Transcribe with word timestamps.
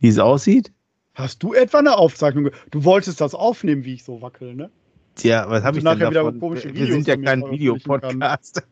wie 0.00 0.08
es 0.08 0.18
aussieht? 0.18 0.72
Hast 1.14 1.42
du 1.42 1.54
etwa 1.54 1.78
eine 1.78 1.96
Aufzeichnung? 1.96 2.50
Du 2.70 2.84
wolltest 2.84 3.20
das 3.20 3.34
aufnehmen, 3.34 3.84
wie 3.84 3.94
ich 3.94 4.04
so 4.04 4.20
wackel, 4.20 4.54
ne? 4.54 4.70
Tja, 5.14 5.48
was 5.48 5.62
habe 5.62 5.78
ich 5.78 5.84
denn 5.84 5.98
davon? 5.98 6.40
Komische 6.40 6.74
Wir 6.74 6.86
sind 6.86 7.06
ja 7.06 7.16
kein 7.16 7.48
Videopodcast. 7.48 8.62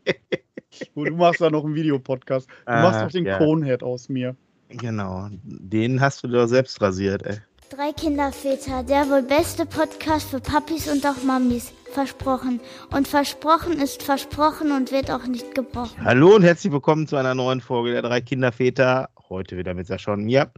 du 0.95 1.11
machst 1.11 1.39
da 1.39 1.49
noch 1.49 1.63
einen 1.63 1.75
Videopodcast. 1.75 2.47
Du 2.47 2.53
ah, 2.65 2.81
machst 2.81 3.01
doch 3.01 3.11
den 3.11 3.25
ja. 3.25 3.37
Conehead 3.37 3.81
aus 3.81 4.09
mir. 4.09 4.35
Genau, 4.67 5.29
den 5.43 6.01
hast 6.01 6.23
du 6.23 6.27
doch 6.27 6.47
selbst 6.47 6.81
rasiert, 6.81 7.23
ey. 7.23 7.37
Drei 7.69 7.91
Kinderväter, 7.91 8.83
der 8.83 9.09
wohl 9.09 9.23
beste 9.23 9.65
Podcast 9.65 10.29
für 10.29 10.39
Papis 10.39 10.87
und 10.87 11.05
auch 11.05 11.23
Mamis. 11.23 11.71
Versprochen. 11.91 12.59
Und 12.91 13.07
versprochen 13.07 13.79
ist 13.79 14.03
versprochen 14.03 14.71
und 14.71 14.91
wird 14.91 15.09
auch 15.11 15.25
nicht 15.27 15.55
gebrochen. 15.55 16.03
Hallo 16.03 16.35
und 16.35 16.43
herzlich 16.43 16.73
willkommen 16.73 17.07
zu 17.07 17.15
einer 17.15 17.35
neuen 17.35 17.61
Folge 17.61 17.91
der 17.91 18.01
Drei 18.01 18.19
Kinderväter. 18.21 19.09
Heute 19.29 19.57
wieder 19.57 19.73
mit 19.73 19.87
Sascha 19.87 20.13
und 20.13 20.23
mir. 20.25 20.51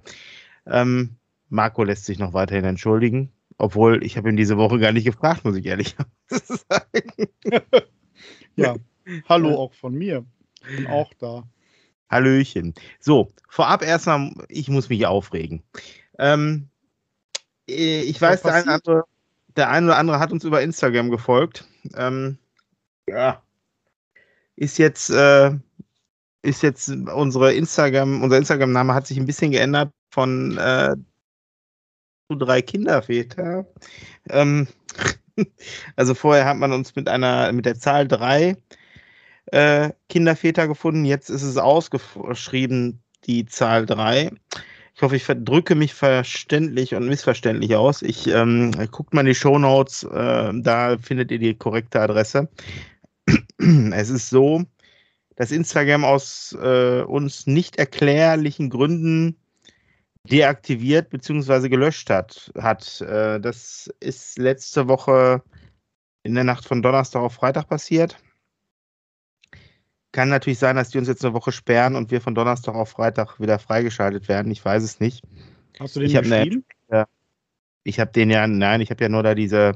Ähm, 0.66 1.18
Marco 1.50 1.84
lässt 1.84 2.06
sich 2.06 2.20
noch 2.20 2.34
weiterhin 2.34 2.66
entschuldigen. 2.66 3.32
Obwohl, 3.58 4.04
ich 4.04 4.18
habe 4.18 4.30
ihn 4.30 4.36
diese 4.36 4.58
Woche 4.58 4.80
gar 4.80 4.92
nicht 4.92 5.06
gefragt, 5.06 5.46
muss 5.46 5.56
ich 5.56 5.66
ehrlich 5.66 5.96
sagen. 6.28 7.32
ja, 8.56 8.76
hallo 9.30 9.56
auch 9.56 9.74
von 9.74 9.94
mir. 9.94 10.26
Bin 10.76 10.88
auch 10.88 11.14
da. 11.20 11.48
Hallöchen. 12.10 12.74
So, 13.00 13.32
vorab 13.50 13.82
erstmal, 13.82 14.32
ich 14.50 14.68
muss 14.70 14.90
mich 14.90 15.06
aufregen. 15.06 15.64
Ähm, 16.20 16.70
äh, 17.68 18.02
ich 18.02 18.22
weiß, 18.22 18.42
der 18.42 18.54
eine, 18.54 18.72
andere, 18.72 19.04
der 19.56 19.70
eine 19.70 19.88
oder 19.88 19.98
andere 19.98 20.20
hat 20.20 20.32
uns 20.32 20.44
über 20.44 20.62
Instagram 20.62 21.10
gefolgt. 21.10 21.68
Ähm, 21.96 22.38
ja. 23.08 23.42
Ist 24.56 24.78
jetzt, 24.78 25.10
äh, 25.10 25.52
ist 26.46 26.64
jetzt 26.64 26.90
unsere 26.90 27.54
Instagram, 27.54 28.22
unser 28.24 28.38
Instagram-Name 28.38 28.94
hat 28.94 29.08
sich 29.08 29.18
ein 29.18 29.26
bisschen 29.26 29.52
geändert 29.52 29.92
von 30.12 30.58
äh, 30.58 30.96
drei 32.30 32.62
Kinderväter. 32.62 33.66
Ähm, 34.30 34.68
also 35.96 36.14
vorher 36.14 36.46
hat 36.46 36.58
man 36.58 36.72
uns 36.72 36.96
mit 36.96 37.10
einer, 37.10 37.52
mit 37.52 37.66
der 37.66 37.76
Zahl 37.76 38.08
drei 38.08 38.56
äh, 39.48 39.92
Kinderväter 40.10 40.68
gefunden. 40.68 41.06
Jetzt 41.06 41.30
ist 41.30 41.44
es 41.44 41.58
ausgeschrieben, 41.58 43.02
die 43.26 43.46
Zahl 43.46 43.86
3. 43.86 44.32
Ich 44.96 45.02
hoffe, 45.02 45.18
ich 45.18 45.26
drücke 45.26 45.76
mich 45.76 45.94
verständlich 45.94 46.96
und 46.96 47.08
missverständlich 47.08 47.76
aus. 47.76 48.02
Ich 48.02 48.28
ähm, 48.28 48.72
guckt 48.92 49.14
mal 49.14 49.22
in 49.22 49.28
die 49.28 49.36
Show 49.36 49.60
Notes, 49.60 50.04
äh, 50.04 50.54
da 50.54 50.98
findet 50.98 51.32
ihr 51.32 51.40
die 51.40 51.54
korrekte 51.54 52.00
Adresse. 52.00 52.48
es 53.92 54.10
ist 54.10 54.30
so, 54.30 54.64
dass 55.36 55.52
Instagram 55.52 56.04
aus 56.04 56.58
äh, 56.62 57.02
uns 57.02 57.48
nicht 57.48 57.78
erklärlichen 57.78 58.70
Gründen 58.70 59.38
deaktiviert 60.30 61.10
bzw. 61.10 61.70
gelöscht 61.70 62.10
hat. 62.10 62.52
hat. 62.58 63.02
Äh, 63.02 63.40
das 63.40 63.90
ist 64.00 64.38
letzte 64.38 64.88
Woche 64.88 65.44
in 66.24 66.36
der 66.36 66.44
Nacht 66.44 66.66
von 66.66 66.82
Donnerstag 66.82 67.22
auf 67.22 67.34
Freitag 67.34 67.68
passiert. 67.68 68.18
Kann 70.12 70.30
natürlich 70.30 70.60
sein, 70.60 70.78
dass 70.78 70.90
die 70.90 70.98
uns 70.98 71.08
jetzt 71.08 71.24
eine 71.26 71.34
Woche 71.34 71.52
sperren 71.52 71.96
und 71.96 72.10
wir 72.10 72.22
von 72.22 72.36
Donnerstag 72.36 72.74
auf 72.74 72.90
Freitag 72.90 73.40
wieder 73.40 73.60
freigeschaltet 73.60 74.28
werden. 74.30 74.52
Ich 74.52 74.64
weiß 74.64 74.82
es 74.82 75.00
nicht. 75.00 75.24
Hast 75.80 75.96
du 75.96 76.00
den 76.00 76.10
ich 76.10 76.18
geschrieben? 76.18 76.66
Eine, 76.88 77.06
ich 77.84 78.00
habe 78.00 78.12
den 78.12 78.30
ja, 78.30 78.48
nein, 78.48 78.82
ich 78.82 78.90
habe 78.90 79.04
ja 79.04 79.10
nur 79.10 79.24
da 79.24 79.36
diese, 79.36 79.74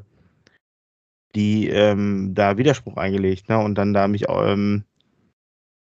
die 1.36 1.68
ähm, 1.68 2.34
da 2.34 2.58
Widerspruch 2.58 2.96
eingelegt, 2.96 3.50
ne? 3.50 3.60
Und 3.60 3.76
dann 3.76 3.94
da 3.94 4.08
mich, 4.08 4.30
ähm, 4.30 4.86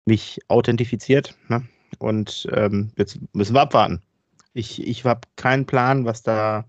mich 0.06 0.40
authentifiziert, 0.48 1.36
ne? 1.48 1.68
Und 1.98 2.48
ähm, 2.54 2.92
jetzt 2.98 3.20
müssen 3.34 3.54
wir 3.54 3.62
abwarten. 3.62 4.02
Ich, 4.54 4.86
ich 4.86 5.04
habe 5.06 5.22
keinen 5.36 5.66
Plan, 5.66 6.06
was 6.06 6.24
da, 6.24 6.66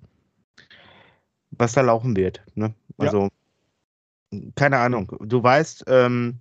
was 1.51 1.73
da 1.73 1.83
laufen 1.83 2.17
wird. 2.17 2.43
Ne? 2.55 2.75
Also, 2.99 3.29
ja. 4.33 4.41
keine 4.55 4.79
Ahnung. 4.79 5.13
Du 5.21 5.43
weißt, 5.43 5.85
ähm, 5.89 6.39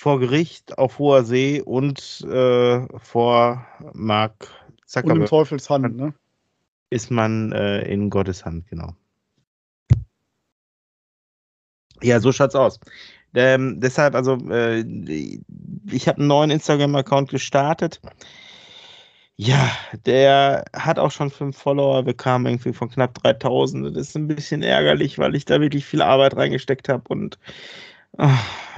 vor 0.00 0.18
Gericht 0.18 0.78
auf 0.78 0.98
hoher 0.98 1.24
See 1.24 1.60
und 1.60 2.22
äh, 2.22 2.98
vor 2.98 3.66
Mark 3.92 4.48
Zuckerberg. 4.86 5.16
Und 5.16 5.22
im 5.22 5.28
Teufels 5.28 5.68
Hand, 5.68 5.96
ne? 5.96 6.14
Ist 6.88 7.10
man 7.10 7.52
äh, 7.52 7.82
in 7.82 8.10
Gottes 8.10 8.44
Hand, 8.44 8.66
genau. 8.68 8.96
Ja, 12.02 12.18
so 12.18 12.32
schaut's 12.32 12.54
aus. 12.54 12.80
Ähm, 13.34 13.80
deshalb, 13.80 14.14
also, 14.14 14.36
äh, 14.50 14.80
ich 15.90 16.08
habe 16.08 16.18
einen 16.18 16.28
neuen 16.28 16.50
Instagram-Account 16.50 17.30
gestartet. 17.30 18.00
Ja, 19.36 19.70
der 20.04 20.64
hat 20.74 20.98
auch 20.98 21.10
schon 21.10 21.30
fünf 21.30 21.56
Follower. 21.56 22.04
Wir 22.04 22.14
irgendwie 22.46 22.72
von 22.72 22.90
knapp 22.90 23.14
3000. 23.22 23.96
Das 23.96 24.08
ist 24.08 24.16
ein 24.16 24.28
bisschen 24.28 24.62
ärgerlich, 24.62 25.18
weil 25.18 25.34
ich 25.34 25.46
da 25.46 25.60
wirklich 25.60 25.86
viel 25.86 26.02
Arbeit 26.02 26.36
reingesteckt 26.36 26.88
habe 26.88 27.04
und 27.08 27.38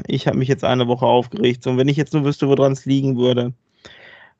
ich 0.06 0.26
habe 0.26 0.38
mich 0.38 0.48
jetzt 0.48 0.64
eine 0.64 0.86
Woche 0.88 1.06
aufgeregt. 1.06 1.66
Und 1.66 1.78
wenn 1.78 1.88
ich 1.88 1.96
jetzt 1.96 2.12
nur 2.14 2.24
wüsste, 2.24 2.48
woran 2.48 2.72
es 2.72 2.84
liegen 2.84 3.16
würde. 3.16 3.54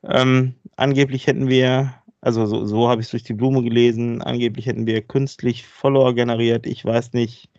Ähm, 0.03 0.55
angeblich 0.75 1.27
hätten 1.27 1.47
wir, 1.47 1.93
also 2.21 2.45
so, 2.45 2.65
so 2.65 2.89
habe 2.89 3.01
ich 3.01 3.07
es 3.07 3.11
durch 3.11 3.23
die 3.23 3.33
Blume 3.33 3.63
gelesen, 3.63 4.21
angeblich 4.21 4.65
hätten 4.65 4.85
wir 4.85 5.01
künstlich 5.01 5.65
Follower 5.65 6.13
generiert. 6.13 6.65
Ich 6.67 6.83
weiß 6.85 7.13
nicht, 7.13 7.49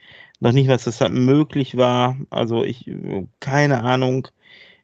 noch 0.40 0.52
nicht, 0.52 0.68
was 0.68 0.84
das 0.84 1.00
möglich 1.10 1.76
war. 1.76 2.16
Also 2.30 2.64
ich, 2.64 2.90
keine 3.40 3.82
Ahnung. 3.82 4.28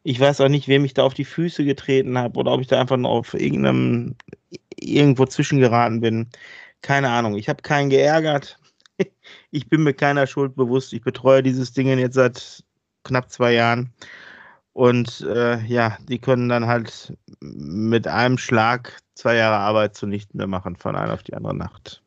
Ich 0.02 0.18
weiß 0.18 0.40
auch 0.40 0.48
nicht, 0.48 0.68
wem 0.68 0.84
ich 0.84 0.94
da 0.94 1.02
auf 1.04 1.14
die 1.14 1.24
Füße 1.24 1.64
getreten 1.64 2.16
habe 2.16 2.38
oder 2.38 2.52
ob 2.52 2.60
ich 2.60 2.66
da 2.66 2.80
einfach 2.80 2.96
nur 2.96 3.10
auf 3.10 3.34
irgendeinem, 3.34 4.16
irgendwo 4.76 5.26
zwischengeraten 5.26 6.00
bin. 6.00 6.28
Keine 6.80 7.10
Ahnung. 7.10 7.36
Ich 7.36 7.48
habe 7.48 7.62
keinen 7.62 7.90
geärgert. 7.90 8.58
ich 9.50 9.68
bin 9.68 9.82
mir 9.82 9.94
keiner 9.94 10.26
Schuld 10.26 10.54
bewusst. 10.56 10.92
Ich 10.92 11.02
betreue 11.02 11.42
dieses 11.42 11.72
Ding 11.72 11.86
jetzt 11.98 12.14
seit 12.14 12.64
knapp 13.04 13.30
zwei 13.30 13.52
Jahren. 13.52 13.92
Und 14.72 15.20
äh, 15.22 15.60
ja, 15.66 15.98
die 16.08 16.18
können 16.18 16.48
dann 16.48 16.66
halt 16.66 17.12
mit 17.40 18.06
einem 18.06 18.38
Schlag 18.38 18.98
zwei 19.14 19.36
Jahre 19.36 19.56
Arbeit 19.56 19.96
zunichte 19.96 20.36
mehr 20.36 20.46
machen 20.46 20.76
von 20.76 20.96
einer 20.96 21.12
auf 21.12 21.22
die 21.22 21.34
andere 21.34 21.54
Nacht. 21.54 22.02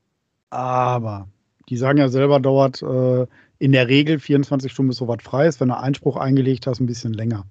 Aber 0.49 1.27
die 1.69 1.77
sagen 1.77 1.97
ja 1.97 2.09
selber, 2.09 2.39
dauert 2.39 2.81
äh, 2.81 3.25
in 3.59 3.71
der 3.71 3.87
Regel 3.87 4.19
24 4.19 4.71
Stunden, 4.71 4.89
bis 4.89 4.97
sowas 4.97 5.19
frei 5.21 5.47
ist. 5.47 5.59
Wenn 5.59 5.69
du 5.69 5.77
Einspruch 5.77 6.17
eingelegt 6.17 6.67
hast, 6.67 6.79
ein 6.79 6.85
bisschen 6.85 7.13
länger. 7.13 7.45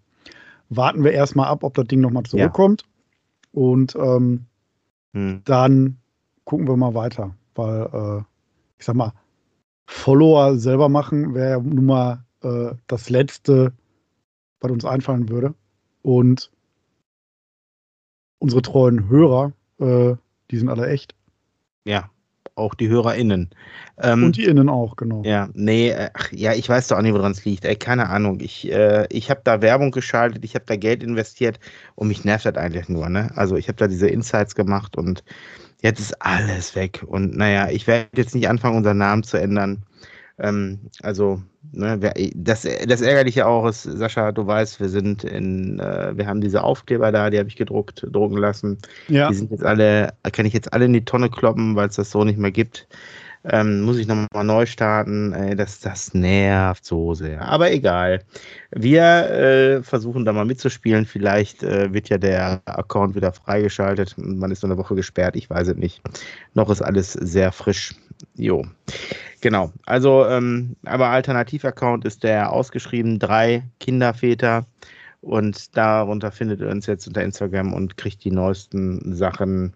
Warten 0.68 1.04
wir 1.04 1.12
erstmal 1.12 1.48
ab, 1.48 1.64
ob 1.64 1.74
das 1.74 1.86
Ding 1.86 2.00
nochmal 2.00 2.24
zurückkommt. 2.24 2.82
Ja. 2.82 3.60
Und 3.60 3.94
ähm, 3.96 4.46
hm. 5.14 5.42
dann 5.44 5.98
gucken 6.44 6.68
wir 6.68 6.76
mal 6.76 6.94
weiter. 6.94 7.34
Weil, 7.54 7.82
äh, 7.92 8.22
ich 8.78 8.84
sag 8.84 8.96
mal, 8.96 9.12
Follower 9.86 10.56
selber 10.56 10.88
machen 10.88 11.34
wäre 11.34 11.62
nun 11.62 11.86
mal 11.86 12.24
äh, 12.42 12.74
das 12.86 13.10
Letzte, 13.10 13.72
was 14.60 14.70
uns 14.70 14.84
einfallen 14.84 15.28
würde. 15.28 15.54
Und 16.02 16.50
unsere 18.38 18.62
treuen 18.62 19.08
Hörer, 19.08 19.52
äh, 19.78 20.14
die 20.50 20.58
sind 20.58 20.68
alle 20.68 20.88
echt. 20.88 21.14
Ja, 21.84 22.10
auch 22.62 22.74
die 22.74 22.88
HörerInnen. 22.88 23.50
Ähm, 24.00 24.24
und 24.24 24.36
die 24.36 24.44
Innen 24.44 24.68
auch, 24.68 24.96
genau. 24.96 25.22
Ja, 25.24 25.48
nee, 25.54 25.94
ach, 26.14 26.32
ja, 26.32 26.54
ich 26.54 26.68
weiß 26.68 26.88
doch 26.88 26.98
auch 26.98 27.02
nicht, 27.02 27.14
woran 27.14 27.32
es 27.32 27.44
liegt. 27.44 27.64
Ey, 27.64 27.76
keine 27.76 28.08
Ahnung. 28.08 28.40
Ich, 28.40 28.70
äh, 28.70 29.06
ich 29.10 29.30
habe 29.30 29.42
da 29.44 29.60
Werbung 29.60 29.90
geschaltet, 29.90 30.44
ich 30.44 30.54
habe 30.54 30.64
da 30.66 30.76
Geld 30.76 31.02
investiert 31.02 31.60
und 31.94 32.08
mich 32.08 32.24
nervt 32.24 32.46
das 32.46 32.56
eigentlich 32.56 32.88
nur. 32.88 33.08
Ne? 33.08 33.30
Also 33.36 33.56
ich 33.56 33.68
habe 33.68 33.76
da 33.76 33.86
diese 33.88 34.08
Insights 34.08 34.54
gemacht 34.54 34.96
und 34.96 35.22
jetzt 35.82 36.00
ist 36.00 36.20
alles 36.22 36.74
weg. 36.74 37.04
Und 37.06 37.36
naja, 37.36 37.68
ich 37.70 37.86
werde 37.86 38.08
jetzt 38.16 38.34
nicht 38.34 38.48
anfangen, 38.48 38.76
unseren 38.76 38.98
Namen 38.98 39.22
zu 39.22 39.36
ändern. 39.36 39.84
Ähm, 40.38 40.80
also, 41.02 41.42
ne, 41.72 41.98
das, 42.34 42.66
das 42.86 43.00
Ärgerliche 43.00 43.46
auch 43.46 43.66
ist, 43.66 43.82
Sascha, 43.82 44.32
du 44.32 44.46
weißt, 44.46 44.80
wir 44.80 44.88
sind 44.88 45.24
in, 45.24 45.78
äh, 45.78 46.16
wir 46.16 46.26
haben 46.26 46.40
diese 46.40 46.62
Aufkleber 46.62 47.12
da, 47.12 47.30
die 47.30 47.38
habe 47.38 47.48
ich 47.48 47.56
gedruckt, 47.56 48.06
drucken 48.10 48.38
lassen. 48.38 48.78
Ja. 49.08 49.28
Die 49.28 49.34
sind 49.34 49.50
jetzt 49.50 49.64
alle, 49.64 50.14
kann 50.32 50.46
ich 50.46 50.52
jetzt 50.54 50.72
alle 50.72 50.86
in 50.86 50.92
die 50.92 51.04
Tonne 51.04 51.30
kloppen, 51.30 51.76
weil 51.76 51.88
es 51.88 51.96
das 51.96 52.10
so 52.10 52.24
nicht 52.24 52.38
mehr 52.38 52.52
gibt. 52.52 52.88
Ähm, 53.44 53.82
muss 53.82 53.98
ich 53.98 54.06
nochmal 54.06 54.44
neu 54.44 54.66
starten. 54.66 55.32
Ey, 55.32 55.56
das, 55.56 55.80
das 55.80 56.14
nervt 56.14 56.84
so 56.84 57.14
sehr. 57.14 57.42
Aber 57.42 57.72
egal. 57.72 58.22
Wir 58.70 59.02
äh, 59.02 59.82
versuchen 59.82 60.24
da 60.24 60.32
mal 60.32 60.44
mitzuspielen. 60.44 61.06
Vielleicht 61.06 61.62
äh, 61.64 61.92
wird 61.92 62.08
ja 62.08 62.18
der 62.18 62.62
Account 62.66 63.16
wieder 63.16 63.32
freigeschaltet. 63.32 64.14
Man 64.16 64.52
ist 64.52 64.62
nur 64.62 64.70
eine 64.70 64.78
Woche 64.78 64.94
gesperrt. 64.94 65.34
Ich 65.34 65.50
weiß 65.50 65.68
es 65.68 65.76
nicht. 65.76 66.00
Noch 66.54 66.70
ist 66.70 66.82
alles 66.82 67.14
sehr 67.14 67.50
frisch. 67.50 67.96
Jo. 68.36 68.64
Genau. 69.42 69.72
Also, 69.84 70.24
ähm, 70.26 70.76
aber 70.84 71.08
Alternativ-Account 71.08 72.04
ist 72.04 72.22
der 72.22 72.52
ausgeschrieben 72.52 73.18
drei 73.18 73.64
Kinderväter. 73.80 74.64
Und 75.20 75.76
darunter 75.76 76.32
findet 76.32 76.60
ihr 76.60 76.68
uns 76.68 76.86
jetzt 76.86 77.06
unter 77.06 77.22
Instagram 77.22 77.72
und 77.74 77.96
kriegt 77.96 78.24
die 78.24 78.30
neuesten 78.30 79.14
Sachen 79.14 79.72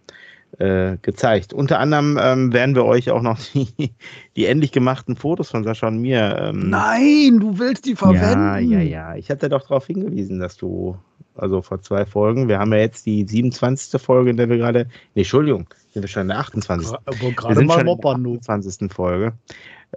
äh, 0.58 0.96
gezeigt. 1.02 1.52
Unter 1.52 1.80
anderem 1.80 2.18
ähm, 2.20 2.52
werden 2.52 2.74
wir 2.74 2.84
euch 2.84 3.10
auch 3.10 3.22
noch 3.22 3.38
die, 3.54 3.92
die 4.36 4.46
endlich 4.46 4.72
gemachten 4.72 5.16
Fotos 5.16 5.50
von 5.50 5.64
Sascha 5.64 5.88
und 5.88 6.00
mir. 6.00 6.36
Ähm, 6.40 6.70
Nein, 6.70 7.40
du 7.40 7.58
willst 7.58 7.86
die 7.86 7.96
verwenden. 7.96 8.70
Ja, 8.70 8.78
ja, 8.78 8.80
ja. 8.80 9.16
Ich 9.16 9.30
hatte 9.30 9.48
doch 9.48 9.62
darauf 9.62 9.86
hingewiesen, 9.86 10.38
dass 10.38 10.56
du 10.56 10.96
also 11.34 11.60
vor 11.60 11.82
zwei 11.82 12.06
Folgen. 12.06 12.48
Wir 12.48 12.58
haben 12.58 12.72
ja 12.72 12.78
jetzt 12.78 13.04
die 13.06 13.26
27. 13.26 14.00
Folge, 14.00 14.30
in 14.30 14.36
der 14.36 14.48
wir 14.48 14.58
gerade, 14.58 14.86
nee, 15.14 15.22
Entschuldigung, 15.22 15.66
sind 15.96 16.02
wir 16.02 16.08
schon 16.08 16.22
in 16.22 16.28
der 16.28 16.38
28. 16.40 16.93
Aber 16.93 17.32
gerade 17.32 17.62
mal 17.62 17.82
moppern, 17.82 18.22
in 18.22 18.34
der 18.34 18.40
28. 18.40 18.93
Folge. 18.93 19.32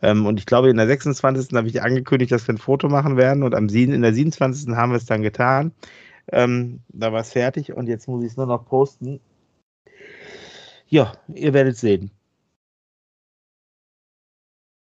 Ähm, 0.02 0.26
und 0.26 0.40
ich 0.40 0.46
glaube, 0.46 0.70
in 0.70 0.78
der 0.78 0.88
26. 0.88 1.54
habe 1.54 1.68
ich 1.68 1.82
angekündigt, 1.82 2.32
dass 2.32 2.48
wir 2.48 2.56
ein 2.56 2.58
Foto 2.58 2.88
machen 2.88 3.18
werden 3.18 3.44
und 3.44 3.54
am, 3.54 3.68
in 3.68 4.02
der 4.02 4.14
27. 4.14 4.74
haben 4.78 4.94
wir 4.94 4.98
es 4.98 5.06
dann 5.06 5.22
getan. 5.22 5.74
Ähm, 6.32 6.80
da 6.88 7.12
war 7.12 7.20
es 7.20 7.34
fertig 7.34 7.74
und 7.74 7.88
jetzt 7.88 8.08
muss 8.08 8.24
ich 8.24 8.32
es 8.32 8.38
nur 8.38 8.46
noch 8.46 8.66
posten. 8.66 9.20
Ja, 10.88 11.12
ihr 11.28 11.54
werdet 11.54 11.76
sehen. 11.76 12.12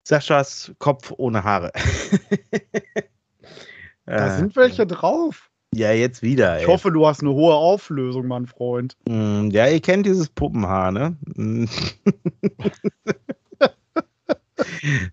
Saschas 0.08 0.72
Kopf 0.78 1.12
ohne 1.18 1.44
Haare. 1.44 1.70
da 4.06 4.38
sind 4.38 4.56
welche 4.56 4.86
drauf. 4.86 5.50
Ja, 5.74 5.92
jetzt 5.92 6.22
wieder. 6.22 6.58
Ich 6.58 6.62
ey. 6.62 6.68
hoffe, 6.68 6.92
du 6.92 7.06
hast 7.06 7.20
eine 7.20 7.32
hohe 7.32 7.54
Auflösung, 7.54 8.28
mein 8.28 8.46
Freund. 8.46 8.96
Mm, 9.08 9.48
ja, 9.50 9.66
ihr 9.66 9.80
kennt 9.80 10.06
dieses 10.06 10.28
Puppenhaar, 10.28 10.92
ne? 10.92 11.16
Mm. 11.34 11.64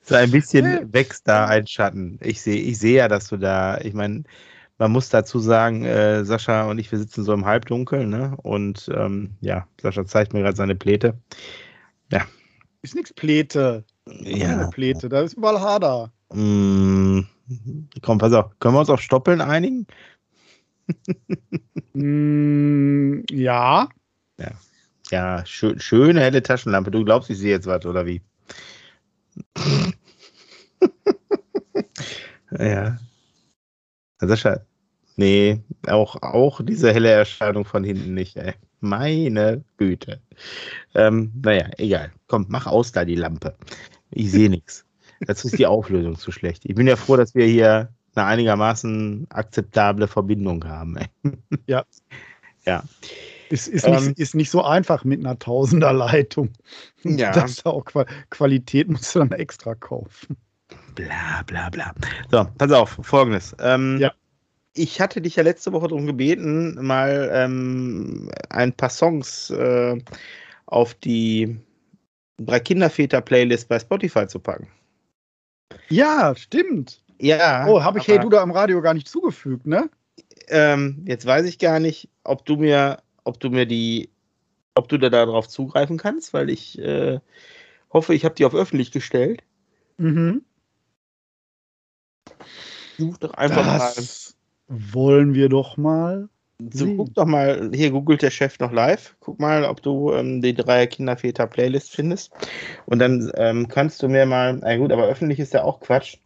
so 0.03 0.15
ein 0.15 0.31
bisschen 0.31 0.93
wächst 0.93 1.27
da 1.27 1.47
ein 1.47 1.65
Schatten. 1.65 2.19
Ich 2.21 2.41
sehe 2.41 2.61
ich 2.61 2.77
seh 2.77 2.95
ja, 2.95 3.07
dass 3.07 3.27
du 3.27 3.37
da, 3.37 3.79
ich 3.79 3.93
meine, 3.93 4.23
man 4.77 4.91
muss 4.91 5.09
dazu 5.09 5.39
sagen, 5.39 5.85
äh, 5.85 6.25
Sascha 6.25 6.69
und 6.69 6.79
ich, 6.79 6.91
wir 6.91 6.99
sitzen 6.99 7.23
so 7.23 7.33
im 7.33 7.45
Halbdunkel, 7.45 8.05
ne? 8.05 8.37
Und 8.41 8.89
ähm, 8.95 9.31
ja, 9.41 9.67
Sascha 9.81 10.05
zeigt 10.05 10.33
mir 10.33 10.41
gerade 10.41 10.57
seine 10.57 10.75
Pläte. 10.75 11.17
Ja. 12.11 12.21
Ist 12.81 12.95
nichts 12.95 13.13
Pläte. 13.13 13.83
Ja. 14.07 14.47
Keine 14.47 14.69
Pläte, 14.69 15.09
da 15.09 15.21
ist 15.21 15.33
überall 15.33 15.59
Hader. 15.59 16.11
Mm, 16.33 17.21
komm, 18.01 18.17
pass 18.17 18.33
auf. 18.33 18.57
Können 18.59 18.75
wir 18.75 18.79
uns 18.79 18.89
auf 18.89 19.01
Stoppeln 19.01 19.41
einigen? 19.41 19.85
mm, 21.93 23.23
ja. 23.31 23.89
Ja, 24.39 24.51
ja 25.11 25.45
schön, 25.45 25.79
schöne 25.79 26.21
helle 26.21 26.43
Taschenlampe. 26.43 26.91
Du 26.91 27.03
glaubst, 27.05 27.29
ich 27.29 27.37
sehe 27.37 27.51
jetzt 27.51 27.67
was, 27.67 27.85
oder 27.85 28.05
wie? 28.05 28.21
ja. 32.59 32.97
Sascha, 34.19 34.61
nee, 35.15 35.61
auch, 35.87 36.21
auch 36.21 36.61
diese 36.63 36.93
helle 36.93 37.09
Erscheinung 37.09 37.65
von 37.65 37.83
hinten 37.83 38.13
nicht, 38.13 38.37
ey. 38.37 38.53
Meine 38.81 39.63
Güte. 39.77 40.21
Ähm, 40.95 41.31
naja, 41.43 41.69
egal. 41.77 42.11
Komm, 42.27 42.47
mach 42.49 42.65
aus 42.65 42.91
da 42.91 43.05
die 43.05 43.15
Lampe. 43.15 43.55
Ich 44.09 44.31
sehe 44.31 44.49
nichts. 44.51 44.85
Dazu 45.21 45.47
ist 45.47 45.59
die 45.59 45.67
Auflösung 45.67 46.17
zu 46.17 46.31
schlecht. 46.31 46.65
Ich 46.65 46.75
bin 46.75 46.87
ja 46.87 46.95
froh, 46.95 47.15
dass 47.15 47.35
wir 47.35 47.45
hier 47.45 47.93
eine 48.15 48.25
einigermaßen 48.25 49.27
akzeptable 49.29 50.07
Verbindung 50.07 50.63
haben. 50.65 50.97
Ja. 51.67 51.85
Ja. 52.63 52.83
Ist, 53.49 53.67
ist, 53.67 53.87
ähm, 53.87 54.09
nicht, 54.09 54.19
ist 54.19 54.35
nicht 54.35 54.51
so 54.51 54.63
einfach 54.63 55.03
mit 55.03 55.19
einer 55.19 55.39
Tausenderleitung. 55.39 56.51
Ja. 57.03 57.31
Das 57.33 57.65
auch 57.65 57.83
Qualität 58.29 58.87
musst 58.87 59.15
du 59.15 59.19
dann 59.19 59.31
extra 59.31 59.73
kaufen. 59.73 60.37
Bla 60.93 61.41
bla 61.47 61.69
bla. 61.69 61.93
So, 62.29 62.47
pass 62.57 62.71
auf, 62.71 62.99
folgendes. 63.01 63.55
Ähm, 63.59 63.97
ja. 63.99 64.11
Ich 64.73 65.01
hatte 65.01 65.21
dich 65.21 65.35
ja 65.35 65.43
letzte 65.43 65.73
Woche 65.73 65.87
darum 65.89 66.05
gebeten, 66.05 66.75
mal 66.85 67.29
ähm, 67.33 68.29
ein 68.49 68.71
paar 68.71 68.89
Songs 68.89 69.49
äh, 69.49 69.97
auf 70.67 70.93
die 70.93 71.57
drei 72.37 72.59
Kinderväter-Playlist 72.59 73.67
bei 73.67 73.79
Spotify 73.79 74.27
zu 74.27 74.39
packen. 74.39 74.67
Ja, 75.89 76.33
stimmt. 76.35 77.01
Ja. 77.21 77.67
Oh, 77.67 77.83
habe 77.83 77.99
ich 77.99 78.07
Hey 78.07 78.19
Du 78.19 78.29
da 78.29 78.41
im 78.41 78.51
Radio 78.51 78.81
gar 78.81 78.95
nicht 78.95 79.07
zugefügt, 79.07 79.67
ne? 79.67 79.89
Ähm, 80.47 81.05
jetzt 81.07 81.25
weiß 81.25 81.45
ich 81.45 81.59
gar 81.59 81.79
nicht, 81.79 82.09
ob 82.23 82.45
du 82.45 82.57
mir, 82.57 82.97
ob 83.23 83.39
du 83.39 83.49
mir 83.49 83.67
die, 83.67 84.09
ob 84.73 84.89
du 84.89 84.97
da 84.97 85.09
darauf 85.09 85.47
zugreifen 85.47 85.97
kannst, 85.97 86.33
weil 86.33 86.49
ich 86.49 86.79
äh, 86.79 87.19
hoffe, 87.93 88.15
ich 88.15 88.25
habe 88.25 88.35
die 88.35 88.45
auf 88.45 88.55
öffentlich 88.55 88.91
gestellt. 88.91 89.43
Mhm. 89.97 90.43
Such 92.97 93.17
doch 93.17 93.33
einfach 93.35 93.65
das 93.65 94.35
mal. 94.67 94.81
Wollen 94.93 95.33
wir 95.35 95.49
doch 95.49 95.77
mal. 95.77 96.27
So, 96.71 96.95
guck 96.95 97.13
doch 97.15 97.25
mal, 97.25 97.71
hier 97.73 97.91
googelt 97.91 98.21
der 98.21 98.29
Chef 98.29 98.59
noch 98.59 98.71
live. 98.71 99.15
Guck 99.19 99.39
mal, 99.39 99.63
ob 99.63 99.81
du 99.81 100.13
ähm, 100.13 100.41
die 100.41 100.53
drei 100.53 100.85
Kinderväter-Playlist 100.85 101.91
findest. 101.91 102.31
Und 102.85 102.99
dann 102.99 103.31
ähm, 103.35 103.67
kannst 103.67 104.03
du 104.03 104.07
mir 104.07 104.25
mal, 104.25 104.57
na 104.61 104.77
gut, 104.77 104.91
aber 104.91 105.07
öffentlich 105.07 105.39
ist 105.39 105.53
ja 105.53 105.63
auch 105.63 105.79
Quatsch. 105.79 106.17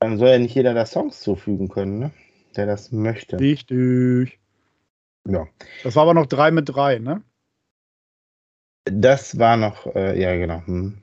Dann 0.00 0.18
soll 0.18 0.28
ja 0.28 0.38
nicht 0.38 0.54
jeder 0.54 0.74
da 0.74 0.84
Songs 0.84 1.20
zufügen 1.20 1.68
können, 1.68 1.98
ne? 1.98 2.10
der 2.56 2.66
das 2.66 2.92
möchte. 2.92 3.38
Richtig. 3.38 4.38
Ja. 5.28 5.46
Das 5.82 5.96
war 5.96 6.02
aber 6.02 6.14
noch 6.14 6.26
drei 6.26 6.50
mit 6.50 6.68
drei, 6.68 6.98
ne? 6.98 7.22
Das 8.84 9.38
war 9.38 9.56
noch, 9.56 9.86
äh, 9.94 10.20
ja, 10.20 10.36
genau. 10.36 10.64
Hm. 10.66 11.02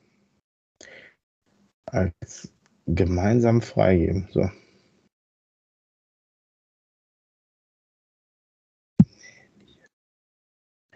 Als 1.86 2.54
gemeinsam 2.86 3.62
freigeben. 3.62 4.28
So. 4.32 4.50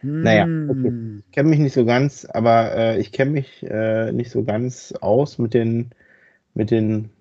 Naja, 0.02 0.44
okay. 0.70 1.24
Ich 1.26 1.32
kenne 1.32 1.50
mich 1.50 1.60
nicht 1.60 1.74
so 1.74 1.86
ganz, 1.86 2.26
aber 2.26 2.76
äh, 2.76 3.00
ich 3.00 3.12
kenne 3.12 3.32
mich 3.32 3.64
äh, 3.64 4.12
nicht 4.12 4.32
so 4.32 4.44
ganz 4.44 4.94
aus 4.94 5.38
mit 5.38 5.54
den, 5.54 5.90
mit 6.54 6.72
den 6.72 7.12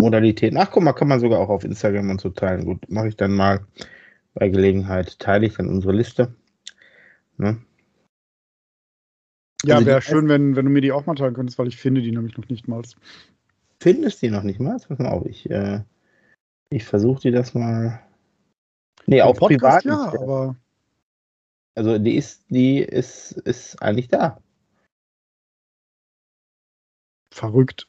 Modalitäten. 0.00 0.58
Ach, 0.58 0.70
guck 0.70 0.82
mal, 0.82 0.92
kann 0.92 1.08
man 1.08 1.20
sogar 1.20 1.40
auch 1.40 1.48
auf 1.48 1.64
Instagram 1.64 2.10
und 2.10 2.20
so 2.20 2.30
teilen. 2.30 2.64
Gut, 2.64 2.90
mache 2.90 3.08
ich 3.08 3.16
dann 3.16 3.32
mal 3.32 3.66
bei 4.34 4.48
Gelegenheit. 4.48 5.18
Teile 5.18 5.46
ich 5.46 5.54
dann 5.54 5.68
unsere 5.68 5.92
Liste. 5.92 6.34
Ne? 7.38 7.58
Ja, 9.64 9.76
also 9.76 9.86
wäre 9.86 10.02
schön, 10.02 10.28
wenn, 10.28 10.54
wenn 10.54 10.66
du 10.66 10.70
mir 10.70 10.82
die 10.82 10.92
auch 10.92 11.06
mal 11.06 11.14
teilen 11.14 11.34
könntest, 11.34 11.58
weil 11.58 11.68
ich 11.68 11.76
finde 11.76 12.02
die 12.02 12.12
nämlich 12.12 12.36
noch 12.36 12.48
nicht 12.48 12.68
mal. 12.68 12.82
Findest 13.80 14.22
die 14.22 14.30
noch 14.30 14.42
nicht 14.42 14.60
mal? 14.60 14.78
Pass 14.78 14.98
mal 14.98 15.08
auf, 15.08 15.26
ich, 15.26 15.50
äh, 15.50 15.82
ich 16.70 16.84
versuche 16.84 17.22
die 17.22 17.30
das 17.30 17.54
mal. 17.54 18.00
Nee, 19.06 19.22
auf 19.22 19.38
privat. 19.38 19.84
Ja, 19.84 20.12
aber. 20.12 20.56
Also 21.74 21.98
die 21.98 22.16
ist, 22.16 22.44
die 22.48 22.78
ist, 22.78 23.32
ist 23.32 23.82
eigentlich 23.82 24.08
da. 24.08 24.40
Verrückt. 27.32 27.86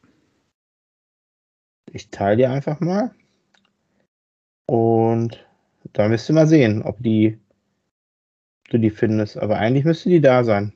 Ich 1.91 2.09
teile 2.09 2.37
die 2.37 2.45
einfach 2.45 2.79
mal. 2.79 3.11
Und 4.65 5.45
da 5.93 6.09
wirst 6.09 6.27
du 6.29 6.33
mal 6.33 6.47
sehen, 6.47 6.83
ob 6.83 7.01
die 7.01 7.37
du 8.69 8.77
die 8.77 8.89
findest. 8.89 9.37
Aber 9.37 9.57
eigentlich 9.57 9.85
müsste 9.85 10.09
die 10.09 10.21
da 10.21 10.43
sein. 10.43 10.73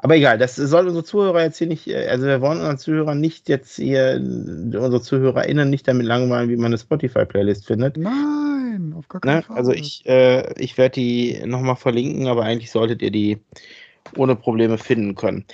Aber 0.00 0.14
egal, 0.14 0.38
das 0.38 0.54
soll 0.54 0.86
unsere 0.86 1.04
Zuhörer 1.04 1.42
jetzt 1.42 1.58
hier 1.58 1.66
nicht, 1.66 1.88
äh, 1.88 2.06
also 2.06 2.26
wir 2.26 2.40
wollen 2.40 2.58
unseren 2.58 2.78
Zuhörern 2.78 3.20
nicht 3.20 3.48
jetzt 3.48 3.76
hier, 3.76 4.16
unsere 4.20 5.02
ZuhörerInnen 5.02 5.68
nicht 5.68 5.88
damit 5.88 6.06
langweilen, 6.06 6.48
wie 6.48 6.56
man 6.56 6.66
eine 6.66 6.78
Spotify-Playlist 6.78 7.66
findet. 7.66 7.96
Nein, 7.96 8.94
auf 8.96 9.08
gar 9.08 9.20
keinen 9.20 9.36
ne? 9.36 9.42
Fall. 9.42 9.56
Also 9.56 9.72
ich, 9.72 10.06
äh, 10.06 10.52
ich 10.62 10.78
werde 10.78 10.94
die 10.94 11.42
nochmal 11.44 11.74
verlinken, 11.74 12.28
aber 12.28 12.44
eigentlich 12.44 12.70
solltet 12.70 13.02
ihr 13.02 13.10
die 13.10 13.38
ohne 14.16 14.36
Probleme 14.36 14.78
finden 14.78 15.16
können. 15.16 15.44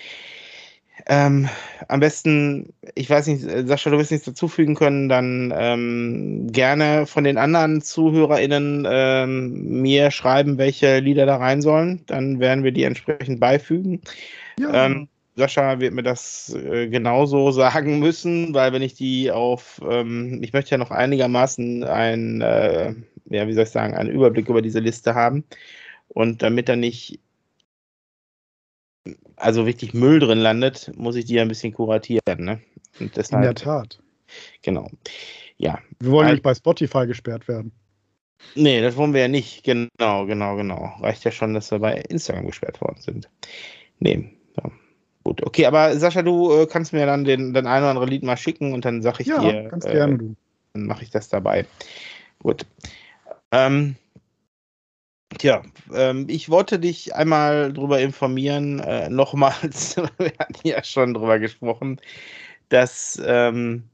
Ähm, 1.07 1.49
am 1.89 2.01
besten, 2.01 2.73
ich 2.95 3.11
weiß 3.11 3.27
nicht, 3.27 3.43
Sascha, 3.69 3.91
du 3.91 3.99
wirst 3.99 4.11
nichts 4.11 4.27
dazufügen 4.27 4.75
können, 4.75 5.09
dann 5.09 5.53
ähm, 5.55 6.51
gerne 6.51 7.07
von 7.07 7.25
den 7.25 7.37
anderen 7.37 7.83
ZuhörerInnen 7.83 8.87
ähm, 8.89 9.83
mir 9.83 10.11
schreiben, 10.11 10.57
welche 10.57 11.01
Lieder 11.01 11.27
da 11.27 11.37
rein 11.37 11.61
sollen. 11.61 12.03
Dann 12.07 12.41
werden 12.41 12.65
wir 12.65 12.73
die 12.73 12.85
entsprechend 12.85 13.39
beifügen. 13.39 14.01
Ja. 14.59 14.87
Ähm, 14.87 15.09
Sascha 15.37 15.81
wird 15.81 15.95
mir 15.95 16.03
das 16.03 16.55
äh, 16.55 16.89
genauso 16.89 17.51
sagen 17.51 17.99
müssen, 17.99 18.55
weil 18.55 18.73
wenn 18.73 18.83
ich 18.83 18.95
die 18.95 19.31
auf, 19.31 19.81
ähm, 19.89 20.41
ich 20.43 20.53
möchte 20.53 20.71
ja 20.71 20.79
noch 20.79 20.93
einigermaßen 20.93 21.85
ein, 21.85 22.41
äh, 22.41 22.95
ja, 23.29 23.47
wie 23.47 23.53
soll 23.53 23.65
ich 23.65 23.71
sagen, 23.71 23.95
einen 23.95 24.11
Überblick 24.11 24.49
über 24.49 24.63
diese 24.63 24.81
Liste 24.81 25.15
haben. 25.15 25.45
Und 26.09 26.43
damit 26.43 26.69
er 26.69 26.77
nicht 26.77 27.19
also 29.37 29.63
richtig 29.63 29.95
Müll 29.95 30.19
drin 30.19 30.39
landet, 30.39 30.91
muss 30.97 31.17
ich 31.17 31.25
die 31.25 31.35
ja 31.35 31.43
ein 31.43 31.49
bisschen 31.49 31.73
kuratieren. 31.73 32.45
Ne? 32.45 32.61
Deshalb, 33.01 33.43
In 33.43 33.43
der 33.43 33.55
Tat. 33.55 33.99
Genau. 34.63 34.91
Ja. 35.57 35.79
Wir 36.01 36.11
wollen 36.11 36.31
nicht 36.31 36.43
bei 36.43 36.55
Spotify 36.55 37.07
gesperrt 37.07 37.49
werden. 37.49 37.73
Nee, 38.55 38.81
das 38.83 38.97
wollen 38.97 39.15
wir 39.15 39.23
ja 39.23 39.29
nicht. 39.29 39.65
Genau, 39.65 40.27
genau, 40.27 40.57
genau. 40.57 40.95
Reicht 41.01 41.25
ja 41.25 41.31
schon, 41.31 41.55
dass 41.55 41.71
wir 41.71 41.79
bei 41.79 41.95
Instagram 41.95 42.47
gesperrt 42.47 42.81
worden 42.81 43.01
sind. 43.01 43.29
Nee. 43.99 44.31
Ja. 44.57 44.71
Gut, 45.25 45.43
okay, 45.43 45.67
aber 45.67 45.99
Sascha, 45.99 46.23
du 46.23 46.53
äh, 46.53 46.67
kannst 46.67 46.93
mir 46.93 47.07
dann 47.07 47.25
den, 47.25 47.55
den 47.55 47.67
ein 47.67 47.83
oder 47.83 47.91
andere 47.91 48.07
Lied 48.07 48.23
mal 48.23 48.37
schicken 48.37 48.75
und 48.75 48.85
dann 48.85 49.03
sag 49.03 49.21
ich 49.21 49.29
ja, 49.29 49.39
dir. 49.41 49.55
Ja, 49.55 49.69
ganz 49.69 49.85
gerne, 49.87 50.15
äh, 50.15 50.19
du. 50.19 50.37
Dann 50.75 50.87
mache 50.87 51.03
ich 51.03 51.11
das 51.11 51.29
dabei. 51.29 51.67
Gut. 52.41 52.67
Ähm, 53.51 53.97
Tja, 55.39 55.63
ähm, 55.95 56.27
ich 56.29 56.51
wollte 56.51 56.79
dich 56.79 57.15
einmal 57.15 57.73
darüber 57.73 58.01
informieren, 58.01 58.81
äh, 58.81 59.09
nochmals, 59.09 59.97
wir 60.19 60.33
hatten 60.39 60.69
ja 60.69 60.83
schon 60.85 61.15
darüber 61.15 61.39
gesprochen, 61.39 62.01
dass 62.69 63.21
ähm, 63.25 63.85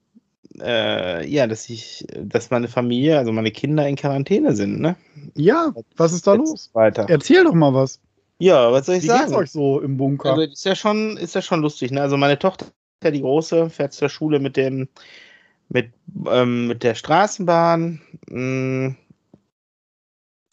äh, 0.60 1.26
ja, 1.26 1.46
dass 1.46 1.68
ich, 1.70 2.06
dass 2.16 2.50
meine 2.50 2.68
Familie, 2.68 3.18
also 3.18 3.32
meine 3.32 3.50
Kinder 3.50 3.86
in 3.86 3.96
Quarantäne 3.96 4.54
sind, 4.54 4.80
ne? 4.80 4.96
Ja, 5.36 5.72
was 5.96 6.12
ist 6.12 6.26
da 6.26 6.34
Jetzt 6.34 6.50
los? 6.50 6.70
Weiter. 6.72 7.06
Erzähl 7.08 7.44
doch 7.44 7.54
mal 7.54 7.72
was. 7.72 8.00
Ja, 8.38 8.72
was 8.72 8.86
soll 8.86 8.96
ich 8.96 9.02
Wie 9.04 9.08
sagen? 9.08 9.26
geht's 9.26 9.36
euch 9.36 9.50
so 9.50 9.80
im 9.80 9.96
Bunker? 9.96 10.30
Also 10.30 10.42
ist 10.42 10.64
ja 10.64 10.74
schon, 10.74 11.16
ist 11.18 11.34
ja 11.34 11.42
schon 11.42 11.60
lustig, 11.60 11.90
ne? 11.90 12.00
Also 12.00 12.16
meine 12.16 12.38
Tochter, 12.38 12.66
die 13.04 13.20
große, 13.20 13.70
fährt 13.70 13.92
zur 13.92 14.08
Schule 14.08 14.40
mit 14.40 14.56
dem, 14.56 14.88
mit, 15.68 15.92
ähm, 16.26 16.66
mit 16.66 16.82
der 16.82 16.94
Straßenbahn. 16.94 18.00
Mh, 18.28 18.96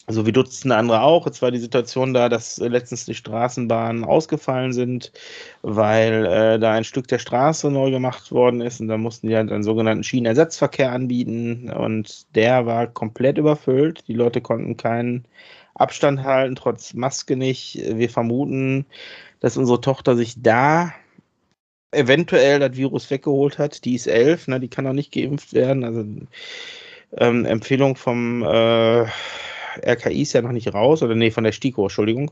so 0.08 0.26
wie 0.26 0.32
Dutzende 0.32 0.76
andere 0.76 1.02
auch. 1.02 1.26
Jetzt 1.26 1.42
war 1.42 1.50
die 1.50 1.58
Situation 1.58 2.14
da, 2.14 2.28
dass 2.28 2.58
äh, 2.58 2.68
letztens 2.68 3.04
die 3.04 3.14
Straßenbahnen 3.14 4.04
ausgefallen 4.04 4.72
sind, 4.72 5.12
weil 5.62 6.26
äh, 6.26 6.58
da 6.58 6.72
ein 6.72 6.84
Stück 6.84 7.08
der 7.08 7.18
Straße 7.18 7.70
neu 7.70 7.90
gemacht 7.90 8.32
worden 8.32 8.60
ist 8.60 8.80
und 8.80 8.88
da 8.88 8.96
mussten 8.96 9.28
die 9.28 9.36
halt 9.36 9.52
einen 9.52 9.62
sogenannten 9.62 10.04
Schienenersatzverkehr 10.04 10.92
anbieten 10.92 11.70
und 11.70 12.34
der 12.34 12.66
war 12.66 12.86
komplett 12.86 13.38
überfüllt. 13.38 14.08
Die 14.08 14.14
Leute 14.14 14.40
konnten 14.40 14.76
keinen 14.76 15.26
Abstand 15.74 16.22
halten, 16.24 16.56
trotz 16.56 16.94
Maske 16.94 17.36
nicht. 17.36 17.80
Wir 17.84 18.10
vermuten, 18.10 18.86
dass 19.40 19.56
unsere 19.56 19.80
Tochter 19.80 20.16
sich 20.16 20.42
da 20.42 20.92
eventuell 21.92 22.58
das 22.60 22.76
Virus 22.76 23.10
weggeholt 23.10 23.58
hat. 23.58 23.84
Die 23.84 23.94
ist 23.94 24.06
elf, 24.06 24.48
ne, 24.48 24.60
die 24.60 24.68
kann 24.68 24.86
auch 24.86 24.92
nicht 24.92 25.12
geimpft 25.12 25.54
werden. 25.54 25.84
Also 25.84 26.04
ähm, 27.16 27.44
Empfehlung 27.44 27.96
vom 27.96 28.42
äh, 28.42 29.06
RKI 29.86 30.22
ist 30.22 30.32
ja 30.32 30.42
noch 30.42 30.52
nicht 30.52 30.72
raus, 30.74 31.02
oder 31.02 31.14
nee, 31.14 31.30
von 31.30 31.44
der 31.44 31.52
STIKO, 31.52 31.84
Entschuldigung. 31.84 32.30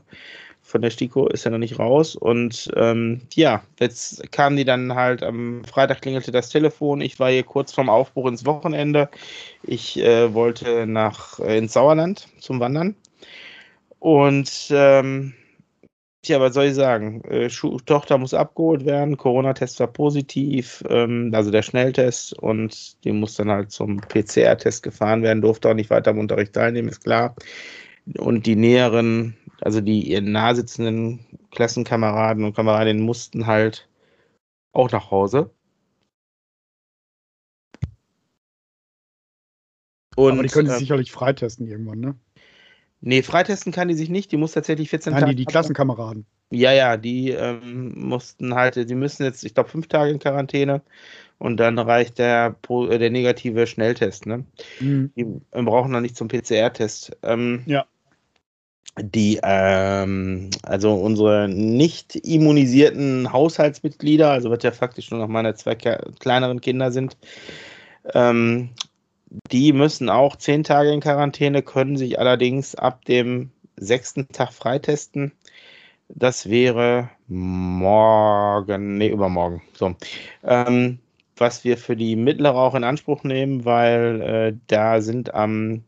Von 0.61 0.81
der 0.81 0.89
STIKO 0.89 1.27
ist 1.27 1.45
ja 1.45 1.51
noch 1.51 1.57
nicht 1.59 1.79
raus. 1.79 2.15
Und 2.15 2.69
ähm, 2.75 3.21
ja, 3.33 3.63
jetzt 3.79 4.31
kamen 4.33 4.57
die 4.57 4.65
dann 4.65 4.95
halt 4.95 5.23
am 5.23 5.63
Freitag 5.63 6.01
klingelte 6.01 6.31
das 6.31 6.49
Telefon. 6.49 6.99
Ich 6.99 7.19
war 7.19 7.31
hier 7.31 7.43
kurz 7.43 7.71
vorm 7.71 7.89
Aufbruch 7.89 8.27
ins 8.27 8.45
Wochenende. 8.45 9.09
Ich 9.63 9.97
äh, 9.99 10.33
wollte 10.33 10.85
nach 10.85 11.39
äh, 11.39 11.57
ins 11.57 11.73
Sauerland 11.73 12.27
zum 12.39 12.59
Wandern. 12.59 12.95
Und 13.99 14.67
ähm, 14.71 15.33
Tja, 16.27 16.41
was 16.41 16.55
soll 16.55 16.65
ich 16.65 16.75
sagen? 16.75 17.23
Äh, 17.23 17.47
Tochter 17.47 18.17
muss 18.17 18.33
abgeholt 18.33 18.83
werden, 18.83 19.15
Corona-Test 19.15 19.79
war 19.79 19.87
positiv, 19.87 20.83
ähm, 20.89 21.31
also 21.33 21.51
der 21.51 21.61
Schnelltest 21.61 22.37
und 22.37 23.01
die 23.05 23.13
muss 23.13 23.35
dann 23.35 23.49
halt 23.49 23.71
zum 23.71 24.01
PCR-Test 24.01 24.83
gefahren 24.83 25.23
werden, 25.23 25.41
durfte 25.41 25.69
auch 25.69 25.73
nicht 25.73 25.89
weiter 25.89 26.11
am 26.11 26.19
Unterricht 26.19 26.51
teilnehmen, 26.51 26.89
ist 26.89 27.05
klar. 27.05 27.33
Und 28.17 28.45
die 28.45 28.57
näheren, 28.57 29.37
also 29.61 29.79
die 29.79 30.01
ihr 30.11 30.21
nah 30.21 30.53
sitzenden 30.53 31.25
Klassenkameraden 31.51 32.43
und 32.43 32.57
Kameradinnen 32.57 33.05
mussten 33.05 33.47
halt 33.47 33.87
auch 34.73 34.91
nach 34.91 35.11
Hause. 35.11 35.49
Und, 40.17 40.33
Aber 40.33 40.43
die 40.43 40.49
können 40.49 40.67
sich 40.67 40.75
äh, 40.75 40.79
sicherlich 40.79 41.13
freitesten 41.13 41.67
irgendwann, 41.67 42.01
ne? 42.01 42.19
Nee, 43.01 43.21
freitesten 43.21 43.71
kann 43.71 43.87
die 43.87 43.93
sich 43.93 44.09
nicht. 44.09 44.31
Die 44.31 44.37
muss 44.37 44.53
tatsächlich 44.53 44.89
14 44.89 45.13
Nein, 45.13 45.21
Tage. 45.21 45.35
Die, 45.35 45.43
die 45.43 45.45
Klassenkameraden. 45.45 46.25
Ja, 46.49 46.71
ja, 46.71 46.97
die 46.97 47.31
ähm, 47.31 47.93
mussten 47.95 48.55
halt, 48.55 48.75
die 48.75 48.95
müssen 48.95 49.23
jetzt, 49.23 49.43
ich 49.43 49.53
glaube, 49.53 49.69
fünf 49.69 49.87
Tage 49.87 50.11
in 50.11 50.19
Quarantäne 50.19 50.81
und 51.39 51.57
dann 51.57 51.77
reicht 51.77 52.17
der, 52.17 52.55
äh, 52.69 52.97
der 52.97 53.09
negative 53.09 53.67
Schnelltest. 53.67 54.25
Ne? 54.25 54.45
Mhm. 54.79 55.11
Die 55.15 55.25
brauchen 55.51 55.91
noch 55.91 56.01
nicht 56.01 56.15
zum 56.15 56.27
PCR-Test. 56.27 57.17
Ähm, 57.23 57.63
ja. 57.65 57.85
Die, 58.99 59.39
ähm, 59.43 60.49
also 60.63 60.95
unsere 60.95 61.47
nicht 61.47 62.15
immunisierten 62.15 63.31
Haushaltsmitglieder, 63.31 64.31
also 64.31 64.49
was 64.49 64.63
ja 64.63 64.71
faktisch 64.71 65.11
nur 65.11 65.19
noch 65.19 65.27
meine 65.27 65.53
zwei 65.53 65.75
kleineren 65.75 66.61
Kinder 66.61 66.91
sind, 66.91 67.15
ähm, 68.15 68.69
die 69.51 69.73
müssen 69.73 70.09
auch 70.09 70.35
zehn 70.35 70.63
Tage 70.63 70.91
in 70.91 71.01
Quarantäne, 71.01 71.61
können 71.61 71.97
sich 71.97 72.19
allerdings 72.19 72.75
ab 72.75 73.05
dem 73.05 73.51
sechsten 73.75 74.27
Tag 74.29 74.53
freitesten. 74.53 75.33
Das 76.09 76.49
wäre 76.49 77.09
morgen, 77.27 78.97
nee, 78.97 79.09
übermorgen. 79.09 79.61
So. 79.73 79.95
Ähm, 80.43 80.99
was 81.35 81.63
wir 81.63 81.77
für 81.77 81.95
die 81.95 82.15
mittlere 82.15 82.55
auch 82.55 82.75
in 82.75 82.83
Anspruch 82.83 83.23
nehmen, 83.23 83.65
weil 83.65 84.21
äh, 84.21 84.57
da 84.67 85.01
sind 85.01 85.33
am, 85.33 85.83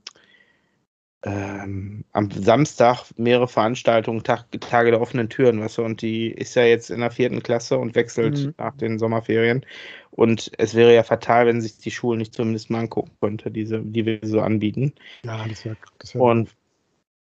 ähm, 1.23 2.05
am 2.13 2.31
Samstag 2.31 3.05
mehrere 3.17 3.47
Veranstaltungen, 3.47 4.23
Tag, 4.23 4.45
Tage 4.61 4.91
der 4.91 5.01
offenen 5.01 5.29
Türen, 5.29 5.59
was 5.59 5.77
und 5.77 6.01
die 6.01 6.31
ist 6.31 6.55
ja 6.55 6.63
jetzt 6.63 6.89
in 6.89 7.01
der 7.01 7.11
vierten 7.11 7.43
Klasse 7.43 7.77
und 7.77 7.95
wechselt 7.95 8.37
mhm. 8.37 8.53
nach 8.57 8.75
den 8.77 8.99
Sommerferien. 8.99 9.65
Und 10.11 10.51
es 10.57 10.75
wäre 10.75 10.93
ja 10.93 11.03
fatal, 11.03 11.45
wenn 11.45 11.61
sich 11.61 11.77
die 11.77 11.91
Schulen 11.91 12.19
nicht 12.19 12.33
zumindest 12.33 12.69
mal 12.69 12.79
angucken 12.79 13.11
könnte, 13.19 13.51
diese, 13.51 13.81
die 13.81 14.05
wir 14.05 14.19
so 14.23 14.41
anbieten. 14.41 14.93
Ja, 15.25 15.45
das 15.47 15.65
wäre. 15.65 15.77
Das 15.99 16.15
wär 16.15 16.21
und 16.21 16.49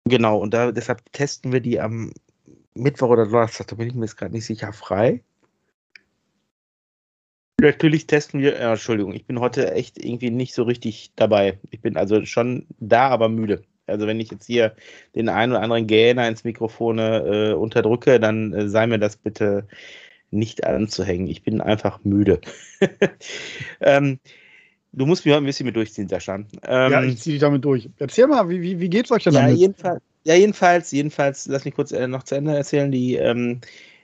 genau, 0.04 0.38
und 0.38 0.54
da, 0.54 0.70
deshalb 0.70 1.02
testen 1.12 1.52
wir 1.52 1.60
die 1.60 1.80
am 1.80 2.12
Mittwoch 2.74 3.08
oder 3.08 3.26
Donnerstag, 3.26 3.66
da 3.68 3.76
bin 3.76 3.88
ich 3.88 3.94
mir 3.94 4.04
jetzt 4.04 4.16
gerade 4.16 4.32
nicht 4.32 4.46
sicher, 4.46 4.72
frei. 4.72 5.22
Natürlich 7.60 8.06
testen 8.06 8.40
wir, 8.40 8.60
ja, 8.60 8.70
Entschuldigung, 8.70 9.12
ich 9.14 9.26
bin 9.26 9.40
heute 9.40 9.72
echt 9.72 9.98
irgendwie 9.98 10.30
nicht 10.30 10.54
so 10.54 10.62
richtig 10.62 11.10
dabei. 11.16 11.58
Ich 11.72 11.80
bin 11.80 11.96
also 11.96 12.24
schon 12.24 12.66
da, 12.78 13.08
aber 13.08 13.28
müde. 13.28 13.64
Also 13.88 14.06
wenn 14.06 14.20
ich 14.20 14.30
jetzt 14.30 14.46
hier 14.46 14.74
den 15.14 15.28
einen 15.28 15.52
oder 15.52 15.62
anderen 15.62 15.86
Gähner 15.86 16.28
ins 16.28 16.44
Mikrofon 16.44 16.98
äh, 16.98 17.54
unterdrücke, 17.56 18.20
dann 18.20 18.52
äh, 18.52 18.68
sei 18.68 18.86
mir 18.86 18.98
das 18.98 19.16
bitte 19.16 19.66
nicht 20.30 20.64
anzuhängen. 20.64 21.26
Ich 21.26 21.42
bin 21.42 21.60
einfach 21.60 22.00
müde. 22.04 22.40
ähm, 23.80 24.18
du 24.92 25.06
musst 25.06 25.24
mich 25.24 25.32
heute 25.32 25.42
ein 25.42 25.46
bisschen 25.46 25.66
mit 25.66 25.76
durchziehen, 25.76 26.08
Sascha. 26.08 26.34
Ähm, 26.36 26.46
ja, 26.92 27.02
ich 27.02 27.18
ziehe 27.18 27.34
dich 27.34 27.40
damit 27.40 27.64
durch. 27.64 27.88
Erzähl 27.98 28.26
mal, 28.26 28.48
wie, 28.48 28.60
wie, 28.60 28.80
wie 28.80 28.90
geht's 28.90 29.10
euch 29.10 29.24
denn 29.24 29.34
ja, 29.34 29.42
damit? 29.42 29.58
Jedenfalls, 29.58 30.02
ja, 30.24 30.34
jedenfalls, 30.34 30.90
jedenfalls, 30.92 31.46
lass 31.46 31.64
mich 31.64 31.74
kurz 31.74 31.92
äh, 31.92 32.06
noch 32.06 32.24
zu 32.24 32.34
Ende 32.34 32.56
erzählen. 32.56 32.90
Die, 32.90 33.14
ähm, 33.14 33.60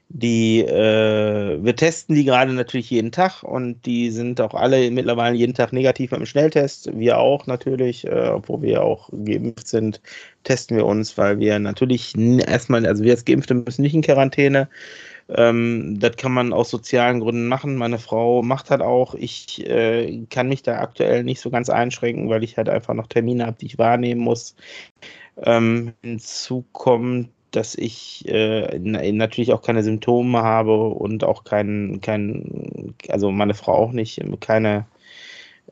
die, 0.08 0.61
äh, 0.61 1.58
wir 1.62 1.76
testen 1.76 2.14
die 2.14 2.25
gerade 2.25 2.52
natürlich 2.52 2.90
jeden 2.90 3.11
Tag 3.11 3.42
und 3.42 3.84
die 3.84 4.11
sind 4.11 4.40
auch 4.40 4.54
alle 4.54 4.90
mittlerweile 4.90 5.37
jeden 5.37 5.54
Tag 5.54 5.73
negativ 5.73 6.11
mit 6.12 6.20
dem 6.20 6.26
Schnelltest. 6.26 6.90
Wir 6.96 7.18
auch 7.18 7.46
natürlich, 7.46 8.06
äh, 8.06 8.28
obwohl 8.28 8.62
wir 8.62 8.82
auch 8.82 9.08
geimpft 9.25 9.66
sind, 9.66 10.00
testen 10.44 10.76
wir 10.76 10.87
uns, 10.87 11.18
weil 11.18 11.38
wir 11.40 11.58
natürlich 11.58 12.14
erstmal, 12.16 12.87
also 12.87 13.02
wir 13.02 13.12
als 13.12 13.25
Geimpfte 13.25 13.54
müssen 13.54 13.82
nicht 13.82 13.94
in 13.94 14.02
Quarantäne. 14.02 14.68
Ähm, 15.28 15.99
das 15.99 16.16
kann 16.16 16.32
man 16.32 16.52
aus 16.52 16.70
sozialen 16.70 17.20
Gründen 17.20 17.49
machen. 17.49 17.76
Meine 17.76 17.99
Frau 17.99 18.42
macht 18.42 18.70
das 18.70 18.80
auch. 18.80 19.14
Ich 19.14 19.66
äh, 19.66 20.26
kann 20.30 20.49
mich 20.49 20.62
da 20.62 20.80
aktuell 20.80 21.25
nicht 21.25 21.40
so 21.40 21.50
ganz 21.50 21.70
einschränken, 21.70 22.28
weil 22.28 22.44
ich 22.44 22.56
halt 22.56 22.68
einfach 22.68 22.94
noch 22.94 23.06
Termine 23.06 23.46
habe, 23.46 23.56
die 23.58 23.66
ich 23.66 23.78
wahrnehmen 23.78 24.20
muss. 24.20 24.54
Ähm, 25.42 25.94
hinzu 26.02 26.64
kommt, 26.73 27.30
dass 27.56 27.75
ich 27.75 28.26
äh, 28.28 28.78
natürlich 28.78 29.52
auch 29.52 29.62
keine 29.62 29.82
Symptome 29.82 30.42
habe 30.42 30.88
und 30.88 31.25
auch 31.25 31.44
kein, 31.44 32.00
kein, 32.00 32.94
also 33.08 33.30
meine 33.30 33.54
Frau 33.54 33.75
auch 33.75 33.92
nicht, 33.92 34.20
keine 34.40 34.87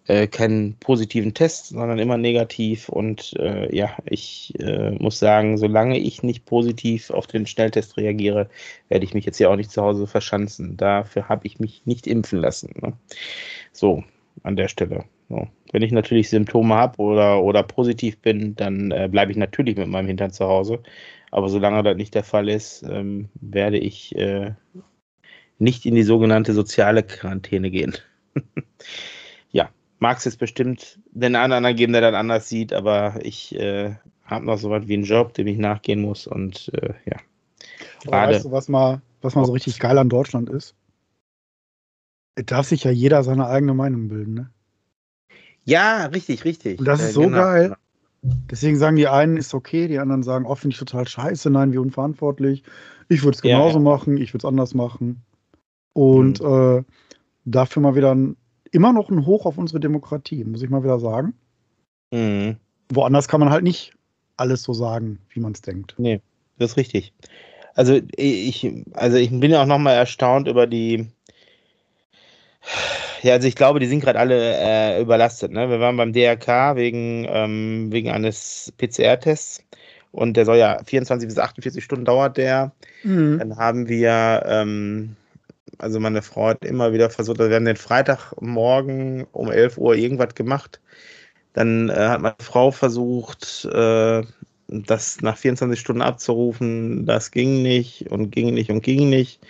äh, 0.06 0.26
keinen 0.26 0.74
positiven 0.78 1.34
Test, 1.34 1.68
sondern 1.68 1.98
immer 1.98 2.16
negativ. 2.16 2.88
Und 2.88 3.34
äh, 3.38 3.74
ja, 3.74 3.96
ich 4.04 4.54
äh, 4.58 4.90
muss 4.92 5.18
sagen, 5.18 5.58
solange 5.58 5.98
ich 5.98 6.22
nicht 6.22 6.44
positiv 6.44 7.10
auf 7.10 7.26
den 7.26 7.46
Schnelltest 7.46 7.96
reagiere, 7.96 8.48
werde 8.88 9.04
ich 9.04 9.14
mich 9.14 9.24
jetzt 9.24 9.38
ja 9.38 9.48
auch 9.48 9.56
nicht 9.56 9.70
zu 9.70 9.82
Hause 9.82 10.06
verschanzen. 10.06 10.76
Dafür 10.76 11.28
habe 11.28 11.46
ich 11.46 11.60
mich 11.60 11.82
nicht 11.84 12.06
impfen 12.06 12.40
lassen. 12.40 12.74
Ne? 12.80 12.94
So, 13.72 14.02
an 14.42 14.56
der 14.56 14.68
Stelle. 14.68 15.04
So. 15.28 15.46
Wenn 15.72 15.82
ich 15.82 15.92
natürlich 15.92 16.28
Symptome 16.30 16.74
habe 16.74 17.00
oder, 17.00 17.42
oder 17.42 17.62
positiv 17.62 18.18
bin, 18.18 18.56
dann 18.56 18.90
äh, 18.90 19.08
bleibe 19.10 19.30
ich 19.30 19.38
natürlich 19.38 19.76
mit 19.76 19.88
meinem 19.88 20.08
Hintern 20.08 20.32
zu 20.32 20.46
Hause. 20.46 20.80
Aber 21.32 21.48
solange 21.48 21.82
das 21.82 21.96
nicht 21.96 22.14
der 22.14 22.24
Fall 22.24 22.48
ist, 22.48 22.84
ähm, 22.88 23.30
werde 23.40 23.78
ich 23.78 24.14
äh, 24.14 24.52
nicht 25.58 25.86
in 25.86 25.94
die 25.94 26.02
sogenannte 26.02 26.52
soziale 26.52 27.02
Quarantäne 27.02 27.70
gehen. 27.70 27.96
ja, 29.50 29.70
mag 29.98 30.18
es 30.18 30.26
jetzt 30.26 30.38
bestimmt 30.38 31.00
den 31.10 31.34
anderen 31.34 31.74
geben, 31.74 31.94
der 31.94 32.02
das 32.02 32.14
anders 32.14 32.48
sieht, 32.50 32.74
aber 32.74 33.18
ich 33.22 33.54
äh, 33.54 33.96
habe 34.24 34.44
noch 34.44 34.58
so 34.58 34.68
was 34.68 34.86
wie 34.88 34.94
einen 34.94 35.04
Job, 35.04 35.32
dem 35.32 35.46
ich 35.46 35.56
nachgehen 35.56 36.02
muss 36.02 36.26
und 36.26 36.70
äh, 36.74 36.92
ja. 37.06 37.16
Gerade. 38.04 38.34
Weißt 38.34 38.44
du, 38.44 38.52
was 38.52 38.68
mal, 38.68 39.00
was 39.22 39.34
mal 39.34 39.46
so 39.46 39.52
richtig 39.52 39.78
geil 39.78 39.96
an 39.96 40.10
Deutschland 40.10 40.50
ist? 40.50 40.74
Es 42.34 42.44
darf 42.44 42.68
sich 42.68 42.84
ja 42.84 42.90
jeder 42.90 43.22
seine 43.24 43.46
eigene 43.46 43.72
Meinung 43.72 44.08
bilden, 44.08 44.34
ne? 44.34 44.50
Ja, 45.64 46.06
richtig, 46.06 46.44
richtig. 46.44 46.78
Und 46.78 46.86
das 46.86 47.00
ist 47.00 47.10
äh, 47.10 47.12
so 47.12 47.20
genau. 47.22 47.38
geil. 47.38 47.76
Deswegen 48.22 48.78
sagen 48.78 48.96
die 48.96 49.08
einen, 49.08 49.36
ist 49.36 49.52
okay, 49.52 49.88
die 49.88 49.98
anderen 49.98 50.22
sagen, 50.22 50.46
oh, 50.46 50.54
finde 50.54 50.74
ich 50.74 50.78
total 50.78 51.08
scheiße, 51.08 51.50
nein, 51.50 51.72
wie 51.72 51.78
unverantwortlich. 51.78 52.62
Ich 53.08 53.24
würde 53.24 53.34
es 53.34 53.42
genauso 53.42 53.78
ja, 53.78 53.84
ja. 53.84 53.90
machen, 53.90 54.16
ich 54.16 54.32
würde 54.32 54.46
es 54.46 54.48
anders 54.48 54.74
machen. 54.74 55.22
Und 55.92 56.40
mhm. 56.40 56.78
äh, 56.78 56.84
dafür 57.44 57.82
mal 57.82 57.96
wieder 57.96 58.14
ein 58.14 58.36
immer 58.72 58.92
noch 58.92 59.10
ein 59.10 59.26
Hoch 59.26 59.46
auf 59.46 59.58
unsere 59.58 59.80
Demokratie, 59.80 60.44
muss 60.44 60.62
ich 60.62 60.70
mal 60.70 60.82
wieder 60.82 60.98
sagen. 60.98 61.34
Mhm. 62.10 62.56
Woanders 62.90 63.28
kann 63.28 63.40
man 63.40 63.50
halt 63.50 63.62
nicht 63.62 63.94
alles 64.36 64.62
so 64.62 64.72
sagen, 64.72 65.18
wie 65.30 65.40
man 65.40 65.52
es 65.52 65.60
denkt. 65.60 65.94
Nee, 65.98 66.20
das 66.58 66.72
ist 66.72 66.76
richtig. 66.76 67.12
Also 67.74 68.00
ich, 68.16 68.84
also 68.92 69.16
ich 69.16 69.30
bin 69.30 69.50
ja 69.50 69.62
auch 69.62 69.66
nochmal 69.66 69.94
erstaunt 69.94 70.48
über 70.48 70.66
die, 70.66 71.06
ja, 73.22 73.34
also 73.34 73.48
ich 73.48 73.54
glaube, 73.54 73.78
die 73.80 73.86
sind 73.86 74.00
gerade 74.00 74.18
alle 74.18 74.56
äh, 74.56 75.00
überlastet. 75.00 75.52
Ne? 75.52 75.70
Wir 75.70 75.80
waren 75.80 75.96
beim 75.96 76.12
DRK 76.12 76.76
wegen, 76.76 77.26
ähm, 77.28 77.92
wegen 77.92 78.10
eines 78.10 78.72
PCR-Tests 78.78 79.64
und 80.10 80.36
der 80.36 80.44
soll 80.44 80.56
ja 80.56 80.82
24 80.84 81.28
bis 81.28 81.38
48 81.38 81.82
Stunden 81.82 82.04
dauert 82.04 82.36
der. 82.36 82.72
Mhm. 83.04 83.38
Dann 83.38 83.56
haben 83.56 83.88
wir, 83.88 84.42
ähm, 84.46 85.16
also 85.78 86.00
meine 86.00 86.22
Frau 86.22 86.48
hat 86.48 86.64
immer 86.64 86.92
wieder 86.92 87.10
versucht, 87.10 87.40
also 87.40 87.48
wir 87.50 87.56
haben 87.56 87.64
den 87.64 87.76
Freitagmorgen 87.76 89.26
um 89.32 89.50
11 89.50 89.78
Uhr 89.78 89.94
irgendwas 89.94 90.34
gemacht. 90.34 90.80
Dann 91.54 91.90
äh, 91.90 91.94
hat 91.94 92.20
meine 92.20 92.34
Frau 92.40 92.70
versucht, 92.70 93.66
äh, 93.72 94.22
das 94.68 95.20
nach 95.20 95.36
24 95.36 95.78
Stunden 95.78 96.02
abzurufen. 96.02 97.06
Das 97.06 97.30
ging 97.30 97.62
nicht 97.62 98.10
und 98.10 98.30
ging 98.30 98.54
nicht 98.54 98.70
und 98.70 98.82
ging 98.82 99.10
nicht. 99.10 99.40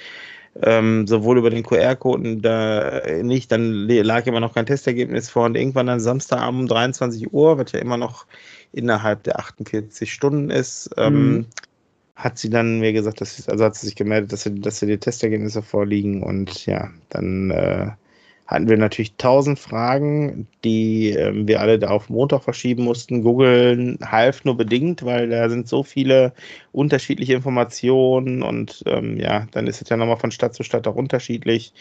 Ähm, 0.60 1.06
sowohl 1.06 1.38
über 1.38 1.48
den 1.48 1.62
QR-Code 1.62 2.36
da 2.36 3.00
nicht, 3.22 3.50
dann 3.50 3.88
lag 3.88 4.26
immer 4.26 4.40
noch 4.40 4.54
kein 4.54 4.66
Testergebnis 4.66 5.30
vor 5.30 5.46
und 5.46 5.56
irgendwann 5.56 5.86
dann 5.86 5.98
Samstagabend 5.98 6.60
um 6.60 6.66
23 6.68 7.32
Uhr, 7.32 7.56
was 7.56 7.72
ja 7.72 7.78
immer 7.80 7.96
noch 7.96 8.26
innerhalb 8.72 9.22
der 9.22 9.38
48 9.38 10.12
Stunden 10.12 10.50
ist, 10.50 10.90
ähm, 10.98 11.32
mhm. 11.32 11.46
hat 12.16 12.38
sie 12.38 12.50
dann 12.50 12.80
mir 12.80 12.92
gesagt, 12.92 13.22
dass 13.22 13.36
sie, 13.36 13.50
also 13.50 13.64
hat 13.64 13.76
sie 13.76 13.86
sich 13.86 13.96
gemeldet, 13.96 14.32
dass 14.32 14.42
sie, 14.42 14.54
dass 14.54 14.78
sie 14.78 14.86
die 14.86 14.98
Testergebnisse 14.98 15.62
vorliegen 15.62 16.22
und 16.22 16.66
ja, 16.66 16.90
dann 17.08 17.50
äh, 17.50 17.90
hatten 18.52 18.68
wir 18.68 18.76
natürlich 18.76 19.16
tausend 19.16 19.58
Fragen, 19.58 20.46
die 20.64 21.10
äh, 21.12 21.32
wir 21.46 21.60
alle 21.60 21.78
da 21.78 21.88
auf 21.88 22.08
Montag 22.08 22.42
verschieben 22.44 22.84
mussten. 22.84 23.22
Google 23.22 23.98
half 24.04 24.44
nur 24.44 24.56
bedingt, 24.56 25.04
weil 25.04 25.28
da 25.28 25.48
sind 25.48 25.68
so 25.68 25.82
viele 25.82 26.32
unterschiedliche 26.72 27.34
Informationen 27.34 28.42
und 28.42 28.82
ähm, 28.86 29.18
ja, 29.18 29.46
dann 29.52 29.66
ist 29.66 29.82
es 29.82 29.88
ja 29.88 29.96
nochmal 29.96 30.16
von 30.18 30.30
Stadt 30.30 30.54
zu 30.54 30.62
Stadt 30.62 30.86
auch 30.86 30.94
unterschiedlich. 30.96 31.72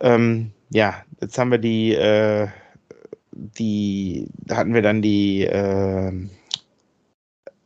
Ähm, 0.00 0.52
ja, 0.70 1.02
jetzt 1.20 1.38
haben 1.38 1.50
wir 1.50 1.58
die, 1.58 1.94
äh, 1.94 2.48
die, 3.32 4.28
hatten 4.50 4.74
wir 4.74 4.82
dann 4.82 5.02
die, 5.02 5.44
äh, 5.44 6.12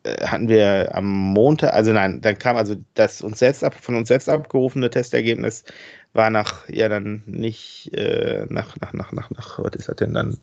äh, 0.04 0.26
hatten 0.26 0.48
wir 0.48 0.94
am 0.94 1.06
Montag, 1.06 1.72
also 1.74 1.92
nein, 1.92 2.20
dann 2.20 2.38
kam 2.38 2.56
also 2.56 2.76
das 2.94 3.22
uns 3.22 3.38
selbst 3.38 3.62
ab, 3.64 3.74
von 3.80 3.94
uns 3.96 4.08
selbst 4.08 4.28
abgerufene 4.28 4.90
Testergebnis 4.90 5.64
war 6.12 6.30
nach, 6.30 6.68
ja 6.68 6.88
dann 6.88 7.22
nicht 7.26 7.92
äh, 7.94 8.46
nach, 8.48 8.76
nach, 8.80 8.92
nach, 8.92 9.12
nach, 9.12 9.30
nach, 9.30 9.58
was 9.58 9.74
ist 9.74 9.88
das 9.88 9.96
denn 9.96 10.14
dann, 10.14 10.38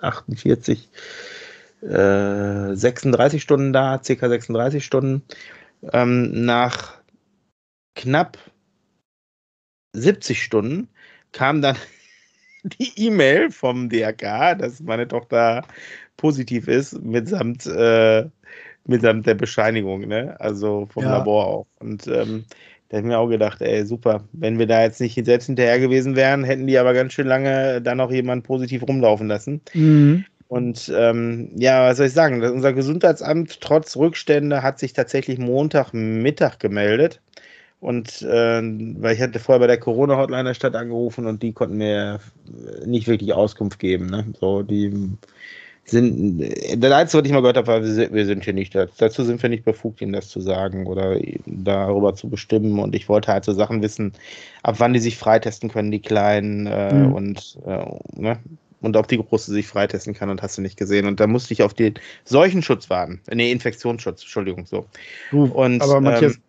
48, 0.00 0.88
äh, 1.82 2.74
36 2.74 3.42
Stunden 3.42 3.72
da, 3.72 3.98
ca. 3.98 4.28
36 4.28 4.84
Stunden. 4.84 5.22
Ähm, 5.92 6.44
nach 6.44 7.00
knapp 7.96 8.38
70 9.92 10.42
Stunden 10.42 10.88
kam 11.32 11.62
dann 11.62 11.76
die 12.62 12.92
E-Mail 12.96 13.50
vom 13.50 13.88
DRK, 13.88 14.54
dass 14.54 14.80
meine 14.80 15.08
Tochter 15.08 15.62
positiv 16.16 16.68
ist, 16.68 17.02
mitsamt, 17.02 17.66
äh, 17.66 18.28
mitsamt 18.84 19.26
der 19.26 19.34
Bescheinigung, 19.34 20.06
ne? 20.06 20.36
Also 20.38 20.86
vom 20.86 21.02
ja. 21.02 21.18
Labor 21.18 21.46
auch. 21.46 21.66
Und 21.80 22.06
ähm, 22.06 22.44
da 22.92 22.98
ich 22.98 23.04
mir 23.04 23.18
auch 23.18 23.28
gedacht, 23.28 23.62
ey, 23.62 23.86
super. 23.86 24.24
Wenn 24.32 24.58
wir 24.58 24.66
da 24.66 24.82
jetzt 24.82 25.00
nicht 25.00 25.24
selbst 25.24 25.46
hinterher 25.46 25.80
gewesen 25.80 26.14
wären, 26.14 26.44
hätten 26.44 26.66
die 26.66 26.76
aber 26.76 26.92
ganz 26.92 27.14
schön 27.14 27.26
lange 27.26 27.80
dann 27.80 27.96
noch 27.96 28.12
jemanden 28.12 28.42
positiv 28.42 28.82
rumlaufen 28.86 29.28
lassen. 29.28 29.62
Mhm. 29.72 30.26
Und 30.48 30.92
ähm, 30.94 31.48
ja, 31.56 31.88
was 31.88 31.96
soll 31.96 32.08
ich 32.08 32.12
sagen? 32.12 32.44
Unser 32.44 32.74
Gesundheitsamt 32.74 33.62
trotz 33.62 33.96
Rückstände 33.96 34.62
hat 34.62 34.78
sich 34.78 34.92
tatsächlich 34.92 35.38
Montagmittag 35.38 36.58
gemeldet. 36.58 37.22
Und 37.80 38.20
äh, 38.20 38.60
weil 38.60 39.14
ich 39.14 39.22
hatte 39.22 39.38
vorher 39.38 39.60
bei 39.60 39.68
der 39.68 39.80
Corona-Hotline 39.80 40.44
der 40.44 40.54
Stadt 40.54 40.76
angerufen 40.76 41.26
und 41.26 41.42
die 41.42 41.54
konnten 41.54 41.78
mir 41.78 42.20
nicht 42.84 43.08
wirklich 43.08 43.32
Auskunft 43.32 43.78
geben. 43.78 44.04
Ne? 44.10 44.26
So, 44.38 44.62
die 44.62 44.92
sind, 45.84 46.40
das 46.76 46.92
Einzige, 46.92 47.22
was 47.22 47.26
ich 47.26 47.32
mal 47.32 47.40
gehört 47.40 47.56
habe, 47.56 47.66
war, 47.66 47.82
wir 47.82 48.26
sind 48.26 48.44
hier 48.44 48.52
nicht, 48.52 48.74
dazu 48.74 49.24
sind 49.24 49.42
wir 49.42 49.48
nicht 49.48 49.64
befugt, 49.64 50.00
ihnen 50.00 50.12
das 50.12 50.28
zu 50.28 50.40
sagen 50.40 50.86
oder 50.86 51.18
darüber 51.46 52.14
zu 52.14 52.28
bestimmen. 52.28 52.78
Und 52.78 52.94
ich 52.94 53.08
wollte 53.08 53.32
halt 53.32 53.44
so 53.44 53.52
Sachen 53.52 53.82
wissen, 53.82 54.12
ab 54.62 54.76
wann 54.78 54.92
die 54.92 55.00
sich 55.00 55.16
freitesten 55.18 55.68
können, 55.68 55.90
die 55.90 56.00
Kleinen, 56.00 56.66
äh, 56.66 56.94
mhm. 56.94 57.12
und, 57.12 57.58
äh, 57.66 57.84
ne? 58.16 58.38
und 58.80 58.96
ob 58.96 59.08
die 59.08 59.18
Große 59.18 59.52
sich 59.52 59.66
freitesten 59.66 60.14
kann 60.14 60.30
und 60.30 60.42
hast 60.42 60.56
du 60.58 60.62
nicht 60.62 60.76
gesehen. 60.76 61.06
Und 61.06 61.20
da 61.20 61.26
musste 61.26 61.52
ich 61.52 61.62
auf 61.62 61.74
den 61.74 61.94
Seuchenschutz 62.24 62.88
warten. 62.88 63.20
Nee, 63.32 63.50
Infektionsschutz, 63.50 64.22
Entschuldigung, 64.22 64.66
so. 64.66 64.86
Du, 65.30 65.44
und, 65.44 65.80
aber 65.82 66.00
Matthias, 66.00 66.34
ähm, 66.34 66.42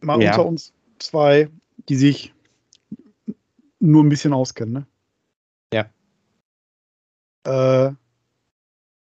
mal 0.00 0.22
ja. 0.22 0.30
unter 0.30 0.46
uns 0.46 0.72
zwei, 0.98 1.48
die 1.88 1.96
sich 1.96 2.32
nur 3.80 4.02
ein 4.04 4.08
bisschen 4.08 4.32
auskennen, 4.32 4.72
ne? 4.72 4.86
Ja. 7.44 7.88
Äh, 7.88 7.92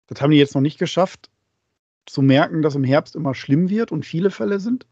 das 0.09 0.21
haben 0.21 0.31
die 0.31 0.37
jetzt 0.37 0.55
noch 0.55 0.61
nicht 0.61 0.79
geschafft, 0.79 1.29
zu 2.05 2.21
merken, 2.21 2.61
dass 2.61 2.75
im 2.75 2.83
Herbst 2.83 3.15
immer 3.15 3.35
schlimm 3.35 3.69
wird 3.69 3.91
und 3.91 4.05
viele 4.05 4.31
Fälle 4.31 4.59
sind. 4.59 4.85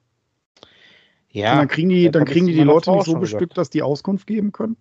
Ja. 1.30 1.54
Und 1.54 1.58
dann 1.60 1.68
kriegen 1.68 1.90
die, 1.90 2.10
dann 2.10 2.26
kriegen 2.26 2.48
die, 2.48 2.54
die 2.54 2.64
Leute 2.64 2.92
nicht 2.92 3.06
so 3.06 3.16
bestückt, 3.16 3.58
dass 3.58 3.70
die 3.70 3.82
Auskunft 3.82 4.28
geben 4.28 4.52
können. 4.52 4.78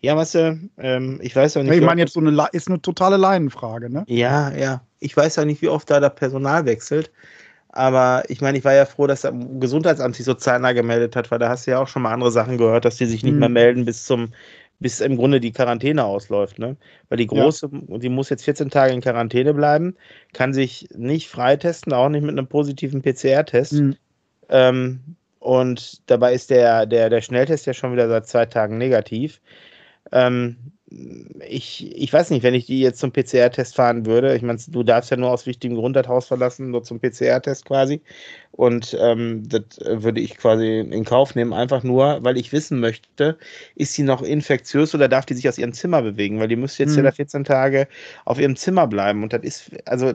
Ja, 0.00 0.16
was 0.16 0.32
du, 0.32 0.58
ähm, 0.78 1.18
ich 1.22 1.34
weiß 1.34 1.54
ja 1.54 1.62
nicht. 1.62 1.74
Ich 1.74 1.80
meine, 1.80 2.02
jetzt 2.02 2.12
so 2.12 2.20
eine 2.20 2.48
ist 2.52 2.68
eine 2.68 2.80
totale 2.82 3.16
Leinenfrage, 3.16 3.90
ne? 3.90 4.04
Ja, 4.06 4.52
ja. 4.52 4.82
Ich 5.00 5.16
weiß 5.16 5.36
ja 5.36 5.44
nicht, 5.44 5.62
wie 5.62 5.68
oft 5.68 5.90
da 5.90 5.98
das 5.98 6.14
Personal 6.14 6.66
wechselt. 6.66 7.10
Aber 7.68 8.22
ich 8.28 8.40
meine, 8.40 8.56
ich 8.56 8.64
war 8.64 8.74
ja 8.74 8.86
froh, 8.86 9.06
dass 9.06 9.22
das 9.22 9.34
Gesundheitsamt 9.58 10.14
sich 10.14 10.24
so 10.24 10.34
zeitnah 10.34 10.72
gemeldet 10.72 11.16
hat, 11.16 11.30
weil 11.30 11.40
da 11.40 11.48
hast 11.48 11.66
du 11.66 11.72
ja 11.72 11.80
auch 11.80 11.88
schon 11.88 12.02
mal 12.02 12.12
andere 12.12 12.30
Sachen 12.30 12.58
gehört, 12.58 12.84
dass 12.84 12.96
die 12.96 13.06
sich 13.06 13.24
nicht 13.24 13.32
hm. 13.32 13.40
mehr 13.40 13.48
melden 13.48 13.84
bis 13.84 14.04
zum 14.04 14.32
bis 14.84 15.00
im 15.00 15.16
Grunde 15.16 15.40
die 15.40 15.50
Quarantäne 15.50 16.04
ausläuft. 16.04 16.58
Ne? 16.58 16.76
Weil 17.08 17.16
die 17.16 17.26
Große, 17.26 17.70
ja. 17.72 17.96
die 17.96 18.10
muss 18.10 18.28
jetzt 18.28 18.44
14 18.44 18.68
Tage 18.68 18.92
in 18.92 19.00
Quarantäne 19.00 19.54
bleiben, 19.54 19.96
kann 20.34 20.52
sich 20.52 20.86
nicht 20.94 21.30
freitesten, 21.30 21.94
auch 21.94 22.10
nicht 22.10 22.20
mit 22.20 22.32
einem 22.32 22.46
positiven 22.46 23.00
PCR-Test. 23.00 23.72
Mhm. 23.72 23.96
Ähm, 24.50 25.00
und 25.38 26.02
dabei 26.10 26.34
ist 26.34 26.50
der, 26.50 26.84
der, 26.84 27.08
der 27.08 27.22
Schnelltest 27.22 27.64
ja 27.64 27.72
schon 27.72 27.94
wieder 27.94 28.10
seit 28.10 28.26
zwei 28.26 28.44
Tagen 28.44 28.76
negativ. 28.76 29.40
Ähm, 30.12 30.58
ich, 31.48 31.96
ich 31.96 32.12
weiß 32.12 32.30
nicht, 32.30 32.42
wenn 32.42 32.54
ich 32.54 32.66
die 32.66 32.80
jetzt 32.80 33.00
zum 33.00 33.10
PCR-Test 33.10 33.74
fahren 33.74 34.04
würde, 34.06 34.36
ich 34.36 34.42
meine, 34.42 34.58
du 34.68 34.82
darfst 34.82 35.10
ja 35.10 35.16
nur 35.16 35.30
aus 35.30 35.46
wichtigem 35.46 35.76
Grund 35.76 35.96
das 35.96 36.08
Haus 36.08 36.26
verlassen, 36.26 36.70
nur 36.70 36.82
zum 36.82 37.00
PCR-Test 37.00 37.64
quasi. 37.64 38.00
Und 38.56 38.96
ähm, 39.00 39.48
das 39.48 39.62
würde 39.82 40.20
ich 40.20 40.36
quasi 40.36 40.78
in 40.78 41.04
Kauf 41.04 41.34
nehmen, 41.34 41.52
einfach 41.52 41.82
nur, 41.82 42.22
weil 42.22 42.36
ich 42.36 42.52
wissen 42.52 42.78
möchte, 42.78 43.36
ist 43.74 43.94
sie 43.94 44.04
noch 44.04 44.22
infektiös 44.22 44.94
oder 44.94 45.08
darf 45.08 45.26
die 45.26 45.34
sich 45.34 45.48
aus 45.48 45.58
ihrem 45.58 45.72
Zimmer 45.72 46.02
bewegen? 46.02 46.38
Weil 46.38 46.48
die 46.48 46.56
müsste 46.56 46.84
jetzt 46.84 46.96
mhm. 46.96 47.04
ja 47.04 47.10
14 47.10 47.44
Tage 47.44 47.88
auf 48.24 48.38
ihrem 48.38 48.54
Zimmer 48.54 48.86
bleiben. 48.86 49.24
Und 49.24 49.32
das 49.32 49.42
ist, 49.42 49.70
also, 49.86 50.12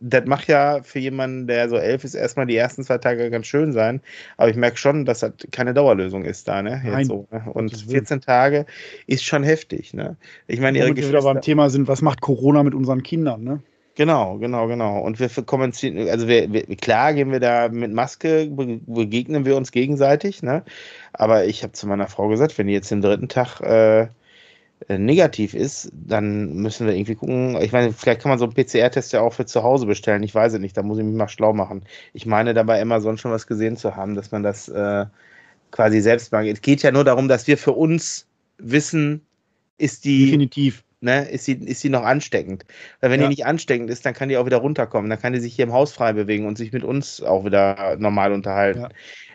das 0.00 0.24
macht 0.26 0.48
ja 0.48 0.82
für 0.82 0.98
jemanden, 0.98 1.46
der 1.46 1.68
so 1.68 1.76
elf 1.76 2.04
ist, 2.04 2.14
erstmal 2.14 2.46
die 2.46 2.56
ersten 2.56 2.84
zwei 2.84 2.98
Tage 2.98 3.30
ganz 3.30 3.46
schön 3.46 3.72
sein. 3.72 4.00
Aber 4.36 4.48
ich 4.48 4.56
merke 4.56 4.76
schon, 4.76 5.04
dass 5.04 5.20
das 5.20 5.32
keine 5.50 5.74
Dauerlösung 5.74 6.24
ist 6.24 6.48
da, 6.48 6.62
ne? 6.62 6.82
Jetzt 6.84 7.08
so, 7.08 7.26
ne? 7.30 7.44
Und 7.52 7.76
14 7.76 8.20
Tage 8.20 8.64
ist 9.06 9.24
schon 9.24 9.42
heftig, 9.42 9.69
ne? 9.94 10.16
Ich 10.46 10.60
meine, 10.60 10.78
ihre 10.78 10.94
Geschwister... 10.94 11.18
wir 11.18 11.34
beim 11.34 11.42
Thema 11.42 11.70
sind, 11.70 11.88
was 11.88 12.02
macht 12.02 12.20
Corona 12.20 12.62
mit 12.62 12.74
unseren 12.74 13.02
Kindern, 13.02 13.44
ne? 13.44 13.62
Genau, 13.96 14.38
genau, 14.38 14.66
genau. 14.66 15.00
Und 15.00 15.18
wir 15.20 15.28
kommunizieren, 15.44 16.08
also 16.08 16.26
wir, 16.28 16.52
wir, 16.52 16.62
klar 16.76 17.12
gehen 17.12 17.32
wir 17.32 17.40
da 17.40 17.68
mit 17.68 17.92
Maske, 17.92 18.48
begegnen 18.86 19.44
wir 19.44 19.56
uns 19.56 19.72
gegenseitig, 19.72 20.42
ne? 20.42 20.64
Aber 21.12 21.44
ich 21.44 21.62
habe 21.62 21.72
zu 21.72 21.86
meiner 21.86 22.06
Frau 22.06 22.28
gesagt, 22.28 22.56
wenn 22.56 22.66
die 22.66 22.72
jetzt 22.72 22.90
den 22.90 23.02
dritten 23.02 23.28
Tag 23.28 23.60
äh 23.60 24.08
negativ 24.88 25.54
ist, 25.54 25.90
dann 25.92 26.54
müssen 26.54 26.86
wir 26.86 26.94
irgendwie 26.94 27.14
gucken. 27.14 27.60
Ich 27.60 27.72
meine, 27.72 27.92
vielleicht 27.92 28.22
kann 28.22 28.30
man 28.30 28.38
so 28.38 28.46
einen 28.46 28.54
PCR-Test 28.54 29.12
ja 29.12 29.20
auch 29.20 29.32
für 29.32 29.46
zu 29.46 29.62
Hause 29.62 29.86
bestellen. 29.86 30.22
Ich 30.22 30.34
weiß 30.34 30.54
es 30.54 30.58
nicht, 30.58 30.76
da 30.76 30.82
muss 30.82 30.98
ich 30.98 31.04
mich 31.04 31.14
mal 31.14 31.28
schlau 31.28 31.52
machen. 31.52 31.82
Ich 32.14 32.26
meine, 32.26 32.54
dabei 32.54 32.80
Amazon 32.80 33.18
schon 33.18 33.30
was 33.30 33.46
gesehen 33.46 33.76
zu 33.76 33.96
haben, 33.96 34.14
dass 34.14 34.32
man 34.32 34.42
das 34.42 34.68
äh, 34.68 35.06
quasi 35.70 36.00
selbst 36.00 36.32
macht. 36.32 36.46
Es 36.46 36.62
geht 36.62 36.82
ja 36.82 36.92
nur 36.92 37.04
darum, 37.04 37.28
dass 37.28 37.46
wir 37.46 37.58
für 37.58 37.72
uns 37.72 38.26
wissen, 38.58 39.26
ist 39.80 40.04
die. 40.04 40.26
Definitiv 40.26 40.84
ne, 41.00 41.28
ist 41.28 41.44
sie, 41.44 41.54
ist 41.54 41.80
sie 41.80 41.88
noch 41.88 42.04
ansteckend. 42.04 42.64
Weil 43.00 43.10
wenn 43.10 43.20
ja. 43.20 43.26
die 43.26 43.30
nicht 43.30 43.46
ansteckend 43.46 43.90
ist, 43.90 44.04
dann 44.06 44.14
kann 44.14 44.28
die 44.28 44.36
auch 44.36 44.46
wieder 44.46 44.58
runterkommen. 44.58 45.10
Dann 45.10 45.20
kann 45.20 45.32
die 45.32 45.40
sich 45.40 45.54
hier 45.54 45.64
im 45.64 45.72
Haus 45.72 45.92
frei 45.92 46.12
bewegen 46.12 46.46
und 46.46 46.58
sich 46.58 46.72
mit 46.72 46.84
uns 46.84 47.22
auch 47.22 47.44
wieder 47.44 47.96
normal 47.98 48.32
unterhalten. 48.32 48.80
Ja. 48.82 48.88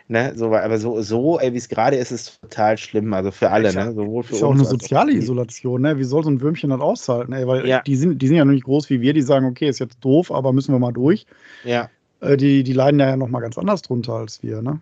Ne, 0.08 0.34
so, 0.36 0.54
aber 0.54 0.78
so, 0.78 1.02
so 1.02 1.40
ey, 1.40 1.52
wie 1.52 1.56
es 1.56 1.68
gerade 1.68 1.96
ist, 1.96 2.12
ist 2.12 2.40
total 2.40 2.78
schlimm. 2.78 3.12
Also 3.12 3.32
für 3.32 3.50
alle, 3.50 3.74
ne? 3.74 3.92
Sowohl 3.92 4.22
für 4.22 4.34
ist 4.34 4.40
ja 4.40 4.46
auch 4.46 4.54
eine 4.54 4.64
soziale 4.64 5.12
Isolation, 5.12 5.82
ne? 5.82 5.98
Wie 5.98 6.04
soll 6.04 6.22
so 6.22 6.30
ein 6.30 6.40
Würmchen 6.40 6.70
das 6.70 6.80
aushalten, 6.80 7.32
ey? 7.32 7.44
Weil 7.44 7.66
ja. 7.66 7.82
die, 7.82 7.96
sind, 7.96 8.22
die 8.22 8.28
sind 8.28 8.36
ja 8.36 8.44
noch 8.44 8.52
nicht 8.52 8.66
groß 8.66 8.88
wie 8.88 9.00
wir, 9.00 9.12
die 9.14 9.22
sagen, 9.22 9.46
okay, 9.46 9.68
ist 9.68 9.80
jetzt 9.80 9.98
doof, 10.04 10.30
aber 10.30 10.52
müssen 10.52 10.72
wir 10.72 10.78
mal 10.78 10.92
durch. 10.92 11.26
Ja. 11.64 11.90
Äh, 12.20 12.36
die, 12.36 12.62
die 12.62 12.72
leiden 12.72 13.00
ja 13.00 13.16
noch 13.16 13.26
mal 13.26 13.40
ganz 13.40 13.58
anders 13.58 13.82
drunter 13.82 14.12
als 14.12 14.44
wir, 14.44 14.62
ne? 14.62 14.78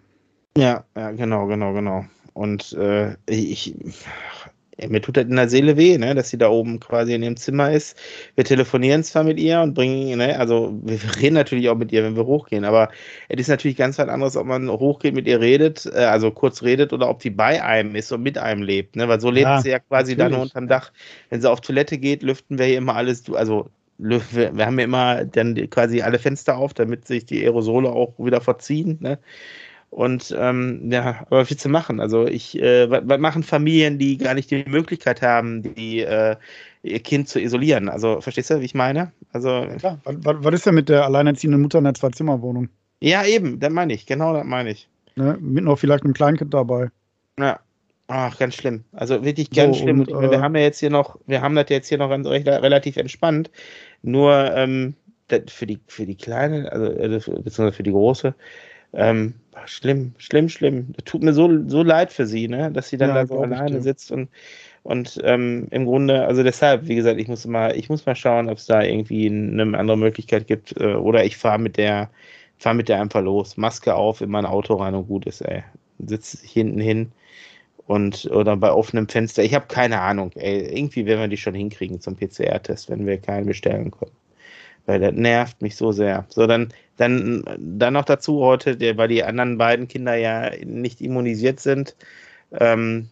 Ja, 0.58 0.84
ja, 0.94 1.10
genau, 1.12 1.46
genau, 1.46 1.72
genau. 1.72 2.04
Und 2.34 2.74
äh, 2.74 3.14
ich, 3.26 3.74
mir 4.88 5.00
tut 5.00 5.16
das 5.16 5.24
in 5.24 5.36
der 5.36 5.48
Seele 5.48 5.76
weh, 5.76 5.96
ne, 5.98 6.14
dass 6.14 6.30
sie 6.30 6.38
da 6.38 6.48
oben 6.48 6.80
quasi 6.80 7.14
in 7.14 7.22
ihrem 7.22 7.36
Zimmer 7.36 7.70
ist. 7.70 7.96
Wir 8.34 8.44
telefonieren 8.44 9.02
zwar 9.04 9.24
mit 9.24 9.38
ihr 9.38 9.60
und 9.60 9.74
bringen, 9.74 10.18
ne, 10.18 10.38
also 10.38 10.74
wir 10.82 10.98
reden 11.20 11.34
natürlich 11.34 11.68
auch 11.68 11.76
mit 11.76 11.92
ihr, 11.92 12.02
wenn 12.02 12.16
wir 12.16 12.26
hochgehen, 12.26 12.64
aber 12.64 12.90
es 13.28 13.40
ist 13.40 13.48
natürlich 13.48 13.76
ganz 13.76 13.98
was 13.98 14.08
anderes, 14.08 14.36
ob 14.36 14.46
man 14.46 14.68
hochgeht, 14.68 15.14
mit 15.14 15.26
ihr 15.26 15.40
redet, 15.40 15.86
äh, 15.86 16.04
also 16.04 16.30
kurz 16.30 16.62
redet 16.62 16.92
oder 16.92 17.08
ob 17.08 17.20
die 17.20 17.30
bei 17.30 17.62
einem 17.62 17.94
ist 17.94 18.12
und 18.12 18.22
mit 18.22 18.38
einem 18.38 18.62
lebt, 18.62 18.96
ne, 18.96 19.08
weil 19.08 19.20
so 19.20 19.30
lebt 19.30 19.46
ja, 19.46 19.60
sie 19.60 19.70
ja 19.70 19.78
quasi 19.78 20.16
natürlich. 20.16 20.32
dann 20.32 20.42
unterm 20.42 20.68
Dach. 20.68 20.92
Wenn 21.30 21.40
sie 21.40 21.50
auf 21.50 21.60
Toilette 21.60 21.98
geht, 21.98 22.22
lüften 22.22 22.58
wir 22.58 22.66
hier 22.66 22.78
immer 22.78 22.96
alles, 22.96 23.32
also 23.32 23.68
wir, 23.98 24.20
wir 24.32 24.66
haben 24.66 24.78
ja 24.78 24.84
immer 24.84 25.24
dann 25.24 25.54
quasi 25.70 26.02
alle 26.02 26.18
Fenster 26.18 26.56
auf, 26.56 26.74
damit 26.74 27.06
sich 27.06 27.24
die 27.26 27.42
Aerosole 27.44 27.90
auch 27.90 28.14
wieder 28.18 28.40
verziehen, 28.40 28.98
ne. 29.00 29.18
Und 29.94 30.34
ähm, 30.36 30.90
ja, 30.90 31.24
aber 31.30 31.46
viel 31.46 31.56
zu 31.56 31.68
machen. 31.68 32.00
Also 32.00 32.26
ich, 32.26 32.60
äh, 32.60 32.90
was, 32.90 33.20
machen 33.20 33.44
Familien, 33.44 33.96
die 33.96 34.18
gar 34.18 34.34
nicht 34.34 34.50
die 34.50 34.64
Möglichkeit 34.66 35.22
haben, 35.22 35.62
die 35.62 36.00
äh, 36.00 36.34
ihr 36.82 36.98
Kind 36.98 37.28
zu 37.28 37.40
isolieren? 37.40 37.88
Also 37.88 38.20
verstehst 38.20 38.50
du, 38.50 38.58
wie 38.58 38.64
ich 38.64 38.74
meine? 38.74 39.12
Also 39.32 39.68
Klar, 39.78 40.00
was, 40.02 40.36
was 40.40 40.54
ist 40.54 40.66
denn 40.66 40.74
mit 40.74 40.88
der 40.88 41.04
alleinerziehenden 41.04 41.62
Mutter 41.62 41.78
in 41.78 41.84
der 41.84 41.94
Zwei-Zimmer-Wohnung? 41.94 42.70
Ja, 42.98 43.24
eben, 43.24 43.60
das 43.60 43.70
meine 43.70 43.92
ich, 43.92 44.04
genau 44.04 44.34
das 44.34 44.42
meine 44.42 44.72
ich. 44.72 44.88
Ne, 45.14 45.38
mit 45.40 45.62
noch 45.62 45.78
vielleicht 45.78 46.02
einem 46.02 46.12
Kleinkind 46.12 46.52
dabei. 46.52 46.90
Ja. 47.38 47.60
Ach, 48.08 48.36
ganz 48.36 48.56
schlimm. 48.56 48.82
Also 48.94 49.24
wirklich 49.24 49.52
ganz 49.52 49.76
so, 49.76 49.84
schlimm. 49.84 50.00
Und, 50.00 50.08
äh, 50.08 50.30
wir 50.32 50.40
haben 50.40 50.56
ja 50.56 50.62
jetzt 50.62 50.80
hier 50.80 50.90
noch, 50.90 51.20
wir 51.28 51.40
haben 51.40 51.54
das 51.54 51.66
jetzt 51.68 51.88
hier 51.88 51.98
noch 51.98 52.10
ganz, 52.10 52.26
relativ 52.26 52.96
entspannt. 52.96 53.48
Nur 54.02 54.52
ähm, 54.56 54.96
für 55.46 55.66
die 55.66 55.78
für 55.86 56.04
die 56.04 56.16
kleine, 56.16 56.72
also 56.72 56.86
äh, 56.86 57.08
beziehungsweise 57.08 57.72
für 57.72 57.84
die 57.84 57.92
große, 57.92 58.34
ähm, 58.94 59.34
schlimm, 59.66 60.14
schlimm, 60.18 60.48
schlimm. 60.48 60.94
Tut 61.04 61.22
mir 61.22 61.32
so, 61.32 61.50
so 61.68 61.82
leid 61.82 62.12
für 62.12 62.26
sie, 62.26 62.48
ne? 62.48 62.70
dass 62.70 62.88
sie 62.88 62.96
dann 62.96 63.10
ja, 63.10 63.14
da 63.14 63.26
so 63.26 63.40
alleine 63.40 63.80
sitzt 63.80 64.10
und, 64.12 64.28
und 64.82 65.20
ähm, 65.24 65.66
im 65.70 65.84
Grunde, 65.86 66.26
also 66.26 66.42
deshalb, 66.42 66.88
wie 66.88 66.94
gesagt, 66.94 67.20
ich 67.20 67.28
muss 67.28 67.46
mal, 67.46 67.76
ich 67.76 67.88
muss 67.88 68.06
mal 68.06 68.16
schauen, 68.16 68.48
ob 68.48 68.58
es 68.58 68.66
da 68.66 68.82
irgendwie 68.82 69.26
eine 69.26 69.78
andere 69.78 69.96
Möglichkeit 69.96 70.46
gibt. 70.46 70.78
Äh, 70.80 70.94
oder 70.94 71.24
ich 71.24 71.36
fahre 71.36 71.58
mit 71.58 71.76
der, 71.76 72.10
fahre 72.58 72.76
mit 72.76 72.88
der 72.88 73.00
einfach 73.00 73.22
los, 73.22 73.56
Maske 73.56 73.94
auf, 73.94 74.20
in 74.20 74.30
mein 74.30 74.46
Auto 74.46 74.74
rein 74.74 74.94
und 74.94 75.08
gut 75.08 75.26
ist, 75.26 75.40
ey. 75.42 75.62
Sitze 76.04 76.38
hinten 76.44 76.80
hin 76.80 77.12
und 77.86 78.26
oder 78.32 78.56
bei 78.56 78.72
offenem 78.72 79.08
Fenster. 79.08 79.44
Ich 79.44 79.54
habe 79.54 79.66
keine 79.68 80.00
Ahnung, 80.00 80.32
ey. 80.34 80.76
Irgendwie 80.76 81.06
werden 81.06 81.20
wir 81.20 81.28
die 81.28 81.36
schon 81.36 81.54
hinkriegen 81.54 82.00
zum 82.00 82.16
PCR-Test, 82.16 82.90
wenn 82.90 83.06
wir 83.06 83.18
keinen 83.18 83.46
bestellen 83.46 83.90
können 83.90 84.12
weil 84.86 85.00
das 85.00 85.12
nervt 85.14 85.62
mich 85.62 85.76
so 85.76 85.92
sehr. 85.92 86.26
So, 86.28 86.46
dann, 86.46 86.68
dann, 86.96 87.44
dann 87.58 87.94
noch 87.94 88.04
dazu 88.04 88.40
heute, 88.40 88.76
der, 88.76 88.96
weil 88.96 89.08
die 89.08 89.24
anderen 89.24 89.58
beiden 89.58 89.88
Kinder 89.88 90.14
ja 90.14 90.50
nicht 90.64 91.00
immunisiert 91.00 91.60
sind, 91.60 91.96
ähm, 92.52 93.08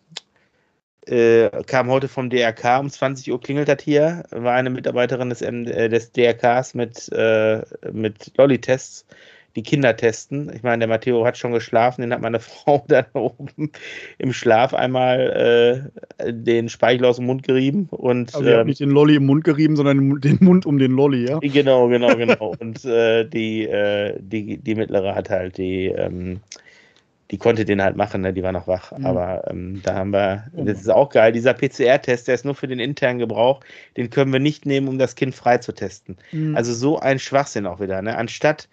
äh, 1.06 1.50
kam 1.66 1.88
heute 1.90 2.08
vom 2.08 2.30
DRK 2.30 2.78
um 2.78 2.90
20 2.90 3.32
Uhr 3.32 3.40
klingelt 3.40 3.68
das 3.68 3.82
hier, 3.82 4.22
war 4.30 4.54
eine 4.54 4.70
Mitarbeiterin 4.70 5.30
des, 5.30 5.42
äh, 5.42 5.88
des 5.88 6.12
DRKs 6.12 6.74
mit, 6.74 7.10
äh, 7.12 7.62
mit 7.92 8.36
Lolli-Tests 8.36 9.04
die 9.56 9.62
Kinder 9.62 9.96
testen. 9.96 10.50
Ich 10.54 10.62
meine, 10.62 10.80
der 10.80 10.88
Matteo 10.88 11.24
hat 11.24 11.36
schon 11.36 11.52
geschlafen, 11.52 12.02
den 12.02 12.12
hat 12.12 12.20
meine 12.20 12.40
Frau 12.40 12.84
dann 12.88 13.06
oben 13.12 13.70
im 14.18 14.32
Schlaf 14.32 14.74
einmal 14.74 15.90
äh, 16.18 16.32
den 16.32 16.68
Speichel 16.68 17.06
aus 17.06 17.16
dem 17.16 17.26
Mund 17.26 17.42
gerieben. 17.42 17.88
Und, 17.90 18.34
also 18.34 18.48
ähm, 18.48 18.66
nicht 18.66 18.80
den 18.80 18.90
Lolli 18.90 19.16
im 19.16 19.26
Mund 19.26 19.44
gerieben, 19.44 19.76
sondern 19.76 20.20
den 20.20 20.38
Mund 20.40 20.66
um 20.66 20.78
den 20.78 20.92
Lolli, 20.92 21.28
ja? 21.28 21.38
Genau, 21.40 21.88
genau, 21.88 22.16
genau. 22.16 22.54
und 22.58 22.84
äh, 22.84 23.24
die, 23.24 23.64
äh, 23.64 24.18
die, 24.20 24.58
die 24.58 24.74
mittlere 24.74 25.14
hat 25.14 25.30
halt 25.30 25.58
die, 25.58 25.86
ähm, 25.86 26.40
die 27.30 27.38
konnte 27.38 27.64
den 27.64 27.82
halt 27.82 27.96
machen, 27.96 28.20
ne? 28.20 28.32
die 28.34 28.42
war 28.42 28.52
noch 28.52 28.66
wach. 28.66 28.92
Mhm. 28.96 29.06
Aber 29.06 29.50
ähm, 29.50 29.80
da 29.82 29.94
haben 29.94 30.10
wir, 30.12 30.44
das 30.52 30.80
ist 30.80 30.90
auch 30.90 31.08
geil, 31.08 31.32
dieser 31.32 31.54
PCR-Test, 31.54 32.28
der 32.28 32.34
ist 32.34 32.44
nur 32.44 32.54
für 32.54 32.68
den 32.68 32.78
internen 32.78 33.18
Gebrauch, 33.18 33.60
den 33.96 34.10
können 34.10 34.32
wir 34.32 34.40
nicht 34.40 34.66
nehmen, 34.66 34.86
um 34.86 34.98
das 34.98 35.14
Kind 35.14 35.34
frei 35.34 35.58
zu 35.58 35.72
testen. 35.72 36.18
Mhm. 36.30 36.54
Also 36.54 36.74
so 36.74 36.98
ein 36.98 37.18
Schwachsinn 37.18 37.66
auch 37.66 37.80
wieder. 37.80 38.02
Ne? 38.02 38.16
Anstatt 38.16 38.68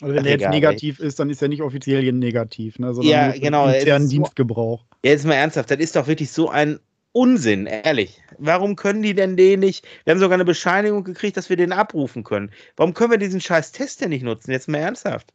also 0.00 0.14
wenn 0.14 0.22
Ach, 0.22 0.26
er 0.26 0.32
jetzt 0.32 0.40
egal, 0.42 0.50
negativ 0.50 1.00
ey. 1.00 1.06
ist, 1.06 1.18
dann 1.18 1.30
ist 1.30 1.42
er 1.42 1.48
nicht 1.48 1.62
offiziell 1.62 2.12
negativ, 2.12 2.78
ne? 2.78 2.94
sondern 2.94 3.10
ja, 3.10 3.32
genau, 3.32 3.68
internen 3.68 4.08
Dienstgebrauch. 4.08 4.84
Ja, 5.04 5.12
jetzt 5.12 5.26
mal 5.26 5.34
ernsthaft, 5.34 5.70
das 5.70 5.78
ist 5.78 5.96
doch 5.96 6.06
wirklich 6.06 6.30
so 6.30 6.48
ein 6.48 6.78
Unsinn, 7.12 7.66
ehrlich. 7.66 8.20
Warum 8.38 8.76
können 8.76 9.02
die 9.02 9.14
denn 9.14 9.36
den 9.36 9.60
nicht? 9.60 9.86
Wir 10.04 10.12
haben 10.12 10.20
sogar 10.20 10.34
eine 10.34 10.44
Bescheinigung 10.44 11.04
gekriegt, 11.04 11.36
dass 11.36 11.48
wir 11.48 11.56
den 11.56 11.72
abrufen 11.72 12.22
können. 12.22 12.50
Warum 12.76 12.94
können 12.94 13.10
wir 13.10 13.18
diesen 13.18 13.40
scheiß 13.40 13.72
Test 13.72 14.00
denn 14.00 14.10
nicht 14.10 14.22
nutzen? 14.22 14.52
Jetzt 14.52 14.68
mal 14.68 14.78
ernsthaft. 14.78 15.32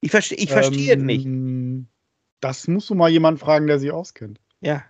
Ich, 0.00 0.10
verste 0.10 0.34
ich 0.34 0.50
verstehe 0.50 0.92
ähm, 0.92 1.06
nicht. 1.06 1.26
Das 2.40 2.68
musst 2.68 2.90
du 2.90 2.94
mal 2.94 3.10
jemanden 3.10 3.40
fragen, 3.40 3.66
der 3.66 3.78
sich 3.78 3.90
auskennt. 3.90 4.38
Ja. 4.60 4.84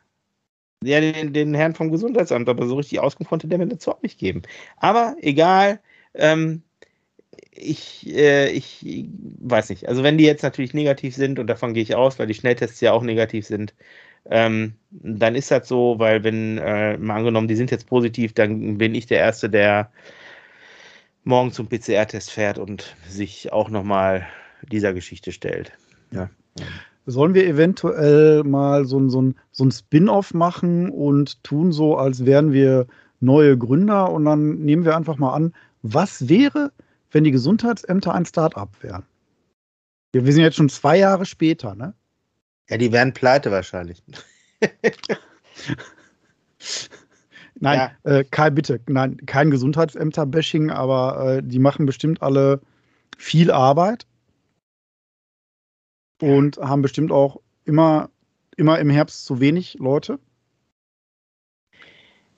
Ja, 0.84 1.00
den, 1.00 1.32
den 1.32 1.54
Herrn 1.54 1.74
vom 1.74 1.90
Gesundheitsamt, 1.90 2.48
aber 2.48 2.66
so 2.66 2.76
richtig 2.76 3.00
Auskunft 3.00 3.30
konnte 3.30 3.48
der 3.48 3.58
mir 3.58 3.66
dazu 3.66 3.92
auch 3.92 4.02
nicht 4.02 4.18
geben. 4.18 4.42
Aber 4.76 5.16
egal, 5.20 5.80
ähm, 6.12 6.62
ich, 7.50 8.06
äh, 8.14 8.50
ich 8.50 8.84
weiß 9.40 9.70
nicht. 9.70 9.88
Also 9.88 10.02
wenn 10.02 10.18
die 10.18 10.24
jetzt 10.24 10.42
natürlich 10.42 10.74
negativ 10.74 11.14
sind, 11.14 11.38
und 11.38 11.46
davon 11.46 11.74
gehe 11.74 11.82
ich 11.82 11.94
aus, 11.94 12.18
weil 12.18 12.26
die 12.26 12.34
Schnelltests 12.34 12.80
ja 12.80 12.92
auch 12.92 13.02
negativ 13.02 13.46
sind, 13.46 13.74
ähm, 14.30 14.74
dann 14.90 15.34
ist 15.34 15.50
das 15.50 15.68
so, 15.68 15.98
weil 15.98 16.24
wenn, 16.24 16.58
äh, 16.58 16.96
mal 16.98 17.16
angenommen, 17.16 17.48
die 17.48 17.56
sind 17.56 17.70
jetzt 17.70 17.86
positiv, 17.86 18.32
dann 18.32 18.78
bin 18.78 18.94
ich 18.94 19.06
der 19.06 19.18
Erste, 19.18 19.48
der 19.48 19.90
morgen 21.24 21.52
zum 21.52 21.68
PCR-Test 21.68 22.30
fährt 22.30 22.58
und 22.58 22.96
sich 23.08 23.52
auch 23.52 23.68
nochmal 23.68 24.26
dieser 24.70 24.94
Geschichte 24.94 25.32
stellt. 25.32 25.72
Ja. 26.12 26.30
Sollen 27.06 27.34
wir 27.34 27.46
eventuell 27.46 28.42
mal 28.42 28.84
so, 28.84 29.08
so, 29.08 29.32
so 29.52 29.64
ein 29.64 29.70
Spin-off 29.70 30.34
machen 30.34 30.90
und 30.90 31.42
tun 31.44 31.72
so, 31.72 31.96
als 31.96 32.24
wären 32.26 32.52
wir 32.52 32.86
neue 33.20 33.56
Gründer 33.56 34.10
und 34.10 34.24
dann 34.24 34.56
nehmen 34.64 34.84
wir 34.84 34.96
einfach 34.96 35.18
mal 35.18 35.32
an, 35.32 35.52
was 35.82 36.28
wäre, 36.28 36.72
wenn 37.10 37.24
die 37.24 37.30
Gesundheitsämter 37.30 38.14
ein 38.14 38.26
Start-up 38.26 38.82
wären. 38.82 39.04
Wir 40.12 40.32
sind 40.32 40.42
jetzt 40.42 40.56
schon 40.56 40.68
zwei 40.68 40.98
Jahre 40.98 41.26
später, 41.26 41.74
ne? 41.74 41.94
Ja, 42.68 42.78
die 42.78 42.92
wären 42.92 43.12
pleite 43.12 43.50
wahrscheinlich. 43.50 44.02
nein, 47.54 47.90
ja. 48.04 48.10
äh, 48.10 48.24
Kai, 48.24 48.50
bitte, 48.50 48.80
nein, 48.88 49.18
kein 49.26 49.50
Gesundheitsämter-Bashing, 49.50 50.70
aber 50.70 51.36
äh, 51.36 51.42
die 51.42 51.58
machen 51.58 51.86
bestimmt 51.86 52.22
alle 52.22 52.60
viel 53.16 53.50
Arbeit 53.50 54.06
und 56.20 56.56
haben 56.58 56.82
bestimmt 56.82 57.12
auch 57.12 57.40
immer, 57.64 58.10
immer 58.56 58.78
im 58.78 58.90
Herbst 58.90 59.24
zu 59.26 59.40
wenig 59.40 59.74
Leute. 59.78 60.18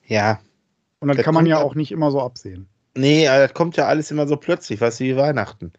Ja. 0.06 0.40
Und 1.00 1.08
dann 1.08 1.16
kann 1.18 1.34
man 1.34 1.46
ja 1.46 1.58
auch 1.58 1.74
nicht 1.74 1.92
immer 1.92 2.10
so 2.10 2.20
absehen. 2.20 2.68
Nee, 2.98 3.26
das 3.26 3.54
kommt 3.54 3.76
ja 3.76 3.86
alles 3.86 4.10
immer 4.10 4.26
so 4.26 4.36
plötzlich, 4.36 4.80
was 4.80 4.98
wie 4.98 5.16
Weihnachten. 5.16 5.72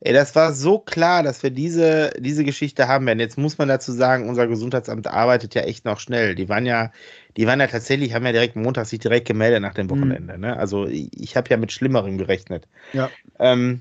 Ey, 0.00 0.12
das 0.12 0.34
war 0.34 0.52
so 0.52 0.78
klar, 0.78 1.22
dass 1.22 1.42
wir 1.42 1.50
diese, 1.50 2.10
diese 2.18 2.44
Geschichte 2.44 2.88
haben 2.88 3.06
werden. 3.06 3.20
Jetzt 3.20 3.38
muss 3.38 3.56
man 3.58 3.68
dazu 3.68 3.92
sagen, 3.92 4.28
unser 4.28 4.46
Gesundheitsamt 4.46 5.06
arbeitet 5.06 5.54
ja 5.54 5.62
echt 5.62 5.84
noch 5.84 5.98
schnell. 5.98 6.34
Die 6.34 6.48
waren 6.48 6.66
ja, 6.66 6.90
die 7.36 7.46
waren 7.46 7.60
ja 7.60 7.66
tatsächlich, 7.66 8.12
haben 8.12 8.26
ja 8.26 8.32
direkt 8.32 8.56
Montag 8.56 8.86
sich 8.86 8.98
direkt 8.98 9.26
gemeldet 9.26 9.62
nach 9.62 9.74
dem 9.74 9.86
mhm. 9.86 9.90
Wochenende. 9.90 10.34
Mhm. 10.34 10.40
Ne? 10.40 10.56
Also 10.58 10.86
ich, 10.86 11.08
ich 11.18 11.36
habe 11.36 11.48
ja 11.48 11.56
mit 11.56 11.72
Schlimmerem 11.72 12.18
gerechnet. 12.18 12.66
Ja. 12.92 13.10
Ähm, 13.38 13.80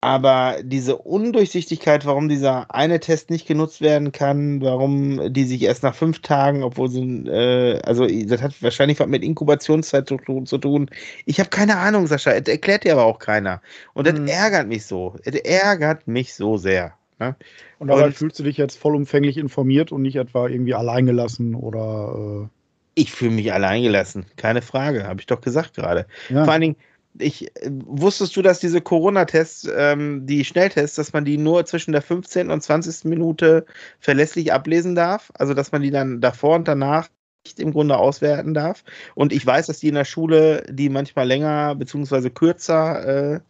aber 0.00 0.58
diese 0.62 0.96
Undurchsichtigkeit, 0.96 2.06
warum 2.06 2.28
dieser 2.28 2.72
eine 2.72 3.00
Test 3.00 3.30
nicht 3.30 3.48
genutzt 3.48 3.80
werden 3.80 4.12
kann, 4.12 4.60
warum 4.60 5.32
die 5.32 5.44
sich 5.44 5.62
erst 5.62 5.82
nach 5.82 5.94
fünf 5.94 6.22
Tagen, 6.22 6.62
obwohl 6.62 6.88
sie, 6.88 7.26
äh, 7.26 7.80
also 7.82 8.06
das 8.06 8.40
hat 8.40 8.62
wahrscheinlich 8.62 9.00
was 9.00 9.08
mit 9.08 9.24
Inkubationszeit 9.24 10.08
zu, 10.08 10.18
zu 10.44 10.58
tun. 10.58 10.88
Ich 11.24 11.40
habe 11.40 11.50
keine 11.50 11.78
Ahnung, 11.78 12.06
Sascha. 12.06 12.38
Das 12.38 12.48
erklärt 12.48 12.84
dir 12.84 12.92
aber 12.92 13.06
auch 13.06 13.18
keiner. 13.18 13.60
Und 13.92 14.06
das 14.06 14.18
mhm. 14.18 14.28
ärgert 14.28 14.68
mich 14.68 14.86
so. 14.86 15.16
Das 15.24 15.34
ärgert 15.34 16.06
mich 16.06 16.34
so 16.34 16.56
sehr. 16.56 16.94
Ne? 17.18 17.34
Und 17.80 17.88
dabei 17.88 18.06
und, 18.06 18.14
fühlst 18.14 18.38
du 18.38 18.44
dich 18.44 18.56
jetzt 18.56 18.78
vollumfänglich 18.78 19.36
informiert 19.36 19.90
und 19.90 20.02
nicht 20.02 20.16
etwa 20.16 20.46
irgendwie 20.48 20.74
alleingelassen 20.74 21.56
oder. 21.56 22.46
Äh 22.46 22.48
ich 22.94 23.12
fühle 23.12 23.30
mich 23.30 23.52
alleingelassen, 23.52 24.26
keine 24.36 24.60
Frage, 24.60 25.06
habe 25.06 25.20
ich 25.20 25.26
doch 25.26 25.40
gesagt 25.40 25.74
gerade. 25.74 26.06
Ja. 26.30 26.42
Vor 26.42 26.52
allen 26.52 26.62
Dingen, 26.62 26.76
ich, 27.18 27.50
wusstest 27.66 28.36
du, 28.36 28.42
dass 28.42 28.60
diese 28.60 28.80
Corona-Tests, 28.80 29.68
ähm, 29.74 30.26
die 30.26 30.44
Schnelltests, 30.44 30.96
dass 30.96 31.12
man 31.12 31.24
die 31.24 31.38
nur 31.38 31.64
zwischen 31.66 31.92
der 31.92 32.02
15. 32.02 32.50
und 32.50 32.62
20. 32.62 33.04
Minute 33.04 33.66
verlässlich 34.00 34.52
ablesen 34.52 34.94
darf? 34.94 35.30
Also, 35.34 35.54
dass 35.54 35.72
man 35.72 35.82
die 35.82 35.90
dann 35.90 36.20
davor 36.20 36.56
und 36.56 36.68
danach 36.68 37.08
nicht 37.44 37.60
im 37.60 37.72
Grunde 37.72 37.96
auswerten 37.96 38.54
darf. 38.54 38.84
Und 39.14 39.32
ich 39.32 39.44
weiß, 39.44 39.66
dass 39.66 39.80
die 39.80 39.88
in 39.88 39.94
der 39.94 40.04
Schule 40.04 40.64
die 40.68 40.88
manchmal 40.88 41.26
länger 41.26 41.74
bzw. 41.74 42.30
kürzer 42.30 43.34
äh, 43.34 43.40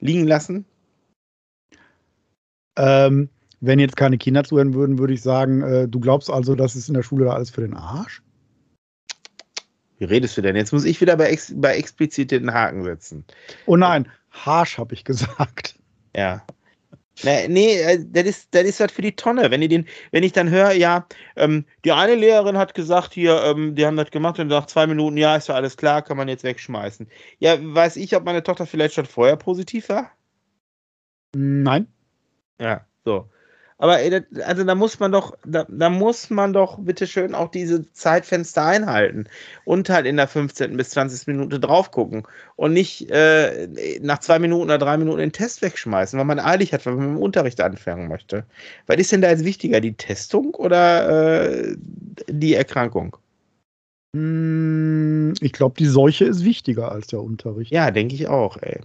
liegen 0.00 0.26
lassen. 0.26 0.64
Ähm, 2.76 3.30
wenn 3.60 3.78
jetzt 3.78 3.96
keine 3.96 4.18
Kinder 4.18 4.44
zuhören 4.44 4.74
würden, 4.74 4.98
würde 4.98 5.14
ich 5.14 5.22
sagen, 5.22 5.62
äh, 5.62 5.88
du 5.88 5.98
glaubst 6.00 6.30
also, 6.30 6.54
dass 6.54 6.74
es 6.74 6.88
in 6.88 6.94
der 6.94 7.02
Schule 7.02 7.32
alles 7.32 7.50
für 7.50 7.62
den 7.62 7.74
Arsch? 7.74 8.22
Wie 9.98 10.04
redest 10.04 10.36
du 10.36 10.42
denn? 10.42 10.56
Jetzt 10.56 10.72
muss 10.72 10.84
ich 10.84 11.00
wieder 11.00 11.16
bei, 11.16 11.30
ex 11.30 11.52
bei 11.56 11.76
explizit 11.76 12.30
den 12.30 12.52
Haken 12.52 12.84
setzen. 12.84 13.24
Oh 13.66 13.76
nein, 13.76 14.10
harsch 14.30 14.78
habe 14.78 14.94
ich 14.94 15.04
gesagt. 15.04 15.78
Ja. 16.14 16.42
Nee, 17.22 17.48
nee, 17.48 17.80
äh, 17.80 18.04
das 18.06 18.24
ist, 18.24 18.54
das 18.54 18.64
ist 18.64 18.80
was 18.80 18.92
für 18.92 19.00
die 19.00 19.16
Tonne. 19.16 19.50
Wenn, 19.50 19.62
den, 19.62 19.86
wenn 20.10 20.22
ich 20.22 20.32
dann 20.32 20.50
höre, 20.50 20.72
ja, 20.72 21.06
ähm, 21.36 21.64
die 21.84 21.92
eine 21.92 22.14
Lehrerin 22.14 22.58
hat 22.58 22.74
gesagt, 22.74 23.14
hier, 23.14 23.42
ähm, 23.42 23.74
die 23.74 23.86
haben 23.86 23.96
das 23.96 24.10
gemacht 24.10 24.38
und 24.38 24.48
nach 24.48 24.66
zwei 24.66 24.86
Minuten, 24.86 25.16
ja, 25.16 25.36
ist 25.36 25.48
ja 25.48 25.54
alles 25.54 25.78
klar, 25.78 26.02
kann 26.02 26.18
man 26.18 26.28
jetzt 26.28 26.44
wegschmeißen. 26.44 27.08
Ja, 27.38 27.56
weiß 27.58 27.96
ich, 27.96 28.14
ob 28.14 28.24
meine 28.24 28.42
Tochter 28.42 28.66
vielleicht 28.66 28.94
schon 28.94 29.06
vorher 29.06 29.36
positiv 29.36 29.88
war? 29.88 30.10
Nein. 31.34 31.86
Ja, 32.60 32.86
so. 33.04 33.30
Aber 33.78 33.98
also 34.44 34.64
da 34.64 34.74
muss 34.74 34.98
man 35.00 35.12
doch, 35.12 35.36
da, 35.44 35.66
da 35.68 35.90
muss 35.90 36.30
man 36.30 36.54
doch 36.54 36.78
bitte 36.78 37.06
schön 37.06 37.34
auch 37.34 37.50
diese 37.50 37.90
Zeitfenster 37.92 38.64
einhalten 38.64 39.28
und 39.64 39.90
halt 39.90 40.06
in 40.06 40.16
der 40.16 40.28
15. 40.28 40.76
bis 40.76 40.90
20. 40.90 41.26
Minute 41.26 41.60
drauf 41.60 41.90
gucken 41.90 42.22
und 42.56 42.72
nicht 42.72 43.10
äh, 43.10 43.68
nach 44.00 44.20
zwei 44.20 44.38
Minuten 44.38 44.64
oder 44.64 44.78
drei 44.78 44.96
Minuten 44.96 45.18
den 45.18 45.32
Test 45.32 45.60
wegschmeißen, 45.60 46.18
weil 46.18 46.24
man 46.24 46.40
eilig 46.40 46.72
hat, 46.72 46.86
weil 46.86 46.94
man 46.94 47.08
mit 47.08 47.16
dem 47.18 47.22
Unterricht 47.22 47.60
anfangen 47.60 48.08
möchte. 48.08 48.46
Was 48.86 48.96
ist 48.96 49.12
denn 49.12 49.20
da 49.20 49.28
jetzt 49.28 49.44
wichtiger, 49.44 49.80
die 49.80 49.94
Testung 49.94 50.54
oder 50.54 51.50
äh, 51.50 51.76
die 52.28 52.54
Erkrankung? 52.54 53.16
Hm, 54.14 55.34
ich 55.40 55.52
glaube, 55.52 55.74
die 55.78 55.86
Seuche 55.86 56.24
ist 56.24 56.44
wichtiger 56.44 56.90
als 56.92 57.08
der 57.08 57.20
Unterricht. 57.20 57.70
Ja, 57.72 57.90
denke 57.90 58.14
ich 58.14 58.26
auch, 58.28 58.56
ey. 58.56 58.80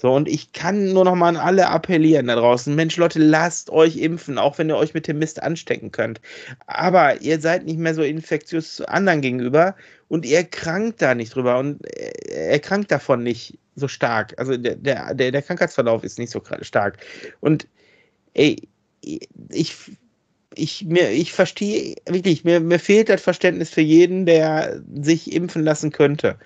So, 0.00 0.10
und 0.14 0.28
ich 0.28 0.52
kann 0.52 0.94
nur 0.94 1.04
noch 1.04 1.14
mal 1.14 1.28
an 1.28 1.36
alle 1.36 1.68
appellieren 1.68 2.28
da 2.28 2.36
draußen. 2.36 2.74
Mensch, 2.74 2.96
Leute, 2.96 3.18
lasst 3.18 3.68
euch 3.68 3.98
impfen, 3.98 4.38
auch 4.38 4.56
wenn 4.56 4.70
ihr 4.70 4.76
euch 4.76 4.94
mit 4.94 5.06
dem 5.06 5.18
Mist 5.18 5.42
anstecken 5.42 5.92
könnt. 5.92 6.22
Aber 6.66 7.20
ihr 7.20 7.38
seid 7.38 7.66
nicht 7.66 7.78
mehr 7.78 7.94
so 7.94 8.02
infektiös 8.02 8.80
anderen 8.80 9.20
gegenüber 9.20 9.76
und 10.08 10.24
ihr 10.24 10.44
krankt 10.44 11.02
da 11.02 11.14
nicht 11.14 11.34
drüber 11.34 11.58
und 11.58 11.84
er 11.84 12.58
krankt 12.60 12.90
davon 12.90 13.22
nicht 13.22 13.58
so 13.76 13.88
stark. 13.88 14.32
Also 14.38 14.56
der, 14.56 14.76
der, 14.76 15.14
der 15.14 15.42
Krankheitsverlauf 15.42 16.02
ist 16.02 16.18
nicht 16.18 16.30
so 16.30 16.42
stark. 16.62 16.96
Und 17.40 17.66
ey, 18.32 18.56
ich, 19.50 19.76
ich, 20.54 20.84
mir, 20.86 21.10
ich 21.10 21.34
verstehe 21.34 21.96
wirklich, 22.06 22.44
mir, 22.44 22.60
mir 22.60 22.78
fehlt 22.78 23.10
das 23.10 23.20
Verständnis 23.20 23.68
für 23.68 23.82
jeden, 23.82 24.24
der 24.24 24.80
sich 24.94 25.30
impfen 25.30 25.62
lassen 25.62 25.92
könnte. 25.92 26.38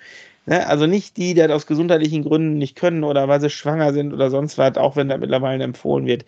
Ne? 0.45 0.67
Also 0.67 0.85
nicht 0.85 1.17
die, 1.17 1.33
die 1.33 1.41
das 1.41 1.51
aus 1.51 1.67
gesundheitlichen 1.67 2.23
Gründen 2.23 2.57
nicht 2.57 2.75
können 2.75 3.03
oder 3.03 3.27
weil 3.27 3.41
sie 3.41 3.49
schwanger 3.49 3.93
sind 3.93 4.13
oder 4.13 4.29
sonst 4.29 4.57
was, 4.57 4.77
auch 4.77 4.95
wenn 4.95 5.09
das 5.09 5.19
mittlerweile 5.19 5.63
empfohlen 5.63 6.05
wird. 6.05 6.25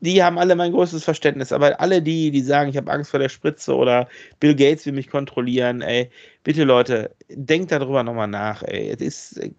Die 0.00 0.22
haben 0.22 0.38
alle 0.38 0.54
mein 0.54 0.72
größtes 0.72 1.04
Verständnis. 1.04 1.52
Aber 1.52 1.80
alle 1.80 2.02
die, 2.02 2.30
die 2.30 2.42
sagen, 2.42 2.70
ich 2.70 2.76
habe 2.76 2.90
Angst 2.92 3.10
vor 3.10 3.20
der 3.20 3.28
Spritze 3.28 3.74
oder 3.74 4.08
Bill 4.40 4.54
Gates 4.54 4.86
will 4.86 4.92
mich 4.92 5.08
kontrollieren, 5.08 5.82
ey, 5.82 6.10
bitte 6.44 6.64
Leute, 6.64 7.10
denkt 7.28 7.72
darüber 7.72 8.02
nochmal 8.02 8.28
nach, 8.28 8.62
ey. 8.62 8.90
Es 8.90 9.00
ist, 9.00 9.40
ey, 9.40 9.54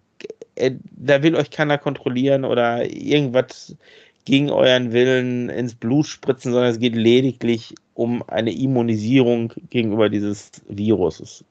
äh, 0.56 0.72
da 0.92 1.22
will 1.22 1.34
euch 1.36 1.50
keiner 1.50 1.78
kontrollieren 1.78 2.44
oder 2.44 2.84
irgendwas 2.90 3.76
gegen 4.24 4.50
euren 4.50 4.92
Willen 4.92 5.50
ins 5.50 5.74
Blut 5.74 6.06
spritzen, 6.06 6.52
sondern 6.52 6.70
es 6.70 6.78
geht 6.78 6.94
lediglich 6.94 7.74
um 7.94 8.22
eine 8.28 8.52
Immunisierung 8.52 9.52
gegenüber 9.70 10.08
dieses 10.08 10.50
Viruses. 10.68 11.44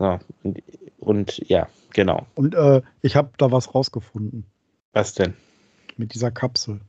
So, 0.00 0.18
und 0.98 1.46
ja, 1.46 1.68
genau. 1.90 2.26
Und 2.34 2.54
äh, 2.54 2.80
ich 3.02 3.16
habe 3.16 3.32
da 3.36 3.52
was 3.52 3.74
rausgefunden. 3.74 4.46
Was 4.94 5.12
denn? 5.12 5.34
Mit 5.98 6.14
dieser 6.14 6.30
Kapsel. 6.30 6.80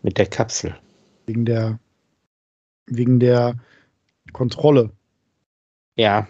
Mit 0.00 0.16
der 0.16 0.26
Kapsel. 0.26 0.76
Wegen 1.26 1.44
der, 1.44 1.80
wegen 2.86 3.18
der 3.18 3.56
Kontrolle. 4.32 4.92
Ja. 5.96 6.28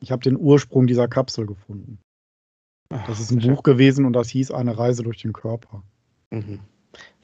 Ich 0.00 0.12
habe 0.12 0.22
den 0.22 0.36
Ursprung 0.36 0.86
dieser 0.86 1.08
Kapsel 1.08 1.46
gefunden. 1.46 1.98
Das 2.90 3.18
ist 3.18 3.30
ein 3.30 3.40
Sascha. 3.40 3.54
Buch 3.54 3.62
gewesen 3.62 4.04
und 4.04 4.12
das 4.12 4.28
hieß 4.28 4.50
Eine 4.50 4.76
Reise 4.76 5.02
durch 5.04 5.22
den 5.22 5.32
Körper. 5.32 5.84
Mhm. 6.30 6.60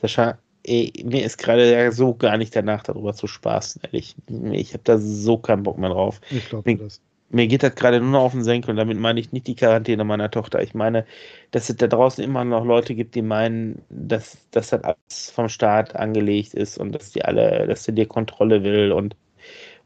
Sascha, 0.00 0.38
ey, 0.62 0.90
mir 1.04 1.22
ist 1.22 1.36
gerade 1.36 1.92
so 1.92 2.14
gar 2.14 2.38
nicht 2.38 2.56
danach, 2.56 2.82
darüber 2.82 3.12
zu 3.12 3.26
spaßen, 3.26 3.82
ehrlich. 3.82 4.16
Ich 4.52 4.72
habe 4.72 4.84
da 4.84 4.96
so 4.96 5.36
keinen 5.36 5.64
Bock 5.64 5.76
mehr 5.76 5.90
drauf. 5.90 6.22
Ich 6.30 6.48
glaube 6.48 6.76
das 6.76 7.02
mir 7.32 7.46
geht 7.46 7.62
das 7.62 7.74
gerade 7.74 7.98
nur 8.00 8.10
noch 8.10 8.20
auf 8.22 8.32
den 8.32 8.44
Senkel 8.44 8.70
und 8.70 8.76
damit 8.76 8.98
meine 8.98 9.18
ich 9.18 9.32
nicht 9.32 9.46
die 9.46 9.56
Quarantäne 9.56 10.04
meiner 10.04 10.30
Tochter. 10.30 10.62
Ich 10.62 10.74
meine, 10.74 11.06
dass 11.50 11.70
es 11.70 11.76
da 11.76 11.86
draußen 11.86 12.22
immer 12.22 12.44
noch 12.44 12.64
Leute 12.64 12.94
gibt, 12.94 13.14
die 13.14 13.22
meinen, 13.22 13.82
dass, 13.88 14.36
dass 14.50 14.68
das 14.68 14.84
alles 14.84 15.30
vom 15.34 15.48
Staat 15.48 15.96
angelegt 15.96 16.52
ist 16.52 16.76
und 16.76 16.92
dass 16.92 17.10
die 17.10 17.24
alle, 17.24 17.66
dass 17.66 17.84
sie 17.84 17.94
dir 17.94 18.06
Kontrolle 18.06 18.62
will 18.62 18.92
und, 18.92 19.16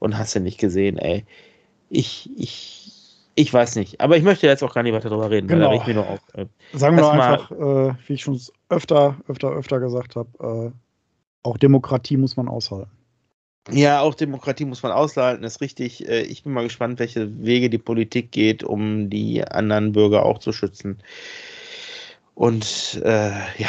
und 0.00 0.18
hast 0.18 0.34
du 0.34 0.40
nicht 0.40 0.58
gesehen, 0.58 0.98
ey. 0.98 1.24
Ich, 1.88 2.28
ich, 2.36 2.90
ich 3.36 3.54
weiß 3.54 3.76
nicht. 3.76 4.00
Aber 4.00 4.16
ich 4.16 4.24
möchte 4.24 4.48
jetzt 4.48 4.64
auch 4.64 4.74
gar 4.74 4.82
nicht 4.82 4.92
weiter 4.92 5.08
darüber 5.08 5.30
reden, 5.30 5.46
genau. 5.46 5.70
weil 5.70 5.76
da 5.76 5.82
ich 5.82 5.86
mir 5.86 5.94
nur 5.94 6.08
auf. 6.08 6.20
Äh, 6.34 6.46
Sagen 6.72 6.96
wir 6.96 7.08
einfach, 7.08 7.50
äh, 7.52 7.94
wie 8.08 8.14
ich 8.14 8.22
schon 8.22 8.40
öfter, 8.68 9.18
öfter, 9.28 9.50
öfter 9.50 9.78
gesagt 9.78 10.16
habe, 10.16 10.72
äh, 10.72 10.78
auch 11.44 11.58
Demokratie 11.58 12.16
muss 12.16 12.36
man 12.36 12.48
aushalten. 12.48 12.90
Ja, 13.70 14.00
auch 14.00 14.14
Demokratie 14.14 14.64
muss 14.64 14.82
man 14.82 14.92
aushalten, 14.92 15.42
ist 15.42 15.60
richtig. 15.60 16.08
Äh, 16.08 16.22
ich 16.22 16.44
bin 16.44 16.52
mal 16.52 16.64
gespannt, 16.64 16.98
welche 16.98 17.42
Wege 17.44 17.68
die 17.68 17.78
Politik 17.78 18.30
geht, 18.30 18.62
um 18.62 19.10
die 19.10 19.44
anderen 19.44 19.92
Bürger 19.92 20.24
auch 20.24 20.38
zu 20.38 20.52
schützen. 20.52 20.98
Und 22.34 23.00
äh, 23.02 23.30
ja, 23.30 23.68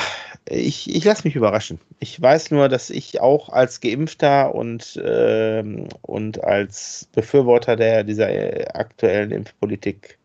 ich, 0.49 0.93
ich 0.93 1.03
lasse 1.03 1.23
mich 1.23 1.36
überraschen. 1.36 1.79
Ich 1.99 2.21
weiß 2.21 2.51
nur, 2.51 2.69
dass 2.69 2.89
ich 2.89 3.21
auch 3.21 3.49
als 3.49 3.81
Geimpfter 3.81 4.53
und, 4.53 4.97
äh, 4.97 5.63
und 6.01 6.43
als 6.43 7.07
Befürworter 7.13 7.75
der, 7.75 8.03
dieser 8.03 8.29
äh, 8.29 8.65
aktuellen 8.67 9.31
Impfpolitik 9.31 10.17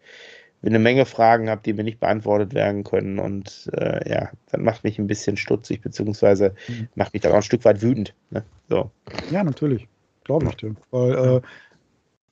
eine 0.65 0.79
Menge 0.79 1.05
Fragen 1.07 1.51
habe, 1.51 1.61
die 1.65 1.73
mir 1.73 1.85
nicht 1.85 2.01
beantwortet 2.01 2.55
werden 2.55 2.85
können. 2.85 3.19
Und 3.19 3.71
äh, 3.75 4.09
ja, 4.09 4.31
das 4.51 4.61
macht 4.61 4.85
mich 4.85 4.99
ein 4.99 5.07
bisschen 5.07 5.37
stutzig, 5.37 5.83
beziehungsweise 5.83 6.55
mhm. 6.69 6.89
macht 6.95 7.13
mich 7.13 7.23
dann 7.23 7.33
auch 7.33 7.37
ein 7.37 7.43
Stück 7.43 7.65
weit 7.65 7.83
wütend. 7.83 8.15
Ne? 8.31 8.45
So. 8.69 8.91
Ja, 9.31 9.43
natürlich. 9.43 9.89
Glaube 10.25 10.47
ich 10.47 10.57
dir. 10.57 10.77
Weil 10.93 11.15
äh, 11.15 11.41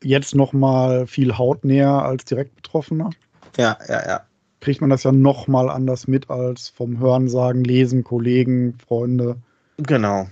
jetzt 0.03 0.35
noch 0.35 0.53
mal 0.53 1.07
viel 1.07 1.37
hautnäher 1.37 1.91
als 1.91 2.25
direkt 2.25 2.55
Betroffener. 2.57 3.11
Ja, 3.57 3.77
ja, 3.89 4.07
ja. 4.07 4.21
Kriegt 4.61 4.81
man 4.81 4.91
das 4.91 5.03
ja 5.03 5.13
noch 5.13 5.49
mal 5.49 5.69
anders 5.69 6.07
mit 6.07 6.31
als 6.31 6.69
vom 6.69 7.01
Hörensagen, 7.01 7.65
Lesen, 7.65 8.05
Kollegen, 8.05 8.79
Freunde. 8.87 9.37
Genau. 9.79 10.29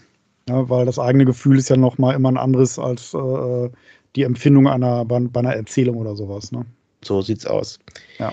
Ja, 0.49 0.69
weil 0.69 0.87
das 0.87 0.99
eigene 0.99 1.25
Gefühl 1.25 1.59
ist 1.59 1.69
ja 1.69 1.77
noch 1.77 1.99
mal 1.99 2.15
immer 2.15 2.31
ein 2.31 2.37
anderes 2.37 2.79
als 2.79 3.13
äh, 3.15 3.71
die 4.17 4.23
Empfindung 4.23 4.69
einer, 4.69 5.05
bei, 5.05 5.21
bei 5.21 5.41
einer 5.41 5.55
Erzählung 5.55 5.97
oder 5.97 6.15
sowas. 6.15 6.53
Ne? 6.53 6.65
So 7.05 7.23
sieht's 7.23 7.47
aus. 7.47 7.79
Ja. 8.19 8.33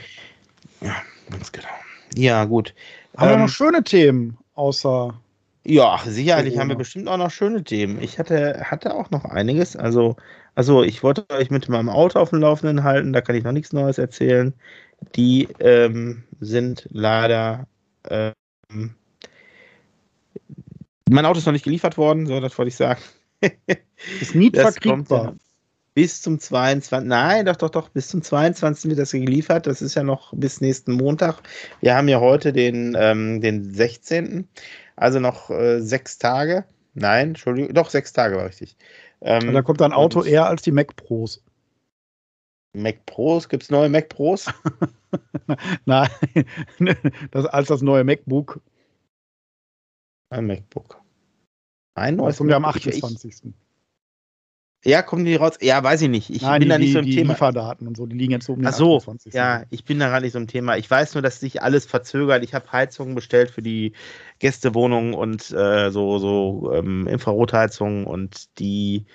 Ja, 0.82 0.96
ganz 1.30 1.52
genau. 1.52 1.68
Ja, 2.16 2.46
gut. 2.46 2.74
Haben 3.18 3.30
ähm, 3.30 3.36
wir 3.36 3.46
noch 3.46 3.50
schöne 3.50 3.84
Themen 3.84 4.38
außer. 4.56 5.20
Ja, 5.64 6.00
sicherlich 6.06 6.54
Corona. 6.54 6.62
haben 6.62 6.70
wir 6.70 6.76
bestimmt 6.76 7.08
auch 7.08 7.18
noch 7.18 7.32
schöne 7.32 7.64
Themen. 7.64 8.02
Ich 8.02 8.20
hatte, 8.20 8.62
hatte 8.64 8.94
auch 8.94 9.10
noch 9.10 9.26
einiges. 9.26 9.76
Also, 9.76 10.16
also 10.54 10.84
ich 10.84 11.02
wollte 11.02 11.26
euch 11.30 11.50
mit 11.50 11.68
meinem 11.70 11.90
Auto 11.90 12.20
auf 12.20 12.30
dem 12.30 12.40
Laufenden 12.40 12.84
halten, 12.84 13.14
da 13.14 13.22
kann 13.22 13.36
ich 13.36 13.44
noch 13.44 13.52
nichts 13.52 13.74
Neues 13.74 13.98
erzählen. 13.98 14.54
Die 15.16 15.48
ähm, 15.60 16.24
sind 16.40 16.88
leider. 16.92 17.68
Ähm, 18.10 18.96
mein 21.10 21.26
Auto 21.26 21.40
ist 21.40 21.46
noch 21.46 21.54
nicht 21.54 21.66
geliefert 21.66 21.98
worden, 21.98 22.26
so 22.26 22.40
das 22.40 22.58
wollte 22.58 22.70
ich 22.70 22.76
sagen. 22.76 23.02
Ist 24.22 24.36
nie 24.36 24.52
verkriegbar. 24.54 25.36
Bis 25.96 26.22
zum 26.22 26.40
22. 26.40 27.08
Nein, 27.08 27.46
doch, 27.46 27.56
doch, 27.56 27.70
doch. 27.70 27.88
Bis 27.90 28.10
zum 28.10 28.22
22. 28.22 28.90
wird 28.90 29.00
das 29.00 29.12
geliefert. 29.12 29.66
Das 29.66 29.82
ist 29.82 29.96
ja 29.96 30.04
noch 30.04 30.34
bis 30.36 30.60
nächsten 30.60 30.92
Montag. 30.92 31.42
Wir 31.80 31.96
haben 31.96 32.10
ja 32.10 32.20
heute 32.20 32.52
den, 32.52 32.98
ähm, 33.00 33.40
den 33.40 33.74
16. 33.74 34.48
Also 34.98 35.22
noch 35.22 35.50
äh, 35.50 35.80
sechs 35.80 36.18
Tage. 36.18 36.66
Nein, 36.96 37.30
Entschuldigung. 37.30 37.74
Doch, 37.74 37.90
sechs 37.90 38.12
Tage 38.12 38.36
war 38.36 38.46
richtig. 38.46 38.76
Ähm, 39.22 39.54
da 39.54 39.62
kommt 39.62 39.82
ein 39.82 39.94
Auto 39.94 40.22
eher 40.22 40.48
als 40.48 40.62
die 40.62 40.74
Mac 40.74 40.98
Pros. 40.98 41.42
Mac 42.76 43.06
Pros? 43.06 43.48
Gibt 43.48 43.64
es 43.64 43.70
neue 43.70 43.88
Mac 43.88 44.10
Pros? 44.10 44.48
Nein, 45.86 46.10
das 47.32 47.46
als 47.46 47.70
das 47.70 47.82
neue 47.82 48.04
MacBook. 48.04 48.60
Ein 50.30 50.48
MacBook. 50.48 51.02
Ein 51.96 52.18
neues. 52.18 52.34
Das 52.34 52.38
kommt 52.40 52.50
ja 52.50 52.58
am 52.58 52.66
28. 52.66 53.32
Ich, 53.32 53.54
ja, 54.86 55.02
kommen 55.02 55.26
die 55.26 55.36
raus? 55.36 55.58
Ja, 55.62 55.84
weiß 55.84 56.04
ich 56.04 56.10
nicht. 56.10 56.30
Ich 56.30 56.44
Nein, 56.44 56.60
bin 56.60 56.68
die, 56.68 56.70
da 56.70 56.78
nicht 56.78 56.94
so 56.94 57.00
im 57.00 57.06
die 57.06 57.16
Thema. 57.16 57.34
Lieferdaten 57.34 57.88
und 57.88 57.98
so, 57.98 58.06
die 58.06 58.16
liegen 58.16 58.34
jetzt 58.34 58.46
so 58.46 58.54
um 58.54 58.66
Ach 58.66 58.72
so, 58.72 58.98
28. 58.98 59.34
ja, 59.34 59.64
ich 59.72 59.84
bin 59.84 59.98
da 59.98 60.10
gar 60.10 60.22
nicht 60.22 60.34
so 60.34 60.38
im 60.38 60.48
Thema. 60.48 60.78
Ich 60.78 60.90
weiß 60.90 61.16
nur, 61.16 61.24
dass 61.24 61.40
sich 61.40 61.64
alles 61.64 61.86
verzögert. 61.88 62.44
Ich 62.44 62.54
habe 62.54 62.72
Heizungen 62.72 63.16
bestellt 63.16 63.50
für 63.50 63.64
die 63.64 63.94
Gästewohnung 64.38 65.16
und 65.16 65.52
äh, 65.52 65.90
so, 65.90 66.20
so 66.20 66.72
ähm, 66.74 67.08
Infrarotheizungen 67.08 68.06
und 68.06 68.60
die, 68.60 69.06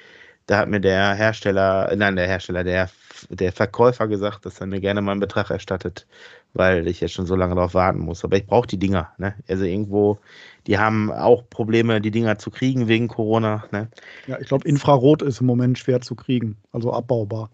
da 0.47 0.59
hat 0.59 0.69
mir 0.69 0.81
der 0.81 1.15
Hersteller, 1.15 1.95
nein, 1.95 2.17
der 2.17 2.27
Hersteller, 2.27 2.65
der, 2.65 2.91
der 3.29 3.53
Verkäufer 3.53 4.09
gesagt, 4.09 4.47
dass 4.47 4.61
er 4.61 4.67
mir 4.67 4.81
gerne 4.81 5.03
mal 5.03 5.13
einen 5.13 5.21
Betrag 5.21 5.51
erstattet, 5.51 6.09
weil 6.53 6.89
ich 6.89 7.01
jetzt 7.01 7.13
schon 7.13 7.27
so 7.27 7.37
lange 7.37 7.55
darauf 7.55 7.75
warten 7.75 8.01
muss. 8.01 8.25
Aber 8.25 8.37
ich 8.37 8.47
brauche 8.47 8.67
die 8.67 8.79
Dinger. 8.79 9.13
Ne? 9.19 9.37
Also 9.49 9.63
irgendwo 9.65 10.19
die 10.66 10.79
haben 10.79 11.11
auch 11.11 11.49
Probleme, 11.49 12.01
die 12.01 12.11
Dinger 12.11 12.38
zu 12.38 12.51
kriegen 12.51 12.88
wegen 12.88 13.09
Corona. 13.09 13.64
Ne? 13.73 13.88
Ja, 14.27 14.38
ich 14.40 14.49
glaube, 14.49 14.68
Infrarot 14.68 15.23
ist 15.23 15.40
im 15.40 15.46
Moment 15.46 15.79
schwer 15.79 16.01
zu 16.01 16.14
kriegen, 16.14 16.57
also 16.73 16.92
abbaubar. 16.92 17.51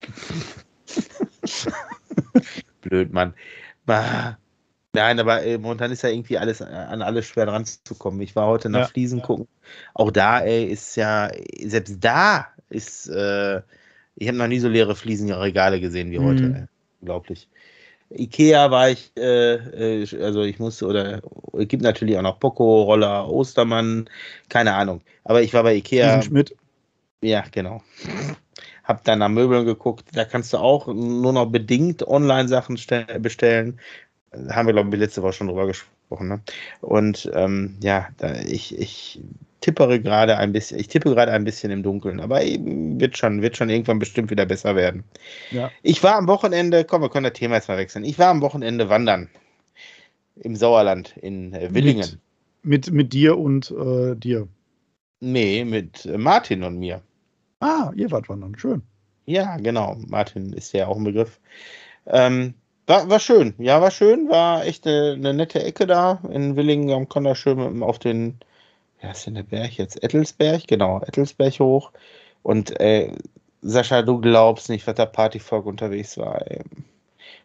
Blöd, 2.80 3.12
Mann. 3.12 3.34
Nein, 4.94 5.18
aber 5.18 5.42
äh, 5.42 5.56
momentan 5.56 5.90
ist 5.90 6.02
ja 6.02 6.10
irgendwie 6.10 6.36
alles 6.36 6.60
äh, 6.60 6.64
an 6.64 7.00
alles 7.00 7.26
schwer 7.26 7.46
dran 7.46 7.64
zu 7.64 7.94
kommen. 7.94 8.20
Ich 8.20 8.36
war 8.36 8.46
heute 8.46 8.68
nach 8.68 8.80
ja, 8.80 8.86
Fliesen 8.86 9.20
ja. 9.20 9.24
gucken. 9.24 9.48
Auch 9.94 10.10
da, 10.10 10.40
ey, 10.40 10.64
ist 10.66 10.96
ja, 10.96 11.30
selbst 11.64 11.96
da 12.00 12.48
ist, 12.68 13.08
äh, 13.08 13.62
ich 14.16 14.28
habe 14.28 14.36
noch 14.36 14.48
nie 14.48 14.58
so 14.58 14.68
leere 14.68 14.94
Fliesenregale 14.94 15.80
gesehen 15.80 16.10
wie 16.10 16.18
mhm. 16.18 16.24
heute. 16.24 16.44
Ey. 16.44 16.64
Unglaublich. 17.00 17.48
Ikea 18.16 18.70
war 18.70 18.90
ich, 18.90 19.12
äh, 19.16 20.02
äh, 20.02 20.22
also 20.22 20.42
ich 20.42 20.58
musste, 20.58 20.86
oder 20.86 21.22
es 21.58 21.68
gibt 21.68 21.82
natürlich 21.82 22.16
auch 22.16 22.22
noch 22.22 22.40
Poco, 22.40 22.82
Roller, 22.82 23.28
Ostermann, 23.28 24.08
keine 24.48 24.74
Ahnung. 24.74 25.00
Aber 25.24 25.42
ich 25.42 25.52
war 25.54 25.62
bei 25.62 25.74
Ikea. 25.74 26.22
Schmidt. 26.22 26.54
Ja, 27.22 27.44
genau. 27.50 27.82
Hab 28.84 29.04
dann 29.04 29.20
nach 29.20 29.28
Möbeln 29.28 29.64
geguckt. 29.64 30.08
Da 30.12 30.24
kannst 30.24 30.52
du 30.52 30.58
auch 30.58 30.88
nur 30.88 31.32
noch 31.32 31.46
bedingt 31.46 32.06
Online-Sachen 32.06 32.78
bestellen 33.20 33.78
haben 34.50 34.66
wir, 34.66 34.72
glaube 34.72 34.94
ich, 34.94 35.00
letzte 35.00 35.22
Woche 35.22 35.34
schon 35.34 35.48
drüber 35.48 35.66
gesprochen. 35.66 35.92
Ne? 36.20 36.40
Und 36.80 37.30
ähm, 37.34 37.76
ja, 37.82 38.08
da, 38.18 38.34
ich, 38.42 38.78
ich 38.78 39.20
tippere 39.60 40.00
gerade 40.00 40.36
ein 40.36 40.52
bisschen, 40.52 40.78
ich 40.78 40.88
tippe 40.88 41.10
gerade 41.10 41.32
ein 41.32 41.44
bisschen 41.44 41.70
im 41.70 41.82
Dunkeln, 41.82 42.20
aber 42.20 42.42
eben 42.42 43.00
wird 43.00 43.16
schon, 43.16 43.42
wird 43.42 43.56
schon 43.56 43.70
irgendwann 43.70 43.98
bestimmt 43.98 44.30
wieder 44.30 44.44
besser 44.44 44.76
werden. 44.76 45.04
Ja. 45.50 45.70
Ich 45.82 46.02
war 46.02 46.16
am 46.16 46.26
Wochenende, 46.26 46.84
komm, 46.84 47.02
wir 47.02 47.08
können 47.08 47.24
das 47.24 47.32
Thema 47.34 47.56
jetzt 47.56 47.68
mal 47.68 47.78
wechseln. 47.78 48.04
Ich 48.04 48.18
war 48.18 48.28
am 48.28 48.42
Wochenende 48.42 48.88
wandern 48.88 49.28
im 50.36 50.56
Sauerland 50.56 51.16
in 51.16 51.52
äh, 51.54 51.72
Willingen. 51.72 52.20
Mit, 52.62 52.88
mit, 52.88 52.90
mit, 52.92 53.12
dir 53.12 53.38
und 53.38 53.70
äh, 53.70 54.14
dir? 54.16 54.48
Nee, 55.20 55.64
mit 55.64 56.06
Martin 56.18 56.64
und 56.64 56.78
mir. 56.78 57.00
Ah, 57.60 57.92
ihr 57.94 58.10
wart 58.10 58.28
wandern, 58.28 58.58
schön. 58.58 58.82
Ja, 59.24 59.56
genau. 59.56 59.96
Martin 60.08 60.52
ist 60.52 60.72
ja 60.72 60.88
auch 60.88 60.96
ein 60.96 61.04
Begriff. 61.04 61.38
Ähm, 62.06 62.54
war, 62.86 63.08
war 63.08 63.20
schön, 63.20 63.54
ja, 63.58 63.80
war 63.80 63.90
schön, 63.90 64.28
war 64.28 64.64
echt 64.64 64.86
eine, 64.86 65.12
eine 65.12 65.34
nette 65.34 65.62
Ecke 65.62 65.86
da 65.86 66.20
in 66.30 66.56
Willingen 66.56 66.90
am 66.90 67.08
Konter 67.08 67.34
schön 67.34 67.82
auf 67.82 67.98
den, 67.98 68.38
ja, 69.02 69.10
ist 69.10 69.26
denn 69.26 69.34
der 69.34 69.42
Berg 69.42 69.72
jetzt? 69.78 70.02
Ettelsberg, 70.02 70.66
genau, 70.66 71.00
Ettelsberg 71.00 71.58
hoch. 71.60 71.92
Und 72.42 72.78
äh, 72.80 73.12
Sascha, 73.62 74.02
du 74.02 74.20
glaubst 74.20 74.68
nicht, 74.68 74.86
was 74.86 74.96
da 74.96 75.06
Partyvolk 75.06 75.66
unterwegs 75.66 76.18
war. 76.18 76.50
Ey. 76.50 76.60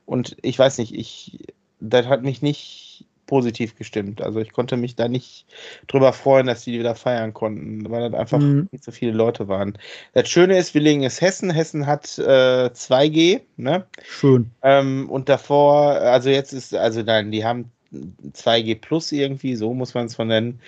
Und 0.05 0.37
ich 0.41 0.57
weiß 0.57 0.79
nicht, 0.79 0.93
ich, 0.93 1.39
das 1.79 2.07
hat 2.07 2.23
mich 2.23 2.41
nicht 2.41 3.05
positiv 3.27 3.75
gestimmt. 3.75 4.21
Also 4.21 4.39
ich 4.39 4.51
konnte 4.51 4.77
mich 4.77 4.95
da 4.95 5.07
nicht 5.07 5.45
drüber 5.87 6.13
freuen, 6.13 6.47
dass 6.47 6.63
die 6.63 6.79
wieder 6.79 6.95
feiern 6.95 7.33
konnten, 7.33 7.89
weil 7.91 8.09
das 8.09 8.19
einfach 8.19 8.39
mhm. 8.39 8.67
nicht 8.71 8.83
so 8.83 8.91
viele 8.91 9.11
Leute 9.11 9.47
waren. 9.47 9.77
Das 10.13 10.27
Schöne 10.27 10.57
ist, 10.57 10.73
Willingen 10.73 11.03
ist 11.03 11.21
Hessen. 11.21 11.51
Hessen 11.51 11.85
hat 11.85 12.17
äh, 12.17 12.69
2G, 12.73 13.41
ne? 13.57 13.85
Schön. 14.03 14.49
Ähm, 14.63 15.09
und 15.09 15.29
davor, 15.29 15.91
also 15.91 16.29
jetzt 16.29 16.53
ist, 16.53 16.73
also 16.73 17.03
nein, 17.03 17.31
die 17.31 17.45
haben 17.45 17.71
2G 17.93 18.79
plus 18.81 19.11
irgendwie, 19.11 19.55
so 19.55 19.73
muss 19.73 19.93
man 19.93 20.07
es 20.07 20.15
von 20.15 20.29
nennen. 20.29 20.59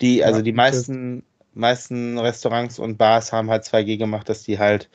Die, 0.00 0.22
also 0.22 0.38
ja, 0.40 0.44
die 0.44 0.52
meisten, 0.52 1.22
meisten 1.54 2.18
Restaurants 2.18 2.78
und 2.78 2.98
Bars 2.98 3.32
haben 3.32 3.50
halt 3.50 3.64
2G 3.64 3.96
gemacht, 3.96 4.28
dass 4.28 4.42
die 4.42 4.58
halt 4.58 4.88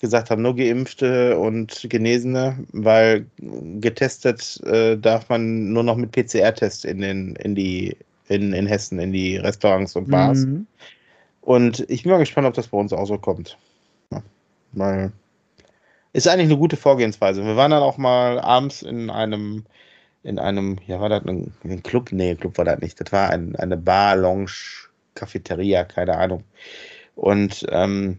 gesagt 0.00 0.30
haben, 0.30 0.42
nur 0.42 0.56
Geimpfte 0.56 1.38
und 1.38 1.86
Genesene, 1.88 2.64
weil 2.72 3.26
getestet 3.80 4.60
äh, 4.64 4.96
darf 4.96 5.28
man 5.28 5.72
nur 5.72 5.82
noch 5.82 5.96
mit 5.96 6.12
PCR-Test 6.12 6.84
in 6.84 7.00
den, 7.00 7.36
in 7.36 7.54
die, 7.54 7.96
in, 8.28 8.52
in 8.52 8.66
Hessen, 8.66 8.98
in 8.98 9.12
die 9.12 9.36
Restaurants 9.36 9.96
und 9.96 10.10
Bars. 10.10 10.40
Mhm. 10.40 10.66
Und 11.40 11.88
ich 11.88 12.02
bin 12.02 12.12
mal 12.12 12.18
gespannt, 12.18 12.46
ob 12.46 12.54
das 12.54 12.68
bei 12.68 12.78
uns 12.78 12.92
auch 12.92 13.06
so 13.06 13.18
kommt. 13.18 13.56
Ja, 14.12 14.22
weil 14.72 15.12
ist 16.16 16.26
eigentlich 16.26 16.46
eine 16.46 16.56
gute 16.56 16.78
Vorgehensweise. 16.78 17.44
Wir 17.44 17.56
waren 17.56 17.70
dann 17.70 17.82
auch 17.82 17.98
mal 17.98 18.40
abends 18.40 18.80
in 18.80 19.10
einem, 19.10 19.64
in 20.22 20.38
einem, 20.38 20.78
ja, 20.86 20.98
war 20.98 21.10
das 21.10 21.26
ein, 21.26 21.52
ein 21.62 21.82
Club? 21.82 22.10
Nee, 22.10 22.34
Club 22.36 22.56
war 22.56 22.64
das 22.64 22.80
nicht. 22.80 22.98
Das 22.98 23.12
war 23.12 23.28
ein, 23.28 23.54
eine 23.56 23.76
Bar, 23.76 24.16
Lounge, 24.16 24.50
Cafeteria, 25.14 25.84
keine 25.84 26.16
Ahnung. 26.16 26.42
Und 27.16 27.66
ähm, 27.68 28.18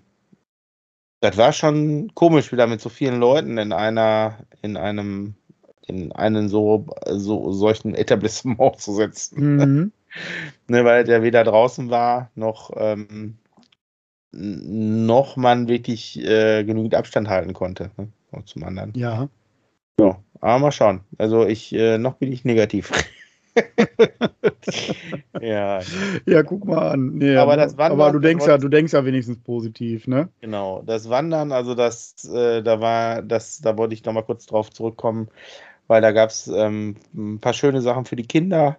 das 1.19 1.37
war 1.37 1.51
schon 1.51 2.13
komisch, 2.13 2.51
wieder 2.51 2.67
mit 2.67 2.81
so 2.81 2.89
vielen 2.89 3.19
Leuten 3.19 3.57
in 3.57 3.73
einer, 3.73 4.37
in 4.61 4.77
einem, 4.77 5.35
in 5.85 6.11
einen 6.11 6.49
so, 6.49 6.85
so 7.07 7.51
solchen 7.51 7.95
Etablissement 7.95 8.59
zu 8.79 8.93
sitzen. 8.93 9.57
Mhm. 9.57 9.91
ne, 10.67 10.85
weil 10.85 11.03
der 11.03 11.23
weder 11.23 11.43
draußen 11.43 11.89
war, 11.89 12.31
noch, 12.35 12.71
ähm, 12.75 13.37
noch 14.31 15.37
man 15.37 15.67
wirklich 15.67 16.19
äh, 16.19 16.63
genügend 16.63 16.95
Abstand 16.95 17.27
halten 17.29 17.53
konnte 17.53 17.91
ne, 17.97 18.09
zum 18.45 18.63
anderen. 18.63 18.93
Ja. 18.95 19.29
Ja, 19.99 20.19
aber 20.41 20.59
mal 20.59 20.71
schauen. 20.71 21.01
Also 21.17 21.47
ich, 21.47 21.73
äh, 21.73 21.97
noch 21.97 22.15
bin 22.15 22.31
ich 22.31 22.45
negativ. 22.45 22.91
ja. 25.41 25.81
Ja, 26.25 26.43
guck 26.43 26.65
mal 26.65 26.91
an. 26.91 27.13
Nee, 27.15 27.35
aber, 27.35 27.57
das 27.57 27.77
Wandern, 27.77 27.99
aber 27.99 28.11
du 28.11 28.19
denkst 28.19 28.45
ja, 28.45 28.57
du 28.57 28.69
denkst 28.69 28.93
ja 28.93 29.05
wenigstens 29.05 29.39
positiv, 29.39 30.07
ne? 30.07 30.29
Genau. 30.41 30.83
Das 30.85 31.09
Wandern, 31.09 31.51
also 31.51 31.75
das, 31.75 32.25
äh, 32.25 32.61
da 32.61 32.79
war, 32.79 33.21
das, 33.21 33.59
da 33.59 33.77
wollte 33.77 33.93
ich 33.93 34.03
nochmal 34.03 34.23
kurz 34.23 34.45
drauf 34.45 34.71
zurückkommen, 34.71 35.29
weil 35.87 36.01
da 36.01 36.11
gab 36.11 36.29
es 36.29 36.47
ähm, 36.47 36.95
ein 37.15 37.39
paar 37.39 37.53
schöne 37.53 37.81
Sachen 37.81 38.05
für 38.05 38.15
die 38.15 38.27
Kinder. 38.27 38.77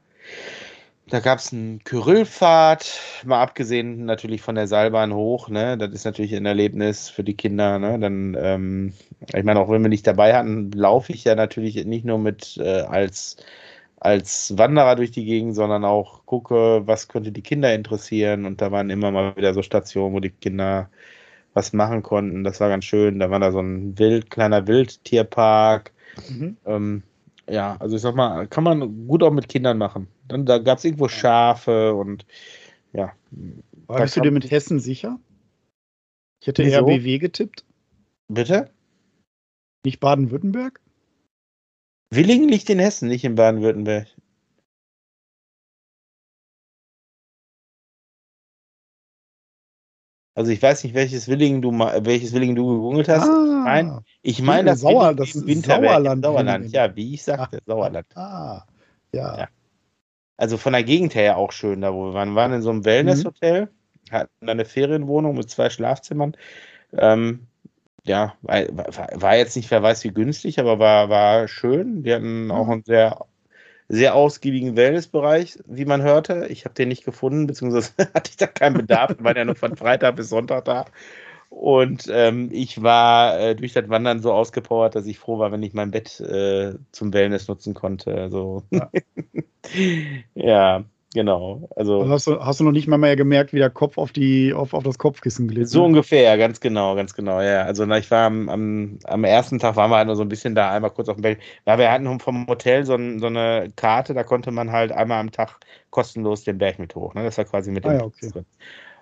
Da 1.10 1.20
gab 1.20 1.38
es 1.38 1.54
einen 1.54 1.82
Kyrillpfad, 1.84 3.00
mal 3.24 3.40
abgesehen 3.40 4.04
natürlich 4.04 4.42
von 4.42 4.56
der 4.56 4.66
Seilbahn 4.66 5.14
hoch, 5.14 5.48
ne? 5.48 5.78
Das 5.78 5.92
ist 5.92 6.04
natürlich 6.04 6.34
ein 6.34 6.44
Erlebnis 6.44 7.08
für 7.08 7.24
die 7.24 7.34
Kinder, 7.34 7.78
ne? 7.78 7.98
Dann, 7.98 8.36
ähm, 8.38 8.92
ich 9.34 9.42
meine, 9.42 9.58
auch 9.58 9.70
wenn 9.70 9.80
wir 9.80 9.88
nicht 9.88 10.06
dabei 10.06 10.34
hatten, 10.34 10.70
laufe 10.72 11.12
ich 11.12 11.24
ja 11.24 11.34
natürlich 11.34 11.82
nicht 11.86 12.04
nur 12.04 12.18
mit 12.18 12.58
äh, 12.58 12.82
als 12.82 13.38
als 14.00 14.56
Wanderer 14.56 14.96
durch 14.96 15.10
die 15.10 15.24
Gegend, 15.24 15.54
sondern 15.54 15.84
auch 15.84 16.24
gucke, 16.26 16.82
was 16.86 17.08
könnte 17.08 17.32
die 17.32 17.42
Kinder 17.42 17.74
interessieren. 17.74 18.44
Und 18.44 18.60
da 18.60 18.70
waren 18.70 18.90
immer 18.90 19.10
mal 19.10 19.36
wieder 19.36 19.54
so 19.54 19.62
Stationen, 19.62 20.14
wo 20.14 20.20
die 20.20 20.30
Kinder 20.30 20.88
was 21.54 21.72
machen 21.72 22.02
konnten. 22.02 22.44
Das 22.44 22.60
war 22.60 22.68
ganz 22.68 22.84
schön. 22.84 23.18
Da 23.18 23.30
war 23.30 23.40
da 23.40 23.50
so 23.50 23.60
ein 23.60 23.98
wild, 23.98 24.30
kleiner 24.30 24.66
Wildtierpark. 24.66 25.92
Mhm. 26.28 26.56
Ähm, 26.64 27.02
ja, 27.48 27.76
also 27.80 27.96
ich 27.96 28.02
sag 28.02 28.14
mal, 28.14 28.46
kann 28.46 28.64
man 28.64 29.06
gut 29.08 29.22
auch 29.22 29.32
mit 29.32 29.48
Kindern 29.48 29.78
machen. 29.78 30.08
Dann, 30.28 30.44
da 30.46 30.58
gab 30.58 30.78
es 30.78 30.84
irgendwo 30.84 31.08
Schafe 31.08 31.94
und 31.94 32.26
ja. 32.92 33.12
Warst 33.86 34.16
du 34.16 34.20
dir 34.20 34.30
mit 34.30 34.50
Hessen 34.50 34.80
sicher? 34.80 35.18
Ich 36.40 36.46
hätte 36.46 36.64
Wieso? 36.64 36.78
RBW 36.78 37.18
getippt. 37.18 37.64
Bitte? 38.28 38.70
Nicht 39.84 40.00
Baden-Württemberg? 40.00 40.80
Willingen 42.10 42.48
liegt 42.48 42.70
in 42.70 42.78
Hessen, 42.78 43.08
nicht 43.08 43.24
in 43.24 43.34
Baden-Württemberg. 43.34 44.08
Also 50.34 50.52
ich 50.52 50.62
weiß 50.62 50.84
nicht, 50.84 50.94
welches 50.94 51.26
Willingen 51.26 51.60
du 51.62 51.72
welches 51.72 52.32
Willingen 52.32 52.54
du 52.54 52.64
gegoogelt 52.64 53.08
hast. 53.08 53.28
Ah, 53.28 53.64
Nein, 53.64 53.98
ich 54.22 54.40
meine 54.40 54.70
das, 54.70 54.80
Sauer, 54.82 55.12
das 55.12 55.34
ist 55.34 55.46
Winterberg, 55.46 55.90
Sauerland. 55.90 56.24
Sauerland. 56.24 56.72
Ja, 56.72 56.94
wie 56.94 57.14
ich 57.14 57.24
sagte, 57.24 57.58
Sauerland. 57.66 58.06
Ah, 58.16 58.64
ja. 59.12 59.36
ja. 59.36 59.48
Also 60.36 60.56
von 60.56 60.74
der 60.74 60.84
Gegend 60.84 61.16
her 61.16 61.24
ja 61.24 61.36
auch 61.36 61.50
schön, 61.50 61.80
da 61.80 61.92
wo 61.92 62.06
wir 62.06 62.14
waren. 62.14 62.30
Wir 62.30 62.36
waren 62.36 62.52
in 62.52 62.62
so 62.62 62.70
einem 62.70 62.84
Wellnesshotel, 62.84 63.62
mhm. 63.62 64.12
hatten 64.12 64.48
eine 64.48 64.64
Ferienwohnung 64.64 65.36
mit 65.36 65.50
zwei 65.50 65.70
Schlafzimmern. 65.70 66.36
Ähm, 66.92 67.48
ja, 68.08 68.34
war, 68.42 68.66
war, 69.14 69.36
jetzt 69.36 69.56
nicht, 69.56 69.70
wer 69.70 69.82
weiß 69.82 70.04
wie 70.04 70.12
günstig, 70.12 70.58
aber 70.58 70.78
war, 70.78 71.08
war 71.08 71.48
schön. 71.48 72.04
Wir 72.04 72.16
hatten 72.16 72.50
auch 72.50 72.68
einen 72.68 72.84
sehr, 72.84 73.26
sehr 73.88 74.14
ausgiebigen 74.14 74.76
Wellnessbereich, 74.76 75.58
wie 75.66 75.84
man 75.84 76.02
hörte. 76.02 76.46
Ich 76.48 76.64
habe 76.64 76.74
den 76.74 76.88
nicht 76.88 77.04
gefunden, 77.04 77.46
beziehungsweise 77.46 77.92
hatte 78.14 78.30
ich 78.30 78.36
da 78.36 78.46
keinen 78.46 78.76
Bedarf, 78.78 79.14
war 79.20 79.36
ja 79.36 79.44
nur 79.44 79.56
von 79.56 79.76
Freitag 79.76 80.16
bis 80.16 80.30
Sonntag 80.30 80.64
da. 80.64 80.86
Und 81.50 82.06
ähm, 82.10 82.50
ich 82.52 82.82
war 82.82 83.38
äh, 83.40 83.56
durch 83.56 83.72
das 83.72 83.88
Wandern 83.88 84.20
so 84.20 84.32
ausgepowert, 84.32 84.94
dass 84.94 85.06
ich 85.06 85.18
froh 85.18 85.38
war, 85.38 85.52
wenn 85.52 85.62
ich 85.62 85.74
mein 85.74 85.90
Bett 85.90 86.20
äh, 86.20 86.74
zum 86.92 87.12
Wellness 87.12 87.48
nutzen 87.48 87.74
konnte. 87.74 88.14
Also, 88.14 88.64
ja. 88.70 88.90
ja. 90.34 90.84
Genau. 91.14 91.70
Also, 91.74 92.00
also 92.00 92.12
hast, 92.12 92.26
du, 92.26 92.40
hast 92.40 92.60
du 92.60 92.64
noch 92.64 92.72
nicht 92.72 92.86
mal 92.86 92.98
mehr 92.98 93.16
gemerkt, 93.16 93.54
wie 93.54 93.58
der 93.58 93.70
Kopf 93.70 93.96
auf, 93.96 94.12
die, 94.12 94.52
auf, 94.52 94.74
auf 94.74 94.84
das 94.84 94.98
Kopfkissen 94.98 95.48
glitt? 95.48 95.68
So 95.68 95.82
ungefähr, 95.82 96.36
ganz 96.36 96.60
genau, 96.60 96.94
ganz 96.96 97.14
genau, 97.14 97.40
ja. 97.40 97.62
Also 97.62 97.86
na, 97.86 97.96
ich 97.96 98.10
war 98.10 98.26
am, 98.26 98.50
am, 98.50 98.98
am, 99.04 99.24
ersten 99.24 99.58
Tag 99.58 99.76
waren 99.76 99.90
wir 99.90 99.96
halt 99.96 100.06
nur 100.06 100.16
so 100.16 100.22
ein 100.22 100.28
bisschen 100.28 100.54
da, 100.54 100.70
einmal 100.70 100.90
kurz 100.90 101.08
auf 101.08 101.16
dem 101.16 101.22
Berg. 101.22 101.38
Ja, 101.66 101.78
wir 101.78 101.90
hatten 101.90 102.20
vom 102.20 102.46
Hotel 102.46 102.84
so, 102.84 102.94
ein, 102.94 103.20
so, 103.20 103.26
eine 103.26 103.72
Karte, 103.74 104.12
da 104.12 104.22
konnte 104.22 104.50
man 104.50 104.70
halt 104.70 104.92
einmal 104.92 105.20
am 105.20 105.32
Tag 105.32 105.60
kostenlos 105.88 106.44
den 106.44 106.58
Berg 106.58 106.78
mit 106.78 106.94
hoch. 106.94 107.14
Ne? 107.14 107.24
Das 107.24 107.38
war 107.38 107.46
quasi 107.46 107.70
mit 107.70 107.84
dem 107.84 107.92
ah, 107.92 107.94
ja, 107.94 108.04
okay. 108.04 108.30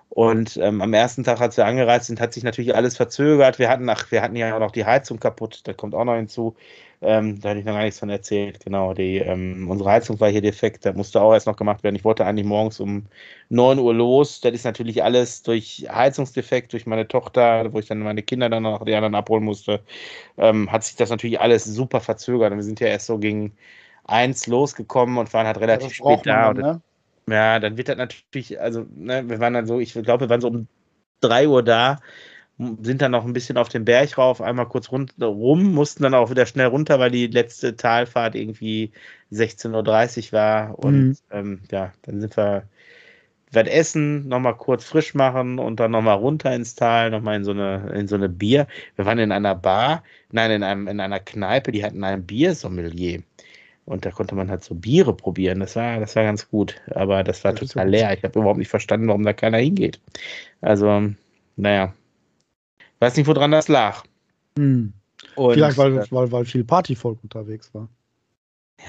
Und 0.09 0.57
ähm, 0.57 0.81
am 0.81 0.93
ersten 0.93 1.23
Tag, 1.23 1.41
als 1.41 1.57
wir 1.57 1.65
angereist 1.65 2.07
sind, 2.07 2.21
hat 2.21 2.33
sich 2.33 2.43
natürlich 2.43 2.75
alles 2.75 2.95
verzögert. 2.97 3.59
Wir 3.59 3.69
hatten, 3.69 3.89
ach, 3.89 4.09
wir 4.11 4.21
hatten 4.21 4.35
ja 4.35 4.55
auch 4.55 4.59
noch 4.59 4.71
die 4.71 4.85
Heizung 4.85 5.19
kaputt, 5.19 5.61
das 5.65 5.77
kommt 5.77 5.93
auch 5.93 6.05
noch 6.05 6.15
hinzu. 6.15 6.55
Ähm, 7.01 7.39
da 7.39 7.49
hatte 7.49 7.59
ich 7.59 7.65
noch 7.65 7.73
gar 7.73 7.83
nichts 7.83 7.99
von 7.99 8.09
erzählt. 8.09 8.63
Genau, 8.63 8.93
die, 8.93 9.17
ähm, 9.17 9.69
unsere 9.69 9.91
Heizung 9.91 10.19
war 10.19 10.29
hier 10.29 10.41
defekt, 10.41 10.85
da 10.85 10.93
musste 10.93 11.21
auch 11.21 11.33
erst 11.33 11.45
noch 11.45 11.57
gemacht 11.57 11.83
werden. 11.83 11.95
Ich 11.95 12.03
wollte 12.03 12.25
eigentlich 12.25 12.45
morgens 12.45 12.79
um 12.79 13.05
9 13.49 13.77
Uhr 13.79 13.93
los. 13.93 14.41
Das 14.41 14.53
ist 14.53 14.63
natürlich 14.63 15.03
alles 15.03 15.43
durch 15.43 15.87
Heizungsdefekt, 15.91 16.73
durch 16.73 16.87
meine 16.87 17.07
Tochter, 17.07 17.71
wo 17.71 17.79
ich 17.79 17.85
dann 17.87 17.99
meine 17.99 18.23
Kinder 18.23 18.49
dann 18.49 18.63
noch 18.63 18.83
die 18.85 18.95
anderen 18.95 19.13
abholen 19.15 19.43
musste, 19.43 19.83
ähm, 20.37 20.71
hat 20.71 20.83
sich 20.83 20.95
das 20.95 21.09
natürlich 21.11 21.39
alles 21.39 21.65
super 21.65 22.01
verzögert. 22.01 22.51
Und 22.51 22.57
wir 22.57 22.63
sind 22.63 22.79
ja 22.79 22.87
erst 22.87 23.07
so 23.07 23.19
gegen 23.19 23.55
eins 24.05 24.47
losgekommen 24.47 25.17
und 25.17 25.33
waren 25.33 25.45
halt 25.47 25.59
relativ 25.59 25.93
spät 25.93 26.25
da. 26.25 26.53
Dann, 26.53 26.65
ne? 26.65 26.81
Ja, 27.29 27.59
dann 27.59 27.77
wird 27.77 27.89
das 27.89 27.97
natürlich, 27.97 28.59
also, 28.59 28.85
ne, 28.95 29.27
wir 29.29 29.39
waren 29.39 29.53
dann 29.53 29.67
so, 29.67 29.79
ich 29.79 29.93
glaube, 29.93 30.25
wir 30.25 30.29
waren 30.29 30.41
so 30.41 30.47
um 30.47 30.67
3 31.21 31.47
Uhr 31.47 31.63
da, 31.63 31.99
sind 32.57 33.01
dann 33.01 33.11
noch 33.11 33.25
ein 33.25 33.33
bisschen 33.33 33.57
auf 33.57 33.69
den 33.69 33.85
Berg 33.85 34.17
rauf, 34.17 34.41
einmal 34.41 34.67
kurz 34.67 34.91
rund, 34.91 35.13
rum, 35.21 35.73
mussten 35.73 36.03
dann 36.03 36.13
auch 36.13 36.31
wieder 36.31 36.45
schnell 36.45 36.67
runter, 36.67 36.99
weil 36.99 37.11
die 37.11 37.27
letzte 37.27 37.75
Talfahrt 37.75 38.35
irgendwie 38.35 38.91
16.30 39.31 40.27
Uhr 40.27 40.33
war. 40.33 40.79
Und 40.79 41.07
mhm. 41.09 41.17
ähm, 41.31 41.61
ja, 41.71 41.93
dann 42.03 42.21
sind 42.21 42.35
wir 42.35 42.67
was 43.51 43.67
essen, 43.67 44.27
nochmal 44.27 44.57
kurz 44.57 44.85
frisch 44.85 45.13
machen 45.13 45.59
und 45.59 45.79
dann 45.79 45.91
nochmal 45.91 46.17
runter 46.17 46.53
ins 46.53 46.75
Tal, 46.75 47.11
nochmal 47.11 47.37
in 47.37 47.45
so 47.45 47.51
eine, 47.51 47.91
in 47.93 48.07
so 48.07 48.15
eine 48.15 48.29
Bier. 48.29 48.67
Wir 48.95 49.05
waren 49.05 49.19
in 49.19 49.31
einer 49.31 49.55
Bar, 49.55 50.03
nein, 50.31 50.51
in 50.51 50.63
einem, 50.63 50.87
in 50.87 50.99
einer 50.99 51.19
Kneipe, 51.19 51.71
die 51.71 51.83
hatten 51.83 52.03
ein 52.03 52.25
Biersommelier. 52.25 53.21
Und 53.87 54.05
da 54.05 54.11
konnte 54.11 54.35
man 54.35 54.49
halt 54.49 54.65
so 54.65 54.75
Biere 54.75 55.15
probieren. 55.15 55.61
Das 55.61 55.77
war, 55.77 55.99
das 55.99 56.15
war 56.17 56.23
ganz 56.23 56.49
gut. 56.49 56.75
Aber 56.93 57.23
das 57.23 57.45
war 57.45 57.53
das 57.53 57.69
total 57.69 57.89
leer. 57.89 58.13
Ich 58.13 58.21
habe 58.21 58.37
überhaupt 58.37 58.59
nicht 58.59 58.67
verstanden, 58.67 59.07
warum 59.07 59.23
da 59.23 59.31
keiner 59.31 59.59
hingeht. 59.59 60.01
Also, 60.59 61.09
naja. 61.55 61.93
Weiß 62.99 63.15
nicht, 63.15 63.27
woran 63.27 63.51
das 63.51 63.69
lag. 63.69 64.03
Hm. 64.57 64.91
Und, 65.35 65.53
Vielleicht, 65.53 65.77
weil, 65.77 65.95
weil, 66.11 66.31
weil 66.31 66.45
viel 66.45 66.65
Partyvolk 66.65 67.23
unterwegs 67.23 67.73
war. 67.73 67.87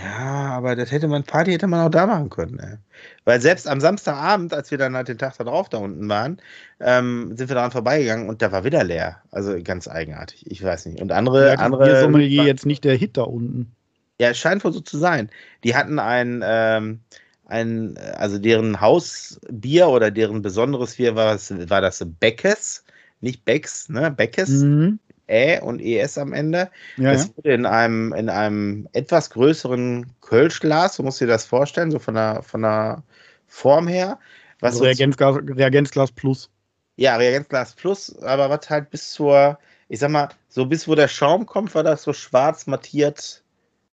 Ja, 0.02 0.48
aber 0.50 0.74
das 0.74 0.90
hätte 0.90 1.06
man, 1.06 1.22
Party 1.22 1.52
hätte 1.52 1.68
man 1.68 1.86
auch 1.86 1.90
da 1.90 2.06
machen 2.06 2.28
können. 2.28 2.58
Ey. 2.58 2.76
Weil 3.24 3.40
selbst 3.40 3.68
am 3.68 3.80
Samstagabend, 3.80 4.52
als 4.52 4.70
wir 4.72 4.78
dann 4.78 4.96
halt 4.96 5.08
den 5.08 5.16
Tag 5.16 5.38
da 5.38 5.44
drauf 5.44 5.68
da 5.68 5.78
unten 5.78 6.08
waren, 6.08 6.42
ähm, 6.80 7.36
sind 7.36 7.48
wir 7.48 7.54
daran 7.54 7.70
vorbeigegangen 7.70 8.28
und 8.28 8.42
da 8.42 8.50
war 8.50 8.64
wieder 8.64 8.82
leer. 8.82 9.22
Also 9.30 9.56
ganz 9.62 9.86
eigenartig. 9.86 10.50
Ich 10.50 10.62
weiß 10.62 10.86
nicht. 10.86 11.00
Und 11.00 11.12
andere. 11.12 11.54
Ja, 11.54 11.54
andere 11.54 11.84
hier 11.86 12.00
Sommelier 12.00 12.42
jetzt 12.42 12.66
nicht 12.66 12.84
der 12.84 12.96
Hit 12.96 13.16
da 13.16 13.22
unten. 13.22 13.72
Ja, 14.18 14.30
es 14.30 14.38
scheint 14.38 14.64
wohl 14.64 14.72
so 14.72 14.80
zu 14.80 14.98
sein. 14.98 15.30
Die 15.64 15.74
hatten 15.74 15.98
ein, 15.98 16.42
ähm, 16.44 17.00
ein 17.46 17.96
also 18.16 18.38
deren 18.38 18.80
Hausbier 18.80 19.88
oder 19.88 20.10
deren 20.10 20.42
besonderes 20.42 20.96
Bier 20.96 21.14
war, 21.14 21.36
war 21.36 21.80
das 21.80 22.04
Beckes, 22.20 22.84
nicht 23.20 23.44
Becks, 23.44 23.88
ne? 23.88 24.10
Beckes. 24.10 24.50
Mhm. 24.50 24.98
Ä 25.28 25.60
und 25.60 25.80
ES 25.80 26.16
am 26.16 26.32
Ende. 26.32 26.70
Ja, 26.96 27.12
das 27.12 27.30
wurde 27.36 27.52
in 27.52 27.66
einem, 27.66 28.14
in 28.14 28.30
einem 28.30 28.88
etwas 28.92 29.28
größeren 29.30 30.06
Kölschglas, 30.22 30.96
so 30.96 31.02
musst 31.02 31.20
du 31.20 31.26
dir 31.26 31.32
das 31.32 31.44
vorstellen, 31.44 31.90
so 31.90 31.98
von 31.98 32.14
der, 32.14 32.42
von 32.42 32.62
der 32.62 33.02
Form 33.46 33.88
her. 33.88 34.18
Was 34.60 34.72
also 34.72 34.84
Reagenzglas, 34.84 35.36
Reagenzglas 35.36 36.12
Plus. 36.12 36.50
Ja, 36.96 37.16
Reagenzglas 37.16 37.74
Plus, 37.74 38.18
aber 38.22 38.48
was 38.48 38.70
halt 38.70 38.90
bis 38.90 39.10
zur, 39.10 39.58
ich 39.88 40.00
sag 40.00 40.10
mal, 40.10 40.30
so 40.48 40.64
bis 40.64 40.88
wo 40.88 40.94
der 40.94 41.08
Schaum 41.08 41.44
kommt, 41.44 41.74
war 41.74 41.82
das 41.82 42.02
so 42.02 42.14
schwarz 42.14 42.66
mattiert 42.66 43.42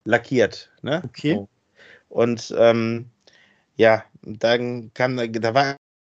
lackiert. 0.10 0.70
Ne? 0.82 1.02
Okay. 1.06 1.36
So. 1.36 1.50
Und 2.10 2.54
ähm, 2.58 3.06
ja, 3.78 4.04
dann 4.24 4.92
kam, 4.94 5.18
da 5.32 5.54
war 5.54 5.76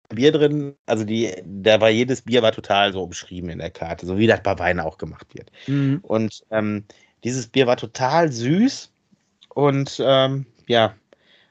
Bier 0.10 0.32
drin, 0.32 0.76
also 0.86 1.04
die, 1.04 1.32
da 1.46 1.80
war 1.80 1.90
jedes 1.90 2.22
Bier 2.22 2.42
war 2.42 2.52
total 2.52 2.92
so 2.94 3.04
umschrieben 3.04 3.50
in 3.50 3.60
der 3.60 3.70
Karte, 3.70 4.06
so 4.06 4.18
wie 4.18 4.28
das 4.28 4.42
bei 4.42 4.58
Wein 4.58 4.80
auch 4.80 4.98
gemacht 4.98 5.28
wird. 5.34 5.52
Mhm. 5.68 6.00
Und 6.02 6.44
ähm, 6.50 6.86
dieses 7.24 7.48
Bier 7.48 7.68
war 7.68 7.78
total 7.78 8.32
süß 8.32 8.92
und 9.50 10.02
ähm, 10.04 10.46
ja, 10.68 10.96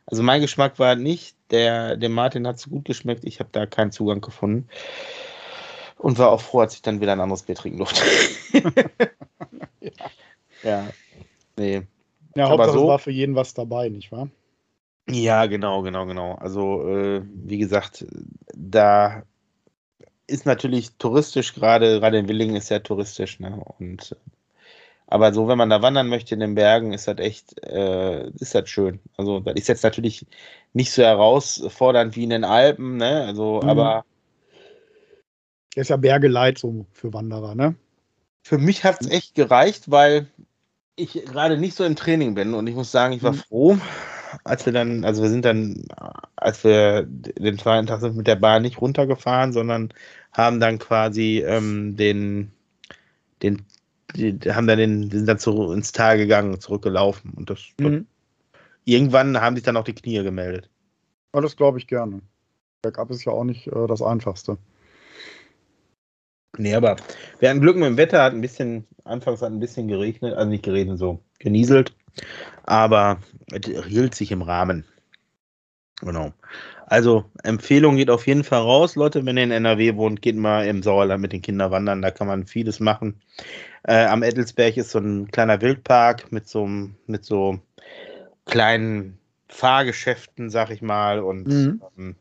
also 0.07 0.22
mein 0.22 0.41
Geschmack 0.41 0.78
war 0.78 0.97
nicht, 0.97 1.36
der, 1.51 1.97
dem 1.97 2.12
Martin 2.12 2.47
hat 2.47 2.57
es 2.57 2.68
gut 2.68 2.84
geschmeckt, 2.84 3.24
ich 3.24 3.38
habe 3.41 3.51
da 3.53 3.66
keinen 3.66 3.93
Zugang 3.93 4.20
gefunden 4.20 4.68
und 5.97 6.18
war 6.18 6.30
auch 6.30 6.41
froh, 6.41 6.61
als 6.61 6.74
ich 6.74 6.82
dann 6.82 7.01
wieder 7.01 7.12
ein 7.12 7.20
anderes 7.20 7.43
Bier 7.43 7.55
trinken 7.55 7.78
durfte. 7.78 8.03
ja. 9.80 9.93
ja, 10.62 10.88
nee. 11.57 11.82
Ja, 12.34 12.48
Hauptsache 12.48 12.78
so, 12.78 12.88
war 12.88 12.98
für 12.98 13.10
jeden 13.10 13.34
was 13.34 13.54
dabei, 13.54 13.88
nicht 13.88 14.12
wahr? 14.12 14.28
Ja, 15.08 15.46
genau, 15.46 15.82
genau, 15.82 16.06
genau. 16.06 16.34
Also, 16.34 16.88
äh, 16.88 17.22
wie 17.24 17.58
gesagt, 17.58 18.06
da 18.54 19.24
ist 20.26 20.46
natürlich 20.46 20.92
touristisch, 20.96 21.54
gerade 21.54 21.98
gerade 21.98 22.18
in 22.18 22.28
Willingen 22.28 22.56
ist 22.56 22.68
ja 22.68 22.78
touristisch, 22.78 23.40
ne? 23.40 23.62
Und 23.78 24.16
aber 25.10 25.34
so, 25.34 25.48
wenn 25.48 25.58
man 25.58 25.70
da 25.70 25.82
wandern 25.82 26.08
möchte 26.08 26.34
in 26.34 26.40
den 26.40 26.54
Bergen, 26.54 26.92
ist 26.92 27.08
das 27.08 27.18
echt, 27.18 27.60
äh, 27.64 28.28
ist 28.38 28.54
das 28.54 28.70
schön. 28.70 29.00
Also, 29.16 29.40
das 29.40 29.54
ist 29.56 29.66
jetzt 29.66 29.82
natürlich 29.82 30.24
nicht 30.72 30.92
so 30.92 31.02
herausfordernd 31.02 32.14
wie 32.14 32.22
in 32.22 32.30
den 32.30 32.44
Alpen, 32.44 32.96
ne? 32.96 33.24
Also, 33.26 33.60
mhm. 33.60 33.68
aber. 33.68 34.04
Ist 35.74 35.90
ja 35.90 35.96
Bergeleit 35.96 36.58
so 36.58 36.86
für 36.92 37.12
Wanderer, 37.12 37.56
ne? 37.56 37.74
Für 38.42 38.58
mich 38.58 38.84
hat 38.84 39.00
es 39.00 39.10
echt 39.10 39.34
gereicht, 39.34 39.90
weil 39.90 40.28
ich 40.97 41.12
gerade 41.24 41.57
nicht 41.57 41.74
so 41.76 41.84
im 41.84 41.97
Training 41.97 42.34
bin 42.34 42.55
und 42.55 42.66
ich 42.66 42.74
muss 42.74 42.91
sagen, 42.93 43.12
ich 43.12 43.22
war 43.22 43.32
mhm. 43.32 43.36
froh, 43.36 43.78
als 44.45 44.66
wir 44.66 44.72
dann, 44.72 45.05
also 45.05 45.22
wir 45.22 45.30
sind 45.30 45.45
dann, 45.45 45.84
als 46.36 46.64
wir 46.64 47.05
den 47.05 47.59
zweiten 47.59 47.86
Tag 47.86 48.01
sind 48.01 48.16
mit 48.16 48.26
der 48.26 48.36
Bahn 48.36 48.62
nicht 48.62 48.80
runtergefahren, 48.80 49.53
sondern 49.53 49.93
haben 50.32 50.61
dann 50.61 50.78
quasi 50.78 51.43
ähm, 51.47 51.97
den, 51.97 52.53
den, 53.43 53.64
die, 54.14 54.38
haben 54.53 54.66
dann 54.66 54.78
den, 54.78 55.11
sind 55.11 55.26
dann 55.26 55.38
zu, 55.38 55.72
ins 55.72 55.93
Tal 55.93 56.18
gegangen, 56.18 56.61
zurückgelaufen 56.61 57.32
und 57.34 57.51
das, 57.51 57.61
mhm. 57.78 58.07
irgendwann 58.84 59.41
haben 59.41 59.57
sich 59.57 59.64
dann 59.64 59.76
auch 59.76 59.84
die 59.84 59.95
Knie 59.95 60.22
gemeldet. 60.22 60.68
Ja, 61.34 61.41
das 61.41 61.57
glaube 61.57 61.78
ich 61.78 61.86
gerne. 61.86 62.20
Bergab 62.82 63.11
ist 63.11 63.24
ja 63.24 63.32
auch 63.32 63.45
nicht 63.45 63.66
äh, 63.66 63.86
das 63.86 64.03
Einfachste. 64.03 64.59
Nee, 66.59 66.74
aber 66.74 66.96
wir 67.38 67.48
hatten 67.48 67.61
Glück 67.61 67.76
mit 67.76 67.86
dem 67.86 67.96
Wetter, 67.96 68.22
hat 68.22 68.32
ein 68.32 68.40
bisschen, 68.40 68.86
anfangs 69.05 69.42
hat 69.42 69.53
ein 69.53 69.61
bisschen 69.61 69.88
geregnet, 69.88 70.34
also 70.34 70.51
nicht 70.51 70.64
geregnet, 70.64 70.98
so 70.98 71.20
genieselt, 71.38 71.94
aber 72.64 73.18
es 73.53 73.66
hielt 73.86 74.14
sich 74.14 74.32
im 74.32 74.42
Rahmen. 74.42 74.84
Genau. 76.01 76.32
Also 76.86 77.24
Empfehlung 77.44 77.96
geht 77.96 78.11
auf 78.11 78.26
jeden 78.26 78.42
Fall 78.42 78.62
raus, 78.62 78.96
Leute, 78.96 79.24
wenn 79.24 79.36
ihr 79.36 79.44
in 79.44 79.53
NRW 79.53 79.94
wohnt, 79.94 80.22
geht 80.22 80.36
mal 80.36 80.66
im 80.66 80.82
Sauerland 80.82 81.22
mit 81.22 81.32
den 81.32 81.42
Kindern 81.42 81.70
wandern, 81.70 82.03
da 82.03 82.11
kann 82.11 82.26
man 82.26 82.46
vieles 82.46 82.80
machen. 82.80 83.20
Äh, 83.84 84.07
am 84.07 84.22
Ettelsberg 84.22 84.76
ist 84.76 84.90
so 84.90 84.98
ein 84.98 85.30
kleiner 85.30 85.61
Wildpark 85.61 86.32
mit 86.32 86.48
so, 86.48 86.68
mit 87.07 87.24
so 87.24 87.61
kleinen 88.44 89.18
Fahrgeschäften, 89.48 90.51
sag 90.51 90.70
ich 90.70 90.82
mal, 90.82 91.20
und 91.20 91.46
mhm. 91.46 91.82
ähm, 91.96 92.16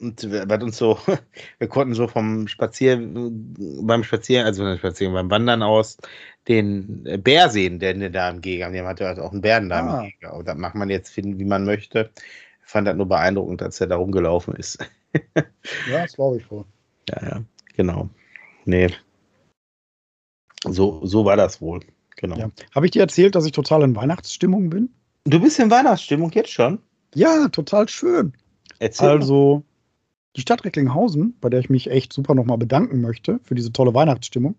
und 0.00 0.30
was 0.30 0.62
uns 0.62 0.76
so, 0.76 0.98
wir 1.58 1.68
konnten 1.68 1.94
so 1.94 2.08
vom 2.08 2.48
Spazieren, 2.48 3.54
beim 3.82 4.04
Spazieren, 4.04 4.46
also 4.46 4.76
Spazieren, 4.76 5.14
beim 5.14 5.30
Wandern 5.30 5.62
aus, 5.62 5.96
den 6.46 7.04
Bär 7.22 7.50
sehen, 7.50 7.78
der 7.78 7.94
da 8.10 8.30
im 8.30 8.40
Gegen 8.40 8.72
Die 8.72 8.82
hat 8.82 9.00
ja 9.00 9.18
auch 9.18 9.32
einen 9.32 9.40
Bären 9.40 9.68
da 9.68 9.80
ah. 9.80 10.00
im 10.00 10.10
Gegen. 10.10 10.32
Und 10.32 10.48
das 10.48 10.56
macht 10.56 10.74
man 10.74 10.88
jetzt, 10.88 11.16
wie 11.16 11.44
man 11.44 11.64
möchte. 11.64 12.10
Ich 12.64 12.70
fand 12.70 12.86
das 12.86 12.96
nur 12.96 13.06
beeindruckend, 13.06 13.62
als 13.62 13.80
er 13.80 13.86
da 13.86 13.96
rumgelaufen 13.96 14.54
ist. 14.54 14.78
ja, 15.34 16.02
das 16.02 16.14
glaube 16.14 16.38
ich 16.38 16.50
wohl. 16.50 16.64
Ja, 17.10 17.26
ja, 17.26 17.42
genau. 17.74 18.10
Nee. 18.66 18.90
So, 20.64 21.00
so 21.06 21.24
war 21.24 21.38
das 21.38 21.58
wohl. 21.62 21.80
Genau. 22.16 22.36
Ja. 22.36 22.50
Habe 22.74 22.84
ich 22.84 22.92
dir 22.92 23.00
erzählt, 23.00 23.34
dass 23.34 23.46
ich 23.46 23.52
total 23.52 23.82
in 23.82 23.96
Weihnachtsstimmung 23.96 24.68
bin? 24.68 24.90
Du 25.24 25.40
bist 25.40 25.58
in 25.58 25.70
Weihnachtsstimmung 25.70 26.30
jetzt 26.32 26.50
schon? 26.50 26.82
Ja, 27.14 27.48
total 27.48 27.88
schön. 27.88 28.34
Erzähl 28.78 29.08
also, 29.08 29.64
die 30.36 30.40
Stadt 30.42 30.64
Recklinghausen, 30.64 31.36
bei 31.40 31.48
der 31.48 31.60
ich 31.60 31.70
mich 31.70 31.90
echt 31.90 32.12
super 32.12 32.34
nochmal 32.34 32.58
bedanken 32.58 33.00
möchte 33.00 33.40
für 33.42 33.54
diese 33.54 33.72
tolle 33.72 33.94
Weihnachtsstimmung, 33.94 34.56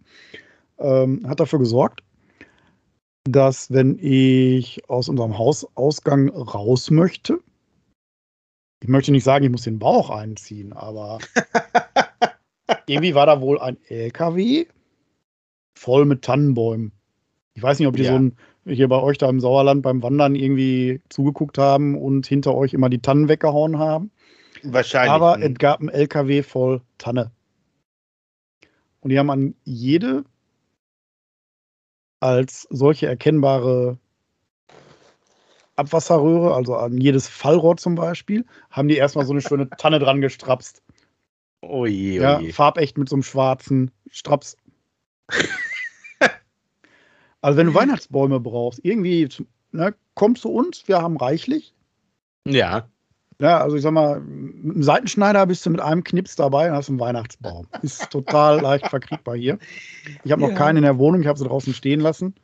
ähm, 0.77 1.27
hat 1.27 1.39
dafür 1.39 1.59
gesorgt, 1.59 2.03
dass 3.25 3.71
wenn 3.71 3.97
ich 3.99 4.89
aus 4.89 5.09
unserem 5.09 5.37
Hausausgang 5.37 6.29
raus 6.29 6.89
möchte, 6.89 7.39
ich 8.81 8.89
möchte 8.89 9.11
nicht 9.11 9.23
sagen, 9.23 9.45
ich 9.45 9.51
muss 9.51 9.63
den 9.63 9.79
Bauch 9.79 10.09
einziehen, 10.09 10.73
aber 10.73 11.19
irgendwie 12.87 13.13
war 13.13 13.25
da 13.25 13.41
wohl 13.41 13.59
ein 13.59 13.77
LKW 13.87 14.65
voll 15.77 16.05
mit 16.05 16.23
Tannenbäumen. 16.23 16.93
Ich 17.53 17.63
weiß 17.63 17.79
nicht, 17.79 17.87
ob 17.87 17.95
die 17.95 18.03
ja. 18.03 18.11
so 18.11 18.19
ein, 18.19 18.37
hier 18.65 18.87
bei 18.87 19.01
euch 19.01 19.17
da 19.17 19.29
im 19.29 19.39
Sauerland 19.39 19.81
beim 19.81 20.01
Wandern 20.01 20.35
irgendwie 20.35 21.01
zugeguckt 21.09 21.57
haben 21.57 21.97
und 21.97 22.25
hinter 22.25 22.55
euch 22.55 22.73
immer 22.73 22.89
die 22.89 23.01
Tannen 23.01 23.27
weggehauen 23.27 23.79
haben. 23.79 24.11
Wahrscheinlich. 24.63 25.11
Aber 25.11 25.41
es 25.41 25.53
gab 25.57 25.79
einen 25.79 25.89
LKW 25.89 26.43
voll 26.43 26.81
Tanne. 26.97 27.31
Und 29.01 29.09
die 29.09 29.19
haben 29.19 29.29
an 29.29 29.55
jede 29.63 30.25
als 32.19 32.67
solche 32.69 33.07
erkennbare 33.07 33.97
Abwasserröhre, 35.75 36.53
also 36.53 36.75
an 36.75 36.97
jedes 36.97 37.29
Fallrohr 37.29 37.77
zum 37.77 37.95
Beispiel, 37.95 38.45
haben 38.69 38.89
die 38.89 38.97
erstmal 38.97 39.25
so 39.25 39.31
eine 39.31 39.41
schöne 39.41 39.69
Tanne 39.77 39.99
dran 39.99 40.19
gestrapst. 40.19 40.83
Oh 41.61 41.85
je, 41.85 42.19
oh 42.19 42.23
ja, 42.23 42.41
farbecht 42.51 42.97
mit 42.97 43.09
so 43.09 43.15
einem 43.15 43.23
schwarzen 43.23 43.91
Straps. 44.11 44.57
also 47.41 47.57
wenn 47.57 47.67
du 47.67 47.73
Weihnachtsbäume 47.73 48.39
brauchst, 48.39 48.83
irgendwie, 48.83 49.29
ne, 49.71 49.95
komm 50.15 50.35
zu 50.35 50.51
uns, 50.51 50.87
wir 50.87 51.01
haben 51.01 51.17
reichlich. 51.17 51.73
Ja. 52.45 52.89
Ja, 53.41 53.61
also 53.61 53.77
ich 53.77 53.83
sag 53.83 53.91
mal, 53.91 54.19
mit 54.19 54.75
einem 54.75 54.83
Seitenschneider 54.83 55.45
bist 55.45 55.65
du 55.65 55.69
mit 55.69 55.79
einem 55.79 56.03
Knips 56.03 56.35
dabei 56.35 56.69
und 56.69 56.75
hast 56.75 56.89
einen 56.89 56.99
Weihnachtsbaum. 56.99 57.67
Ist 57.81 58.09
total 58.09 58.59
leicht 58.61 58.87
verkriegbar 58.89 59.35
hier. 59.35 59.57
Ich 60.25 60.31
habe 60.31 60.41
noch 60.41 60.49
ja. 60.49 60.55
keinen 60.55 60.77
in 60.77 60.83
der 60.83 60.97
Wohnung, 60.97 61.21
ich 61.21 61.27
habe 61.27 61.39
sie 61.39 61.45
draußen 61.45 61.73
stehen 61.73 62.01
lassen. 62.01 62.35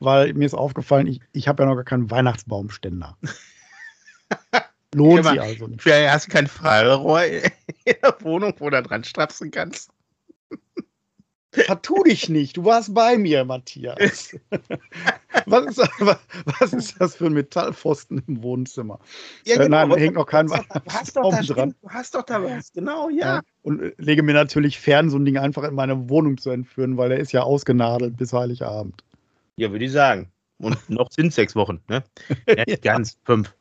weil 0.00 0.34
mir 0.34 0.44
ist 0.44 0.54
aufgefallen, 0.54 1.06
ich, 1.06 1.20
ich 1.32 1.48
habe 1.48 1.62
ja 1.62 1.68
noch 1.68 1.76
gar 1.76 1.84
keinen 1.84 2.10
Weihnachtsbaumständer. 2.10 3.16
Lohnt 4.94 5.24
sich 5.24 5.40
also 5.40 5.66
nicht. 5.66 5.84
Ja, 5.86 6.12
hast 6.12 6.26
du 6.26 6.32
kein 6.32 6.46
Fallrohr 6.46 7.24
in 7.24 7.42
der 7.86 8.16
Wohnung, 8.20 8.54
wo 8.58 8.68
du 8.68 8.82
dran 8.82 9.02
strapsen 9.02 9.50
kannst? 9.50 9.90
Vertu 11.54 12.02
dich 12.02 12.28
nicht, 12.28 12.56
du 12.56 12.64
warst 12.64 12.94
bei 12.94 13.16
mir, 13.16 13.44
Matthias. 13.44 14.36
was, 15.46 15.66
ist, 15.66 15.90
was, 16.58 16.72
ist, 16.72 17.00
das 17.00 17.14
für 17.14 17.26
ein 17.26 17.32
Metallpfosten 17.32 18.22
im 18.26 18.42
Wohnzimmer? 18.42 18.98
Ja, 19.46 19.56
genau, 19.56 19.64
äh, 19.64 19.68
nein, 19.68 19.90
da 19.90 19.96
hängt 19.96 20.14
noch 20.14 20.26
kein 20.26 20.50
Weihnachtsbaum 20.50 21.34
dran. 21.46 21.74
Du 21.80 21.88
hast 21.88 22.14
doch 22.14 22.22
da 22.22 22.42
was, 22.42 22.72
genau, 22.72 23.08
ja. 23.08 23.36
ja. 23.36 23.40
Und 23.62 23.82
äh, 23.82 23.92
lege 23.98 24.24
mir 24.24 24.34
natürlich 24.34 24.80
fern, 24.80 25.10
so 25.10 25.16
ein 25.16 25.24
Ding 25.24 25.38
einfach 25.38 25.62
in 25.62 25.74
meine 25.74 26.08
Wohnung 26.08 26.38
zu 26.38 26.50
entführen, 26.50 26.96
weil 26.96 27.12
er 27.12 27.20
ist 27.20 27.32
ja 27.32 27.42
ausgenadelt 27.42 28.16
bis 28.16 28.32
Heiligabend. 28.32 29.04
Ja, 29.56 29.70
würde 29.70 29.84
ich 29.84 29.92
sagen. 29.92 30.32
Und 30.58 30.90
noch 30.90 31.10
sind 31.12 31.32
sechs 31.32 31.54
Wochen, 31.54 31.80
ne? 31.88 32.02
ja. 32.48 32.76
Ganz 32.82 33.18
fünf. 33.24 33.54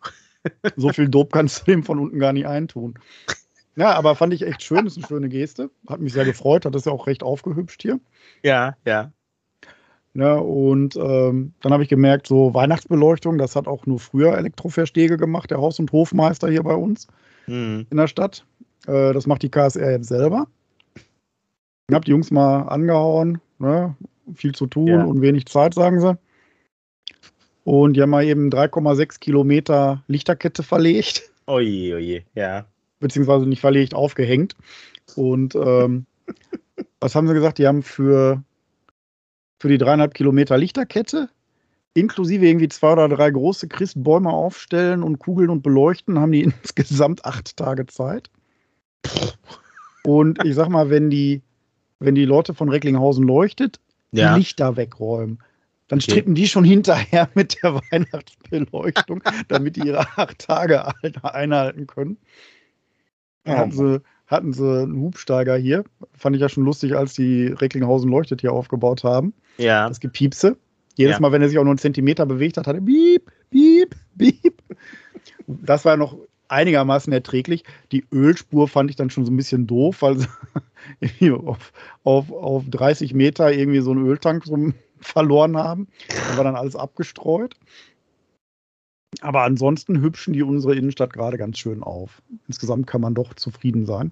so 0.76 0.90
viel 0.90 1.10
Dope 1.10 1.30
kannst 1.32 1.62
du 1.62 1.72
dem 1.72 1.84
von 1.84 2.00
unten 2.00 2.20
gar 2.20 2.34
nicht 2.34 2.48
eintun. 2.48 2.96
Ja, 3.76 3.94
aber 3.94 4.16
fand 4.16 4.34
ich 4.34 4.44
echt 4.46 4.62
schön, 4.62 4.86
das 4.86 4.94
ist 4.94 4.98
eine 4.98 5.08
schöne 5.08 5.30
Geste. 5.30 5.72
Hat 5.88 6.00
mich 6.00 6.14
sehr 6.14 6.26
gefreut, 6.26 6.66
hat 6.66 6.76
das 6.76 6.86
ja 6.86 6.92
auch 6.92 7.08
recht 7.08 7.24
aufgehübscht 7.24 7.82
hier. 7.82 8.00
Ja, 8.44 8.76
ja. 8.86 9.12
Ja, 10.16 10.36
und 10.36 10.96
ähm, 10.96 11.54
dann 11.62 11.74
habe 11.74 11.82
ich 11.82 11.90
gemerkt, 11.90 12.28
so 12.28 12.54
Weihnachtsbeleuchtung, 12.54 13.40
das 13.40 13.56
hat 13.56 13.68
auch 13.68 13.88
nur 13.88 14.00
früher 14.00 14.38
Elektroverstege 14.38 15.18
gemacht, 15.18 15.50
der 15.50 15.58
Haus- 15.58 15.80
und 15.80 15.92
Hofmeister 15.92 16.50
hier 16.50 16.62
bei 16.62 16.76
uns 16.76 17.08
mhm. 17.48 17.88
in 17.90 17.98
der 17.98 18.08
Stadt. 18.08 18.46
Äh, 18.86 19.14
das 19.14 19.26
macht 19.26 19.42
die 19.42 19.50
KSR 19.50 19.92
jetzt 19.92 20.10
selber. 20.10 20.46
Ich 21.90 21.96
habe 21.96 22.06
die 22.06 22.12
Jungs 22.12 22.30
mal 22.30 22.62
angehauen, 22.64 23.42
ne? 23.58 23.96
viel 24.36 24.54
zu 24.54 24.68
tun 24.68 24.88
ja. 24.88 25.04
und 25.04 25.22
wenig 25.22 25.48
Zeit, 25.48 25.74
sagen 25.74 26.00
sie. 26.00 26.16
Und 27.64 27.96
die 27.96 28.02
haben 28.02 28.12
mal 28.12 28.24
eben 28.24 28.50
3,6 28.50 29.20
Kilometer 29.20 30.04
Lichterkette 30.08 30.62
verlegt. 30.62 31.24
Oje, 31.48 31.96
oje, 31.96 32.24
ja 32.36 32.68
beziehungsweise 33.04 33.46
nicht 33.46 33.62
verlegt, 33.62 33.94
aufgehängt. 33.94 34.56
Und 35.16 35.54
ähm, 35.54 36.08
was 37.00 37.14
haben 37.14 37.28
sie 37.28 37.34
gesagt? 37.36 37.60
Die 37.60 37.68
haben 37.68 37.84
für, 37.84 38.44
für 39.60 39.68
die 39.68 39.78
dreieinhalb 39.78 40.16
Kilometer 40.16 40.58
Lichterkette, 40.58 41.30
inklusive 41.94 42.48
irgendwie 42.48 42.70
zwei 42.70 42.94
oder 42.94 43.10
drei 43.10 43.30
große 43.30 43.68
Christbäume 43.68 44.30
aufstellen 44.30 45.04
und 45.04 45.20
Kugeln 45.20 45.52
und 45.52 45.62
beleuchten, 45.62 46.20
haben 46.20 46.32
die 46.32 46.42
insgesamt 46.64 47.24
acht 47.26 47.56
Tage 47.56 47.86
Zeit. 47.86 48.32
Und 50.04 50.44
ich 50.44 50.56
sag 50.56 50.70
mal, 50.70 50.90
wenn 50.90 51.10
die, 51.10 51.42
wenn 52.00 52.16
die 52.16 52.26
Leute 52.26 52.54
von 52.54 52.70
Recklinghausen 52.70 53.26
leuchtet, 53.26 53.80
ja. 54.12 54.34
die 54.34 54.40
Lichter 54.40 54.76
wegräumen, 54.76 55.40
dann 55.88 56.00
okay. 56.00 56.12
strippen 56.12 56.36
die 56.36 56.48
schon 56.48 56.64
hinterher 56.64 57.30
mit 57.36 57.62
der 57.62 57.76
Weihnachtsbeleuchtung, 57.92 59.22
damit 59.48 59.76
die 59.76 59.88
ihre 59.88 60.08
acht 60.18 60.40
Tage 60.40 60.86
einhalten 61.24 61.88
können. 61.88 62.18
Hatten, 63.46 63.72
sie, 63.72 64.02
hatten 64.28 64.54
sie 64.54 64.84
einen 64.84 65.00
Hubsteiger 65.00 65.56
hier. 65.58 65.84
Fand 66.16 66.36
ich 66.36 66.42
ja 66.42 66.50
schon 66.50 66.64
lustig, 66.64 66.96
als 66.96 67.14
die 67.14 67.48
Recklinghausen 67.48 68.10
Leuchtet 68.10 68.42
hier 68.42 68.54
aufgebaut 68.54 69.04
haben. 69.04 69.34
Ja. 69.58 69.88
Das 69.88 70.00
Gepiepse. 70.00 70.58
Jedes 70.96 71.16
ja. 71.16 71.20
Mal, 71.20 71.32
wenn 71.32 71.42
er 71.42 71.50
sich 71.50 71.58
auch 71.58 71.64
nur 71.64 71.72
einen 71.72 71.80
Zentimeter 71.80 72.26
bewegt 72.26 72.58
hat, 72.58 72.68
hat 72.68 72.76
er 72.76 72.82
Biep, 72.82 73.32
Biep, 73.50 73.96
Biep. 74.16 74.62
Das 75.48 75.86
war 75.86 75.98
noch 75.98 76.18
einigermaßen 76.48 77.12
erträglich. 77.12 77.64
Die 77.92 78.06
Ölspur 78.12 78.68
fand 78.68 78.90
ich 78.90 78.96
dann 78.96 79.10
schon 79.10 79.26
so 79.26 79.32
ein 79.32 79.38
bisschen 79.38 79.68
doof, 79.68 80.02
weil 80.02 80.20
sie 80.20 81.32
auf, 81.32 81.74
auf, 82.04 82.32
auf 82.32 82.64
30 82.70 83.14
Meter 83.14 83.52
irgendwie 83.52 83.82
so 83.82 83.92
einen 83.92 84.06
Öltank 84.06 84.46
so 84.46 84.58
verloren 85.00 85.58
haben. 85.58 85.88
Da 86.08 86.38
war 86.38 86.44
dann 86.44 86.56
alles 86.56 86.76
abgestreut. 86.76 87.56
Aber 89.22 89.44
ansonsten 89.44 90.02
hübschen 90.02 90.34
die 90.34 90.44
unsere 90.44 90.76
Innenstadt 90.76 91.14
gerade 91.14 91.38
ganz 91.38 91.58
schön 91.58 91.84
auf. 91.84 92.22
Insgesamt 92.48 92.88
kann 92.88 93.02
man 93.02 93.14
doch 93.14 93.34
zufrieden 93.34 93.86
sein. 93.86 94.12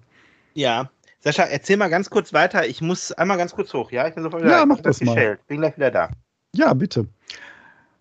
Ja. 0.54 0.90
Sascha, 1.20 1.44
erzähl 1.44 1.78
mal 1.78 1.90
ganz 1.90 2.10
kurz 2.10 2.34
weiter. 2.34 2.68
Ich 2.68 2.82
muss 2.82 3.12
einmal 3.12 3.38
ganz 3.38 3.54
kurz 3.54 3.74
hoch, 3.74 3.92
ja? 3.92 4.08
Ich 4.08 4.16
bin 4.16 4.24
sofort 4.24 4.44
wieder 4.44 4.58
Ja, 4.58 4.66
mach 4.66 4.80
das 4.80 5.02
mal. 5.02 5.38
Bin 5.48 5.60
gleich 5.60 5.76
wieder 5.78 5.92
da. 5.92 6.10
Ja, 6.56 6.74
bitte. 6.74 7.08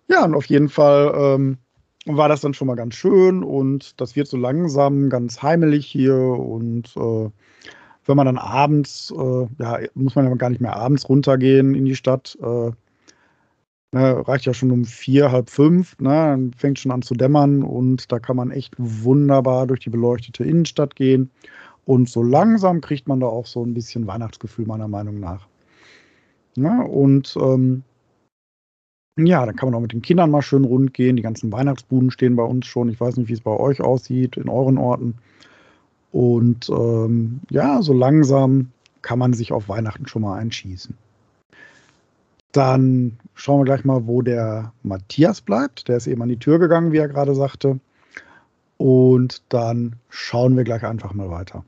Ja, 0.09 0.25
und 0.25 0.35
auf 0.35 0.47
jeden 0.47 0.69
Fall 0.69 1.13
ähm, 1.15 1.59
war 2.07 2.29
das 2.29 2.41
dann 2.41 2.55
schon 2.55 2.67
mal 2.67 2.77
ganz 2.77 2.95
schön 2.95 3.45
und 3.45 4.01
das 4.01 4.17
wird 4.17 4.27
so 4.27 4.37
langsam 4.37 5.11
ganz 5.11 5.43
heimelig 5.43 5.87
hier 5.87 6.17
und 6.17 6.97
äh, 6.97 7.31
wenn 8.07 8.17
man 8.17 8.27
dann 8.27 8.39
abends, 8.39 9.13
äh, 9.17 9.47
ja, 9.59 9.79
muss 9.95 10.15
man 10.15 10.27
ja 10.27 10.35
gar 10.35 10.51
nicht 10.51 10.61
mehr 10.61 10.75
abends 10.75 11.09
runtergehen 11.09 11.75
in 11.75 11.85
die 11.85 11.95
Stadt, 11.95 12.37
äh, 12.43 12.73
Ne, 13.93 14.27
reicht 14.29 14.47
ja 14.47 14.55
schon 14.55 14.71
um 14.71 14.85
vier, 14.85 15.33
halb 15.33 15.51
fünf, 15.51 15.99
ne, 15.99 16.11
dann 16.11 16.53
fängt 16.53 16.79
schon 16.79 16.93
an 16.93 17.03
zu 17.03 17.15
dämmern 17.15 17.65
und 17.65 18.13
da 18.13 18.21
kann 18.21 18.37
man 18.37 18.53
echt 18.53 18.75
wunderbar 18.79 19.67
durch 19.67 19.81
die 19.81 19.91
beleuchtete 19.91 20.45
Innenstadt 20.45 20.95
gehen. 20.95 21.31
Und 21.87 22.09
so 22.09 22.23
langsam 22.23 22.81
kriegt 22.81 23.09
man 23.09 23.19
da 23.19 23.27
auch 23.27 23.47
so 23.47 23.65
ein 23.65 23.75
bisschen 23.75 24.07
Weihnachtsgefühl, 24.07 24.67
meiner 24.67 24.87
Meinung 24.87 25.19
nach. 25.19 25.49
Ne, 26.57 26.87
und 26.87 27.37
ähm, 27.41 27.83
ja, 29.19 29.45
dann 29.47 29.57
kann 29.57 29.69
man 29.69 29.75
auch 29.77 29.83
mit 29.83 29.93
den 29.93 30.03
Kindern 30.03 30.31
mal 30.31 30.43
schön 30.43 30.65
rund 30.65 30.95
gehen. 30.95 31.17
Die 31.17 31.23
ganzen 31.23 31.53
Weihnachtsbuden 31.53 32.11
stehen 32.11 32.37
bei 32.37 32.43
uns 32.45 32.67
schon. 32.67 32.89
Ich 32.89 33.01
weiß 33.01 33.17
nicht, 33.17 33.29
wie 33.29 33.35
es 33.35 33.41
bei 33.41 33.51
euch 33.51 33.81
aussieht, 33.81 34.37
in 34.37 34.49
euren 34.49 34.79
Orten. 34.79 35.17
Und 36.13 36.69
ähm, 36.71 37.41
ja, 37.51 37.83
so 37.83 37.93
langsam 37.93 38.73
kann 39.03 39.19
man 39.19 39.33
sich 39.33 39.53
auf 39.53 39.69
Weihnachten 39.69 40.07
schon 40.07 40.23
mal 40.23 40.39
einschießen. 40.39 40.97
Dann 42.53 43.19
schauen 43.35 43.61
wir 43.61 43.65
gleich 43.65 43.85
mal, 43.85 44.07
wo 44.07 44.23
der 44.23 44.73
Matthias 44.83 45.41
bleibt. 45.41 45.89
Der 45.89 45.97
ist 45.97 46.07
eben 46.07 46.23
an 46.23 46.29
die 46.29 46.39
Tür 46.39 46.59
gegangen, 46.59 46.93
wie 46.93 46.99
er 46.99 47.09
gerade 47.09 47.35
sagte. 47.35 47.79
Und 48.77 49.43
dann 49.51 49.97
schauen 50.09 50.57
wir 50.57 50.65
gleich 50.65 50.85
einfach 50.85 51.13
mal 51.13 51.31
weiter. 51.31 51.65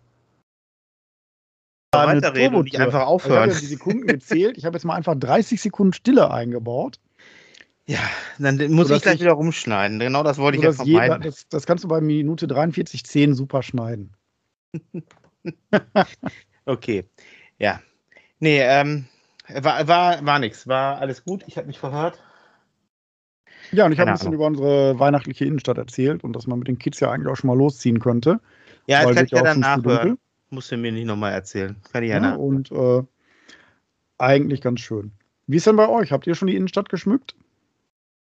Weiterreden 1.95 2.57
und 2.57 2.65
nicht 2.65 2.81
einfach 2.81 3.07
aufhören. 3.07 3.51
Ich 3.51 3.55
habe 3.55 3.55
ja 3.55 3.61
die 3.61 3.67
Sekunden 3.67 4.07
gezählt. 4.07 4.57
Ich 4.57 4.65
habe 4.65 4.77
jetzt 4.77 4.85
mal 4.85 4.95
einfach 4.95 5.15
30 5.15 5.61
Sekunden 5.61 5.93
Stille 5.93 6.31
eingebaut. 6.31 6.99
Ja, 7.87 7.99
dann 8.39 8.57
muss 8.73 8.91
ich 8.91 9.03
gleich 9.03 9.17
ich, 9.17 9.21
wieder 9.21 9.33
rumschneiden. 9.33 9.99
Genau 9.99 10.23
das 10.23 10.39
wollte 10.39 10.57
ich 10.57 10.65
jetzt 10.65 10.77
vermeiden. 10.77 11.03
Jeder, 11.03 11.19
das, 11.19 11.49
das 11.49 11.67
kannst 11.67 11.85
du 11.85 11.89
bei 11.89 12.01
Minute 12.01 12.47
43,10 12.47 13.35
super 13.35 13.63
schneiden. 13.63 14.15
okay. 16.65 17.05
Ja. 17.59 17.81
Nee, 18.39 18.61
ähm, 18.61 19.07
war, 19.61 19.89
war, 19.89 20.25
war 20.25 20.39
nichts, 20.39 20.67
war 20.67 20.99
alles 20.99 21.25
gut. 21.25 21.45
Ich 21.47 21.57
habe 21.57 21.67
mich 21.67 21.79
verhört. 21.79 22.19
Ja, 23.71 23.87
und 23.87 23.93
ich 23.93 23.99
habe 23.99 24.11
ein 24.11 24.19
bisschen 24.19 24.33
über 24.33 24.47
unsere 24.47 24.99
weihnachtliche 24.99 25.45
Innenstadt 25.45 25.79
erzählt 25.79 26.25
und 26.25 26.35
dass 26.35 26.47
man 26.47 26.59
mit 26.59 26.69
den 26.69 26.79
Kids 26.79 27.01
ja 27.01 27.11
eigentlich 27.11 27.33
auch 27.33 27.37
schon 27.37 27.49
mal 27.49 27.57
losziehen 27.57 28.01
könnte. 28.01 28.41
Ja, 28.87 29.05
das 29.05 29.15
kann 29.15 29.25
ich 29.25 29.31
ja 29.31 29.43
dann 29.43 29.61
nachhören. 29.61 30.19
Musst 30.51 30.71
du 30.71 30.77
mir 30.77 30.93
nicht 30.93 31.07
nochmal 31.07 31.33
erzählen. 31.33 31.77
Kann 31.93 32.03
ich 32.03 32.11
ja, 32.11 32.21
ja 32.21 32.35
Und 32.35 32.71
äh, 32.71 33.03
eigentlich 34.19 34.61
ganz 34.61 34.81
schön. 34.81 35.13
Wie 35.47 35.57
ist 35.57 35.67
denn 35.67 35.77
bei 35.77 35.89
euch? 35.89 36.13
Habt 36.13 36.27
ihr 36.27 36.35
schon 36.35 36.49
die 36.49 36.57
Innenstadt 36.57 36.89
geschmückt? 36.89 37.35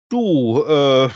Du, 0.09 0.64
äh, 0.64 1.09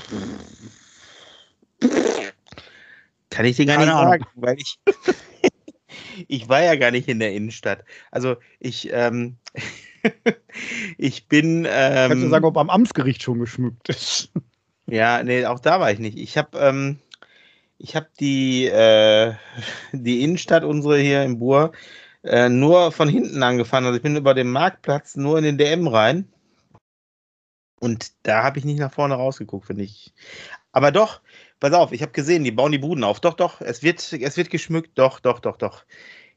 kann 3.30 3.46
ich 3.46 3.56
dir 3.56 3.66
gar 3.66 3.78
nicht 3.78 3.88
sagen, 3.88 4.24
weil 4.36 4.56
ich, 4.58 4.78
ich 6.28 6.48
war 6.48 6.62
ja 6.62 6.76
gar 6.76 6.90
nicht 6.90 7.08
in 7.08 7.18
der 7.18 7.32
Innenstadt. 7.32 7.84
Also 8.10 8.36
ich, 8.60 8.90
ähm, 8.92 9.36
ich 10.98 11.28
bin. 11.28 11.66
Ähm, 11.68 12.08
Kannst 12.08 12.24
du 12.24 12.28
sagen, 12.28 12.44
ob 12.44 12.56
am 12.56 12.70
Amtsgericht 12.70 13.22
schon 13.22 13.38
geschmückt 13.38 13.88
ist? 13.88 14.30
ja, 14.86 15.22
nee, 15.22 15.46
auch 15.46 15.60
da 15.60 15.80
war 15.80 15.90
ich 15.90 15.98
nicht. 15.98 16.18
Ich 16.18 16.36
habe 16.36 16.58
ähm, 16.58 16.98
ich 17.78 17.96
hab 17.96 18.14
die, 18.14 18.66
äh, 18.66 19.34
die 19.92 20.22
Innenstadt, 20.22 20.64
unsere 20.64 20.98
hier 20.98 21.22
im 21.22 21.38
Bur, 21.38 21.72
äh, 22.22 22.48
nur 22.48 22.92
von 22.92 23.08
hinten 23.08 23.42
angefahren. 23.42 23.84
Also 23.84 23.96
ich 23.96 24.02
bin 24.02 24.16
über 24.16 24.34
den 24.34 24.50
Marktplatz 24.50 25.16
nur 25.16 25.38
in 25.38 25.44
den 25.44 25.58
DM 25.58 25.86
rein. 25.86 26.28
Und 27.80 28.12
da 28.22 28.42
habe 28.42 28.58
ich 28.58 28.64
nicht 28.64 28.78
nach 28.78 28.92
vorne 28.92 29.14
rausgeguckt, 29.14 29.66
finde 29.66 29.84
ich. 29.84 30.14
Aber 30.72 30.90
doch, 30.90 31.20
pass 31.60 31.72
auf, 31.72 31.92
ich 31.92 32.02
habe 32.02 32.12
gesehen, 32.12 32.42
die 32.44 32.50
bauen 32.50 32.72
die 32.72 32.78
Buden 32.78 33.04
auf. 33.04 33.20
Doch, 33.20 33.34
doch, 33.34 33.60
es 33.60 33.82
wird, 33.82 34.12
es 34.12 34.36
wird 34.36 34.50
geschmückt. 34.50 34.98
Doch, 34.98 35.20
doch, 35.20 35.38
doch, 35.40 35.58
doch. 35.58 35.84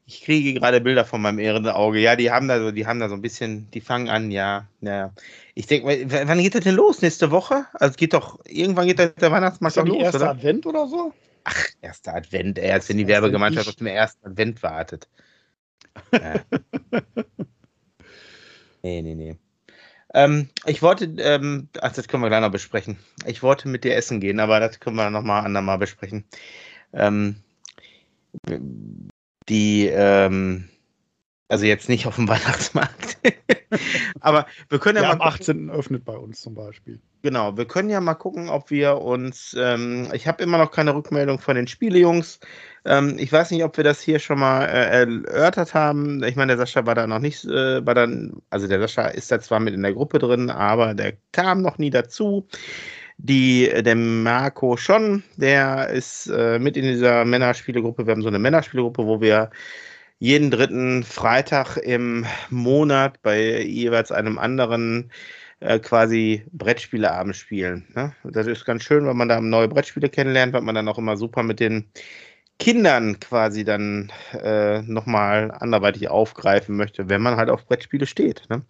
Ich 0.08 0.22
kriege 0.22 0.58
gerade 0.58 0.80
Bilder 0.80 1.04
von 1.04 1.20
meinem 1.20 1.38
ehrenden 1.38 1.70
Auge. 1.70 1.98
Ja, 1.98 2.16
die 2.16 2.30
haben 2.30 2.48
da 2.48 2.58
so, 2.58 2.70
die 2.70 2.86
haben 2.86 2.98
da 2.98 3.10
so 3.10 3.14
ein 3.14 3.20
bisschen, 3.20 3.70
die 3.72 3.82
fangen 3.82 4.08
an, 4.08 4.30
ja. 4.30 4.66
ja. 4.80 5.12
Ich 5.54 5.66
denke, 5.66 5.86
wann 6.26 6.38
geht 6.38 6.54
das 6.54 6.64
denn 6.64 6.76
los? 6.76 7.02
Nächste 7.02 7.30
Woche? 7.30 7.66
Also 7.74 7.94
geht 7.94 8.14
doch, 8.14 8.40
irgendwann 8.46 8.86
geht 8.86 8.98
der 8.98 9.12
Weihnachtsmarkt 9.30 9.76
doch 9.76 9.84
los, 9.84 10.02
erster 10.02 10.20
oder? 10.20 10.30
Advent 10.30 10.64
oder 10.64 10.88
so? 10.88 11.12
Ach, 11.44 11.62
erster 11.82 12.14
Advent, 12.14 12.58
ey, 12.58 12.72
als 12.72 12.88
wenn 12.88 12.96
die 12.96 13.06
Werbegemeinschaft 13.06 13.68
auf 13.68 13.74
dem 13.74 13.88
ersten 13.88 14.26
Advent 14.26 14.62
wartet. 14.62 15.10
Ja. 16.10 16.40
nee, 18.82 19.02
nee, 19.02 19.14
nee. 19.14 19.36
Ähm, 20.14 20.48
ich 20.64 20.80
wollte, 20.80 21.04
ähm, 21.18 21.68
ach, 21.82 21.92
das 21.92 22.08
können 22.08 22.22
wir 22.22 22.30
gleich 22.30 22.40
noch 22.40 22.50
besprechen. 22.50 22.96
Ich 23.26 23.42
wollte 23.42 23.68
mit 23.68 23.84
dir 23.84 23.94
essen 23.94 24.20
gehen, 24.20 24.40
aber 24.40 24.58
das 24.58 24.80
können 24.80 24.96
wir 24.96 25.10
nochmal 25.10 25.44
andermal 25.44 25.76
besprechen. 25.76 26.24
Ähm, 26.94 27.36
die, 29.48 29.86
ähm, 29.86 30.68
Also 31.48 31.64
jetzt 31.64 31.88
nicht 31.88 32.06
auf 32.06 32.16
dem 32.16 32.28
Weihnachtsmarkt. 32.28 33.18
Aber 34.20 34.46
wir 34.68 34.78
können 34.78 34.96
ja, 34.96 35.02
ja 35.02 35.16
mal. 35.16 35.26
Am 35.26 35.32
18. 35.34 35.70
öffnet 35.70 36.04
bei 36.04 36.16
uns 36.16 36.40
zum 36.40 36.54
Beispiel. 36.54 37.00
Genau, 37.22 37.56
wir 37.56 37.66
können 37.66 37.90
ja 37.90 38.00
mal 38.00 38.14
gucken, 38.14 38.48
ob 38.48 38.70
wir 38.70 38.98
uns. 38.98 39.56
Ähm, 39.58 40.08
ich 40.12 40.26
habe 40.28 40.42
immer 40.42 40.58
noch 40.58 40.70
keine 40.70 40.94
Rückmeldung 40.94 41.38
von 41.38 41.56
den 41.56 41.66
Spielejungs. 41.66 42.40
Ähm, 42.84 43.16
ich 43.18 43.32
weiß 43.32 43.50
nicht, 43.50 43.64
ob 43.64 43.76
wir 43.76 43.84
das 43.84 44.00
hier 44.00 44.18
schon 44.18 44.38
mal 44.38 44.64
äh, 44.66 45.04
erörtert 45.04 45.74
haben. 45.74 46.22
Ich 46.22 46.36
meine, 46.36 46.56
der 46.56 46.58
Sascha 46.58 46.86
war 46.86 46.94
da 46.94 47.06
noch 47.06 47.18
nicht, 47.18 47.44
äh, 47.44 47.84
war 47.84 47.94
dann, 47.94 48.40
also 48.50 48.68
der 48.68 48.80
Sascha 48.80 49.08
ist 49.08 49.32
da 49.32 49.40
zwar 49.40 49.60
mit 49.60 49.74
in 49.74 49.82
der 49.82 49.94
Gruppe 49.94 50.18
drin, 50.18 50.50
aber 50.50 50.94
der 50.94 51.14
kam 51.32 51.62
noch 51.62 51.78
nie 51.78 51.90
dazu. 51.90 52.46
Die, 53.18 53.68
der 53.82 53.96
Marco 53.96 54.76
schon, 54.76 55.24
der 55.36 55.88
ist 55.88 56.28
äh, 56.28 56.58
mit 56.58 56.76
in 56.76 56.84
dieser 56.84 57.24
Männerspielegruppe. 57.24 58.06
Wir 58.06 58.12
haben 58.12 58.22
so 58.22 58.28
eine 58.28 58.38
Männerspielegruppe, 58.38 59.04
wo 59.04 59.20
wir 59.20 59.50
jeden 60.20 60.50
dritten 60.50 61.02
Freitag 61.02 61.76
im 61.78 62.26
Monat 62.50 63.20
bei 63.22 63.60
jeweils 63.62 64.12
einem 64.12 64.38
anderen 64.38 65.10
äh, 65.60 65.78
quasi 65.78 66.44
Brettspieleabend 66.52 67.36
spielen. 67.36 67.86
Ne? 67.94 68.12
Das 68.24 68.46
ist 68.46 68.64
ganz 68.64 68.84
schön, 68.84 69.06
weil 69.06 69.14
man 69.14 69.28
da 69.28 69.40
neue 69.40 69.68
Brettspiele 69.68 70.08
kennenlernt, 70.08 70.52
weil 70.52 70.62
man 70.62 70.74
dann 70.74 70.88
auch 70.88 70.98
immer 70.98 71.16
super 71.16 71.42
mit 71.42 71.60
den 71.60 71.90
Kindern 72.58 73.20
quasi 73.20 73.64
dann 73.64 74.12
äh, 74.32 74.82
nochmal 74.82 75.52
anderweitig 75.52 76.08
aufgreifen 76.08 76.76
möchte, 76.76 77.08
wenn 77.08 77.22
man 77.22 77.36
halt 77.36 77.50
auf 77.50 77.66
Brettspiele 77.66 78.06
steht. 78.06 78.42
Ne? 78.48 78.62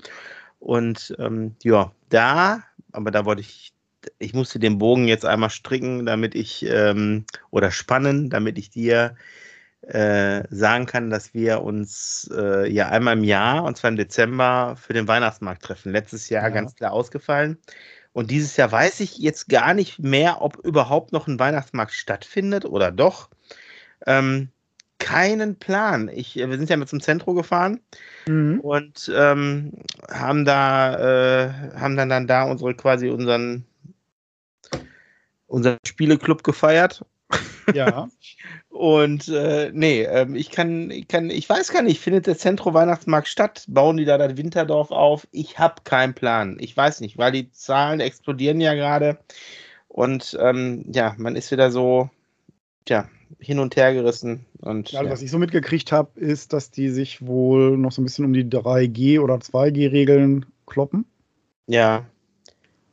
Und 0.59 1.15
ähm, 1.19 1.57
ja, 1.63 1.93
da, 2.11 2.63
aber 2.93 3.11
da 3.11 3.25
wollte 3.25 3.41
ich, 3.41 3.73
ich 4.19 4.35
musste 4.35 4.59
den 4.59 4.79
Bogen 4.79 5.09
jetzt 5.09 5.25
einmal 5.25 5.51
stricken, 5.51 6.07
damit 6.07 6.35
ich, 6.35 6.65
ähm, 6.67 7.25
oder 7.51 7.71
spannen, 7.71 8.31
damit 8.31 8.59
ich 8.59 8.71
dir 8.71 9.17
äh, 9.83 10.43
sagen 10.51 10.87
kann, 10.87 11.11
dass 11.11 11.35
wir 11.35 11.63
uns 11.63 12.31
äh, 12.35 12.71
ja 12.71 12.89
einmal 12.89 13.17
im 13.17 13.25
Jahr, 13.25 13.65
und 13.65 13.77
zwar 13.77 13.91
im 13.91 13.97
Dezember, 13.97 14.77
für 14.81 14.93
den 14.93 15.09
Weihnachtsmarkt 15.09 15.63
treffen. 15.63 15.93
Letztes 15.93 16.29
Jahr 16.29 16.45
ja. 16.45 16.49
ganz 16.51 16.75
klar 16.75 16.93
ausgefallen. 16.93 17.59
Und 18.13 18.31
dieses 18.31 18.57
Jahr 18.57 18.73
weiß 18.73 19.01
ich 19.01 19.19
jetzt 19.19 19.49
gar 19.49 19.75
nicht 19.75 20.01
mehr, 20.01 20.43
ob 20.43 20.57
überhaupt 20.65 21.13
noch 21.13 21.27
ein 21.27 21.39
Weihnachtsmarkt 21.39 21.93
stattfindet 21.93 22.65
oder 22.65 22.91
doch. 22.91 23.31
Ähm, 24.07 24.49
keinen 24.99 25.57
Plan. 25.57 26.11
Ich, 26.13 26.35
wir 26.37 26.57
sind 26.57 26.69
ja 26.69 26.77
mit 26.77 26.89
zum 26.89 27.01
Zentrum 27.01 27.37
gefahren 27.37 27.81
mhm. 28.27 28.61
und 28.61 29.11
ähm, 29.15 29.73
haben 30.11 30.45
da, 30.45 31.45
äh, 31.47 31.53
haben 31.79 31.97
dann, 31.97 32.09
dann 32.09 32.27
da 32.27 32.43
unsere 32.45 32.75
quasi 32.75 33.09
unseren, 33.09 33.65
unseren 35.49 35.79
Spieleclub 35.85 36.45
gefeiert 36.45 37.03
ja. 37.75 38.09
Und 38.69 39.29
äh, 39.29 39.71
nee, 39.73 40.03
ähm, 40.03 40.37
ich 40.37 40.51
kann, 40.51 40.91
ich 40.91 41.09
kann, 41.09 41.31
ich 41.31 41.49
weiß 41.49 41.73
gar 41.73 41.83
nicht, 41.83 42.01
findet 42.01 42.27
der 42.27 42.39
Zentro 42.39 42.75
Weihnachtsmarkt 42.75 43.29
statt? 43.29 43.65
Bauen 43.69 43.97
die 43.97 44.05
da 44.05 44.19
das 44.19 44.37
Winterdorf 44.37 44.91
auf? 44.91 45.27
Ich 45.33 45.59
habe 45.59 45.83
keinen 45.85 46.15
Plan. 46.15 46.59
Ich 46.61 46.77
weiß 46.77 47.01
nicht, 47.01 47.19
weil 47.19 47.33
die 47.33 47.51
Zahlen 47.51 48.01
explodieren 48.01 48.61
ja 48.61 48.75
gerade. 48.75 49.19
Und 49.89 50.37
ähm, 50.41 50.85
ja, 50.93 51.15
man 51.19 51.35
ist 51.35 51.51
wieder 51.51 51.71
so, 51.71 52.09
tja, 52.85 53.09
hin 53.41 53.59
und 53.59 53.75
her 53.75 53.93
gerissen. 53.95 54.45
Und, 54.61 54.93
ja, 54.93 55.03
ja. 55.03 55.11
Was 55.11 55.23
ich 55.23 55.31
so 55.31 55.39
mitgekriegt 55.39 55.91
habe, 55.91 56.19
ist, 56.21 56.53
dass 56.53 56.71
die 56.71 56.91
sich 56.91 57.27
wohl 57.27 57.77
noch 57.77 57.91
so 57.91 58.01
ein 58.01 58.05
bisschen 58.05 58.25
um 58.25 58.33
die 58.33 58.45
3G- 58.45 59.21
oder 59.21 59.37
2G-Regeln 59.37 60.47
kloppen. 60.67 61.05
Ja. 61.67 62.07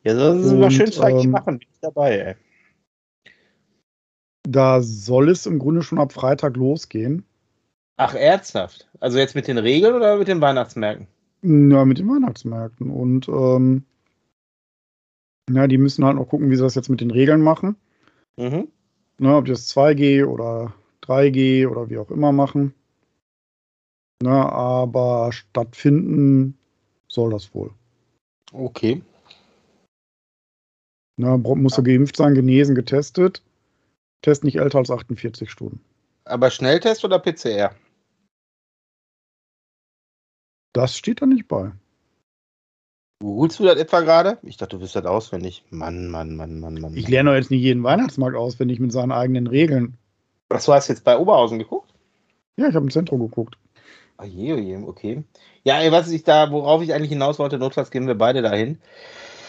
Ja, 0.02 0.14
das 0.14 0.44
ist 0.44 0.52
immer 0.52 0.70
schön 0.70 0.90
2G 0.90 1.24
ähm, 1.24 1.30
machen, 1.30 1.58
bin 1.58 1.68
ich 1.70 1.80
dabei, 1.80 2.18
ey. 2.18 2.34
Da 4.46 4.80
soll 4.80 5.28
es 5.28 5.46
im 5.46 5.58
Grunde 5.58 5.82
schon 5.82 5.98
ab 5.98 6.12
Freitag 6.12 6.56
losgehen. 6.56 7.24
Ach, 7.96 8.14
ernsthaft? 8.14 8.88
Also 9.00 9.18
jetzt 9.18 9.34
mit 9.34 9.48
den 9.48 9.58
Regeln 9.58 9.94
oder 9.94 10.16
mit 10.16 10.28
den 10.28 10.40
Weihnachtsmärkten? 10.40 11.08
Ja, 11.42 11.84
mit 11.84 11.98
den 11.98 12.08
Weihnachtsmärkten. 12.08 12.90
Und 12.90 13.28
ähm, 13.28 13.84
ja, 15.50 15.66
die 15.66 15.78
müssen 15.78 16.04
halt 16.04 16.16
noch 16.16 16.28
gucken, 16.28 16.50
wie 16.50 16.56
sie 16.56 16.62
das 16.62 16.74
jetzt 16.76 16.88
mit 16.88 17.00
den 17.00 17.10
Regeln 17.10 17.40
machen. 17.40 17.76
Mhm. 18.36 18.68
Ne, 19.18 19.36
ob 19.36 19.46
die 19.46 19.52
das 19.52 19.74
2G 19.74 20.24
oder 20.24 20.74
3G 21.02 21.66
oder 21.66 21.88
wie 21.88 21.98
auch 21.98 22.10
immer 22.10 22.32
machen. 22.32 22.74
Ne, 24.22 24.30
aber 24.30 25.32
stattfinden 25.32 26.56
soll 27.08 27.30
das 27.30 27.54
wohl. 27.54 27.70
Okay. 28.52 29.02
Ne, 31.18 31.38
muss 31.38 31.78
er 31.78 31.84
geimpft 31.84 32.16
sein, 32.16 32.34
genesen, 32.34 32.74
getestet. 32.74 33.42
Test 34.26 34.42
nicht 34.42 34.56
älter 34.56 34.78
als 34.78 34.90
48 34.90 35.48
Stunden. 35.48 35.80
Aber 36.24 36.50
Schnelltest 36.50 37.04
oder 37.04 37.20
PCR? 37.20 37.70
Das 40.72 40.96
steht 40.96 41.22
da 41.22 41.26
nicht 41.26 41.46
bei. 41.46 41.70
Googlest 43.22 43.60
du 43.60 43.64
das 43.66 43.76
etwa 43.76 44.00
gerade? 44.00 44.38
Ich 44.42 44.56
dachte, 44.56 44.76
du 44.76 44.82
wirst 44.82 44.96
das 44.96 45.04
auswendig. 45.04 45.62
Mann, 45.70 46.08
Mann, 46.08 46.34
Mann, 46.34 46.58
Mann, 46.58 46.74
Mann. 46.74 46.96
Ich 46.96 47.06
lerne 47.06 47.30
doch 47.30 47.36
jetzt 47.36 47.52
nicht 47.52 47.62
jeden 47.62 47.84
Weihnachtsmarkt 47.84 48.36
auswendig 48.36 48.80
mit 48.80 48.90
seinen 48.90 49.12
eigenen 49.12 49.46
Regeln. 49.46 49.96
Achso, 50.48 50.74
hast 50.74 50.88
du 50.88 50.94
jetzt 50.94 51.04
bei 51.04 51.16
Oberhausen 51.16 51.60
geguckt? 51.60 51.94
Ja, 52.56 52.68
ich 52.68 52.74
habe 52.74 52.84
im 52.84 52.90
Zentrum 52.90 53.20
geguckt. 53.20 53.56
Oh 54.18 54.24
je, 54.24 54.76
oh 54.76 54.88
okay. 54.88 55.22
Ja, 55.62 55.92
was 55.92 56.10
ich 56.10 56.24
da, 56.24 56.50
worauf 56.50 56.82
ich 56.82 56.92
eigentlich 56.92 57.10
hinaus 57.10 57.38
wollte, 57.38 57.58
notfalls 57.58 57.92
gehen 57.92 58.08
wir 58.08 58.18
beide 58.18 58.42
dahin. 58.42 58.80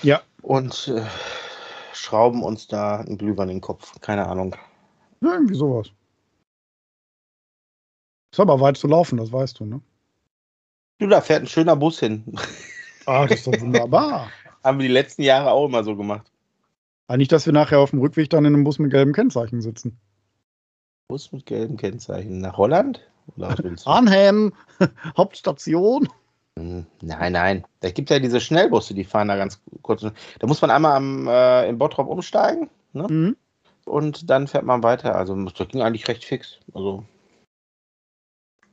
Ja. 0.04 0.22
Und 0.44 0.90
äh, 0.90 1.02
schrauben 1.94 2.44
uns 2.44 2.68
da 2.68 2.98
einen 2.98 3.18
Glühwein 3.18 3.50
in 3.50 3.56
den 3.56 3.62
Kopf. 3.62 4.00
Keine 4.02 4.28
Ahnung. 4.28 4.56
Ja, 5.22 5.34
irgendwie 5.34 5.56
sowas. 5.56 5.92
Ist 8.32 8.40
aber 8.40 8.60
weit 8.60 8.78
zu 8.78 8.88
laufen, 8.88 9.18
das 9.18 9.32
weißt 9.32 9.60
du, 9.60 9.66
ne? 9.66 9.82
Du, 11.00 11.08
da 11.08 11.22
fährt 11.22 11.44
ein 11.44 11.48
schöner 11.48 11.76
Bus 11.76 12.00
hin. 12.00 12.24
Ah, 13.06 13.26
das 13.26 13.40
ist 13.40 13.48
doch 13.48 13.60
wunderbar. 13.60 14.30
Haben 14.64 14.80
wir 14.80 14.88
die 14.88 14.94
letzten 14.94 15.22
Jahre 15.22 15.52
auch 15.52 15.68
immer 15.68 15.84
so 15.84 15.96
gemacht. 15.96 16.32
Aber 17.08 17.14
ah, 17.14 17.18
nicht, 17.18 17.32
dass 17.32 17.46
wir 17.46 17.54
nachher 17.54 17.80
auf 17.80 17.92
dem 17.92 18.00
Rückweg 18.00 18.30
dann 18.30 18.44
in 18.44 18.54
einem 18.54 18.64
Bus 18.66 18.80
mit 18.80 18.92
gelben 18.92 19.14
Kennzeichen 19.14 19.62
sitzen. 19.62 19.98
Bus 21.08 21.32
mit 21.32 21.46
gelben 21.46 21.78
Kennzeichen. 21.78 22.40
Nach 22.40 22.58
Holland? 22.58 23.00
Arnhem, 23.86 24.54
Hauptstation. 25.18 26.10
Hm, 26.58 26.86
nein, 27.02 27.32
nein. 27.32 27.66
Da 27.80 27.92
gibt 27.92 28.10
ja 28.10 28.20
diese 28.20 28.42
Schnellbusse, 28.42 28.94
die 28.94 29.06
fahren 29.06 29.30
da 29.30 29.38
ganz 29.38 29.62
kurz. 29.84 30.02
Da 30.02 30.48
muss 30.48 30.62
man 30.62 30.72
einmal 30.72 30.98
am, 30.98 31.28
äh, 31.28 31.70
in 31.70 31.78
Bottrop 31.78 32.08
umsteigen. 32.08 32.70
Ne? 32.94 33.08
Mhm. 33.10 33.38
Und 33.88 34.30
dann 34.30 34.48
fährt 34.48 34.66
man 34.66 34.84
weiter. 34.84 35.16
Also 35.16 35.36
das 35.36 35.68
ging 35.70 35.82
eigentlich 35.82 36.08
recht 36.08 36.26
fix. 36.26 36.60
Also 36.74 37.04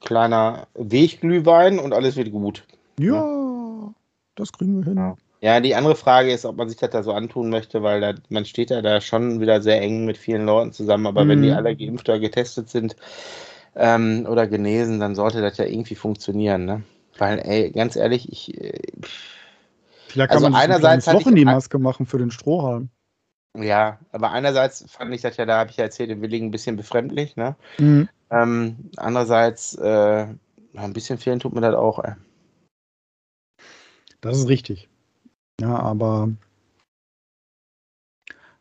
kleiner 0.00 0.66
Wegglühwein 0.74 1.78
und 1.78 1.94
alles 1.94 2.16
wird 2.16 2.32
gut. 2.32 2.64
Ja, 2.98 3.14
ja. 3.14 3.94
das 4.34 4.52
kriegen 4.52 4.78
wir 4.78 4.84
hin. 4.84 5.16
Ja. 5.40 5.60
die 5.60 5.74
andere 5.74 5.96
Frage 5.96 6.32
ist, 6.32 6.44
ob 6.44 6.56
man 6.56 6.68
sich 6.68 6.78
das 6.78 6.90
da 6.90 7.02
so 7.02 7.12
antun 7.12 7.48
möchte, 7.48 7.82
weil 7.82 8.00
da, 8.00 8.14
man 8.28 8.44
steht 8.44 8.70
ja 8.70 8.82
da 8.82 9.00
schon 9.00 9.40
wieder 9.40 9.62
sehr 9.62 9.80
eng 9.80 10.04
mit 10.04 10.18
vielen 10.18 10.46
Leuten 10.46 10.72
zusammen. 10.72 11.06
Aber 11.06 11.24
mhm. 11.24 11.28
wenn 11.30 11.42
die 11.42 11.50
mhm. 11.50 11.56
alle 11.56 11.76
geimpft 11.76 12.08
oder 12.08 12.18
getestet 12.18 12.68
sind 12.68 12.96
ähm, 13.76 14.26
oder 14.28 14.46
genesen, 14.46 15.00
dann 15.00 15.14
sollte 15.14 15.40
das 15.40 15.56
ja 15.58 15.64
irgendwie 15.64 15.94
funktionieren. 15.94 16.64
Ne? 16.64 16.82
Weil, 17.18 17.38
ey, 17.38 17.70
ganz 17.70 17.96
ehrlich, 17.96 18.30
ich. 18.30 18.60
Äh, 18.60 18.80
Vielleicht 20.08 20.30
kann 20.30 20.36
also 20.36 20.50
man 20.50 20.60
einerseits 20.60 21.08
ein 21.08 21.16
Loch 21.16 21.26
in 21.26 21.34
die 21.34 21.44
Maske 21.44 21.78
machen 21.78 22.06
für 22.06 22.18
den 22.18 22.30
Strohhalm. 22.30 22.88
Ja, 23.56 23.98
aber 24.10 24.32
einerseits 24.32 24.90
fand 24.90 25.14
ich 25.14 25.22
das 25.22 25.36
ja, 25.36 25.46
da 25.46 25.58
habe 25.58 25.70
ich 25.70 25.76
ja 25.76 25.84
erzählt, 25.84 26.10
im 26.10 26.22
Willigen 26.22 26.46
ein 26.48 26.50
bisschen 26.50 26.76
befremdlich, 26.76 27.36
ne? 27.36 27.54
Mhm. 27.78 28.08
Ähm, 28.30 28.90
andererseits, 28.96 29.74
äh, 29.76 30.26
ein 30.74 30.92
bisschen 30.92 31.18
fehlen 31.18 31.38
tut 31.38 31.54
mir 31.54 31.60
das 31.60 31.74
auch, 31.74 32.02
ey. 32.02 32.14
Das 34.20 34.38
ist 34.38 34.48
richtig. 34.48 34.88
Ja, 35.60 35.78
aber 35.78 36.30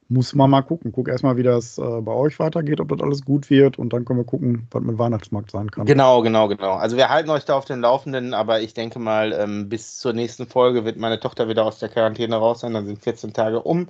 muss 0.09 0.35
man 0.35 0.49
mal 0.49 0.61
gucken. 0.61 0.91
Guck 0.91 1.07
erstmal, 1.07 1.37
wie 1.37 1.43
das 1.43 1.77
äh, 1.77 2.01
bei 2.01 2.11
euch 2.11 2.37
weitergeht, 2.37 2.79
ob 2.79 2.89
das 2.89 3.01
alles 3.01 3.25
gut 3.25 3.49
wird 3.49 3.79
und 3.79 3.93
dann 3.93 4.05
können 4.05 4.19
wir 4.19 4.25
gucken, 4.25 4.67
was 4.71 4.83
mit 4.83 4.99
Weihnachtsmarkt 4.99 5.51
sein 5.51 5.71
kann. 5.71 5.85
Genau, 5.85 6.21
genau, 6.21 6.47
genau. 6.47 6.73
Also 6.73 6.97
wir 6.97 7.09
halten 7.09 7.29
euch 7.29 7.45
da 7.45 7.55
auf 7.55 7.65
den 7.65 7.81
Laufenden, 7.81 8.33
aber 8.33 8.61
ich 8.61 8.73
denke 8.73 8.99
mal, 8.99 9.33
ähm, 9.33 9.69
bis 9.69 9.97
zur 9.97 10.13
nächsten 10.13 10.45
Folge 10.45 10.85
wird 10.85 10.97
meine 10.97 11.19
Tochter 11.19 11.47
wieder 11.47 11.65
aus 11.65 11.79
der 11.79 11.89
Quarantäne 11.89 12.35
raus 12.35 12.59
sein, 12.59 12.73
dann 12.73 12.85
sind 12.85 13.03
14 13.03 13.33
Tage 13.33 13.61
um. 13.61 13.87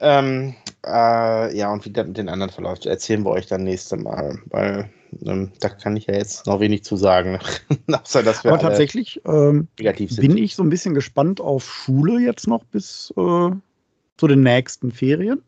Ähm, 0.00 0.54
äh, 0.86 1.56
ja, 1.56 1.72
und 1.72 1.84
wie 1.84 1.90
das 1.90 2.06
mit 2.06 2.16
den 2.16 2.28
anderen 2.28 2.50
verläuft, 2.52 2.86
erzählen 2.86 3.24
wir 3.24 3.30
euch 3.30 3.46
dann 3.46 3.64
nächste 3.64 3.96
Mal, 3.96 4.38
weil 4.46 4.90
ähm, 5.24 5.50
da 5.60 5.68
kann 5.68 5.96
ich 5.96 6.06
ja 6.06 6.14
jetzt 6.14 6.46
noch 6.46 6.60
wenig 6.60 6.84
zu 6.84 6.96
sagen. 6.96 7.38
Außer, 7.92 8.22
dass 8.22 8.44
wir 8.44 8.52
Aber 8.52 8.60
tatsächlich 8.60 9.20
ähm, 9.26 9.68
bin 9.76 10.36
ich 10.36 10.54
so 10.54 10.62
ein 10.62 10.70
bisschen 10.70 10.94
gespannt 10.94 11.40
auf 11.40 11.64
Schule 11.64 12.20
jetzt 12.20 12.46
noch 12.46 12.64
bis 12.64 13.12
äh, 13.16 13.50
zu 14.16 14.26
den 14.28 14.42
nächsten 14.42 14.92
Ferien. 14.92 15.42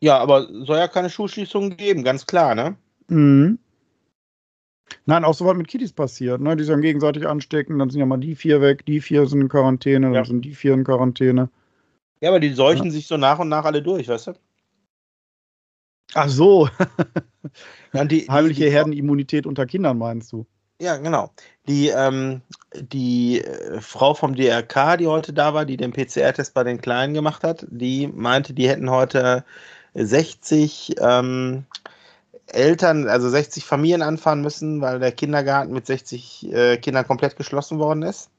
Ja, 0.00 0.18
aber 0.18 0.48
soll 0.64 0.78
ja 0.78 0.88
keine 0.88 1.10
Schulschließungen 1.10 1.76
geben, 1.76 2.04
ganz 2.04 2.24
klar, 2.26 2.54
ne? 2.54 2.76
Mhm. 3.08 3.58
Nein, 5.06 5.24
auch 5.24 5.34
so 5.34 5.44
was 5.44 5.56
mit 5.56 5.68
Kitties 5.68 5.92
passiert, 5.92 6.40
ne? 6.40 6.56
Die 6.56 6.62
sich 6.62 6.72
dann 6.72 6.82
gegenseitig 6.82 7.26
anstecken, 7.26 7.78
dann 7.78 7.90
sind 7.90 8.00
ja 8.00 8.06
mal 8.06 8.18
die 8.18 8.36
vier 8.36 8.60
weg, 8.60 8.86
die 8.86 9.00
vier 9.00 9.26
sind 9.26 9.40
in 9.40 9.48
Quarantäne, 9.48 10.06
dann 10.06 10.14
ja. 10.14 10.24
sind 10.24 10.44
die 10.44 10.54
vier 10.54 10.74
in 10.74 10.84
Quarantäne. 10.84 11.50
Ja, 12.20 12.30
aber 12.30 12.40
die 12.40 12.52
seuchen 12.52 12.86
ja. 12.86 12.92
sich 12.92 13.06
so 13.06 13.16
nach 13.16 13.38
und 13.38 13.48
nach 13.48 13.64
alle 13.64 13.82
durch, 13.82 14.08
weißt 14.08 14.28
du? 14.28 14.32
Ach 16.14 16.28
so. 16.28 16.68
ja, 17.92 18.04
die, 18.04 18.26
Heimliche 18.28 18.64
die, 18.64 18.70
Herdenimmunität 18.70 19.46
unter 19.46 19.66
Kindern, 19.66 19.98
meinst 19.98 20.32
du? 20.32 20.46
Ja, 20.80 20.96
genau. 20.96 21.32
Die, 21.66 21.88
ähm, 21.88 22.40
die 22.74 23.40
äh, 23.40 23.80
Frau 23.80 24.14
vom 24.14 24.34
DRK, 24.34 24.96
die 24.96 25.06
heute 25.06 25.32
da 25.32 25.52
war, 25.52 25.64
die 25.64 25.76
den 25.76 25.92
PCR-Test 25.92 26.54
bei 26.54 26.64
den 26.64 26.80
Kleinen 26.80 27.14
gemacht 27.14 27.42
hat, 27.42 27.66
die 27.68 28.06
meinte, 28.06 28.54
die 28.54 28.68
hätten 28.68 28.90
heute 28.90 29.44
60 29.94 30.94
ähm, 31.00 31.66
Eltern, 32.46 33.08
also 33.08 33.28
60 33.28 33.64
Familien 33.64 34.02
anfahren 34.02 34.40
müssen, 34.40 34.80
weil 34.80 35.00
der 35.00 35.12
Kindergarten 35.12 35.72
mit 35.72 35.86
60 35.86 36.52
äh, 36.52 36.76
Kindern 36.78 37.06
komplett 37.06 37.36
geschlossen 37.36 37.78
worden 37.78 38.02
ist. 38.02 38.30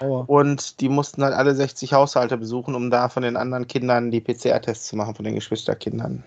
Aua. 0.00 0.24
Und 0.26 0.80
die 0.80 0.88
mussten 0.88 1.22
halt 1.22 1.34
alle 1.34 1.54
60 1.54 1.92
Haushalte 1.92 2.36
besuchen, 2.36 2.74
um 2.74 2.90
da 2.90 3.08
von 3.08 3.22
den 3.22 3.36
anderen 3.36 3.66
Kindern 3.66 4.10
die 4.10 4.20
PCR-Tests 4.20 4.86
zu 4.86 4.96
machen, 4.96 5.14
von 5.14 5.24
den 5.24 5.34
Geschwisterkindern. 5.34 6.24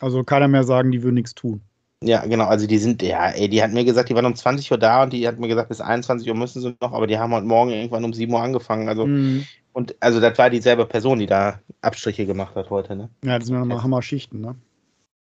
Also 0.00 0.24
keiner 0.24 0.48
mehr 0.48 0.64
sagen, 0.64 0.90
die 0.90 1.02
würden 1.02 1.14
nichts 1.14 1.34
tun. 1.34 1.60
Ja, 2.02 2.24
genau. 2.26 2.44
Also 2.46 2.66
die 2.66 2.78
sind, 2.78 3.02
ja, 3.02 3.30
ey, 3.30 3.48
die 3.48 3.62
hat 3.62 3.72
mir 3.72 3.84
gesagt, 3.84 4.10
die 4.10 4.14
waren 4.14 4.26
um 4.26 4.34
20 4.34 4.70
Uhr 4.70 4.78
da 4.78 5.02
und 5.02 5.12
die 5.12 5.26
hat 5.26 5.38
mir 5.38 5.48
gesagt, 5.48 5.68
bis 5.70 5.80
21 5.80 6.28
Uhr 6.28 6.34
müssen 6.34 6.60
sie 6.60 6.76
noch, 6.80 6.92
aber 6.92 7.06
die 7.06 7.18
haben 7.18 7.32
heute 7.32 7.46
Morgen 7.46 7.70
irgendwann 7.70 8.04
um 8.04 8.12
7 8.12 8.32
Uhr 8.32 8.42
angefangen. 8.42 8.88
Also, 8.88 9.06
mhm. 9.06 9.46
und 9.72 9.94
also 10.00 10.20
das 10.20 10.36
war 10.36 10.50
dieselbe 10.50 10.84
Person, 10.84 11.18
die 11.18 11.26
da 11.26 11.60
Abstriche 11.80 12.26
gemacht 12.26 12.54
hat 12.56 12.68
heute, 12.68 12.96
ne? 12.96 13.08
Ja, 13.24 13.38
das 13.38 13.46
sind 13.46 13.54
ja 13.54 13.60
nochmal 13.60 13.82
Hammer-Schichten, 13.82 14.40
ne? 14.40 14.56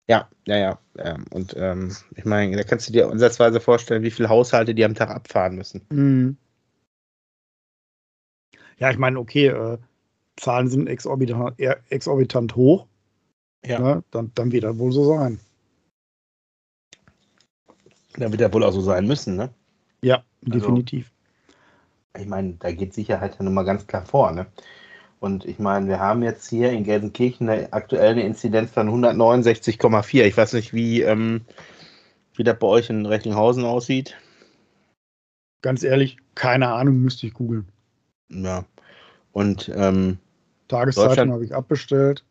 Ja, 0.08 0.28
ja, 0.46 0.56
ja. 0.56 0.78
Ähm, 0.98 1.24
und 1.30 1.54
ähm, 1.56 1.94
ich 2.16 2.24
meine, 2.24 2.56
da 2.56 2.64
kannst 2.64 2.88
du 2.88 2.92
dir 2.92 3.08
ansatzweise 3.08 3.60
vorstellen, 3.60 4.02
wie 4.02 4.10
viele 4.10 4.28
Haushalte 4.28 4.74
die 4.74 4.84
am 4.84 4.94
Tag 4.94 5.10
abfahren 5.10 5.54
müssen. 5.54 5.82
Mhm. 5.90 6.36
Ja, 8.79 8.91
ich 8.91 8.99
meine, 8.99 9.18
okay, 9.18 9.49
äh, 9.49 9.79
Zahlen 10.37 10.68
sind 10.68 10.87
exorbitant, 10.87 11.59
exorbitant 11.91 12.57
hoch. 12.57 12.87
Ja. 13.64 13.79
Ne? 13.79 14.05
Dann, 14.11 14.33
dann 14.35 14.53
wird 14.53 14.64
das 14.64 14.79
wohl 14.79 14.93
so 14.93 15.05
sein. 15.05 15.39
Da 18.16 18.31
wird 18.31 18.41
ja 18.41 18.53
wohl 18.53 18.64
auch 18.64 18.73
so 18.73 18.81
sein 18.81 19.07
müssen, 19.07 19.37
ne? 19.37 19.51
Ja, 20.03 20.25
also, 20.45 20.59
definitiv. 20.59 21.11
Ich 22.18 22.27
meine, 22.27 22.55
da 22.59 22.73
geht 22.73 22.93
Sicherheit 22.93 23.37
ja 23.39 23.45
nun 23.45 23.55
mal 23.55 23.62
ganz 23.62 23.87
klar 23.87 24.05
vor, 24.05 24.33
ne? 24.33 24.47
Und 25.20 25.45
ich 25.45 25.61
meine, 25.61 25.87
wir 25.87 26.01
haben 26.01 26.23
jetzt 26.25 26.51
hier 26.51 26.73
in 26.73 26.83
Gelsenkirchen 26.83 27.49
eine 27.49 27.73
aktuelle 27.73 28.23
Inzidenz 28.23 28.73
von 28.73 28.89
169,4. 28.89 30.25
Ich 30.25 30.37
weiß 30.37 30.53
nicht, 30.55 30.75
wie, 30.75 31.03
ähm, 31.03 31.43
wie 32.35 32.43
das 32.43 32.59
bei 32.59 32.66
euch 32.66 32.91
in 32.91 33.07
Recklinghausen 33.07 33.64
aussieht. 33.64 34.16
Ganz 35.62 35.85
ehrlich, 35.85 36.16
keine 36.35 36.73
Ahnung, 36.73 37.01
müsste 37.01 37.29
ich 37.29 37.35
googeln. 37.35 37.68
Ja. 38.33 38.64
Und 39.33 39.70
ähm, 39.74 40.18
Tageszeitung 40.68 41.33
habe 41.33 41.45
ich 41.45 41.55
abbestellt. 41.55 42.24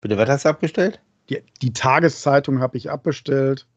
Bitte, 0.00 0.16
was 0.16 0.28
hast 0.28 0.44
du 0.44 0.48
abgestellt? 0.48 1.00
Die, 1.30 1.42
die 1.60 1.72
Tageszeitung 1.72 2.60
habe 2.60 2.76
ich 2.76 2.90
abbestellt. 2.90 3.68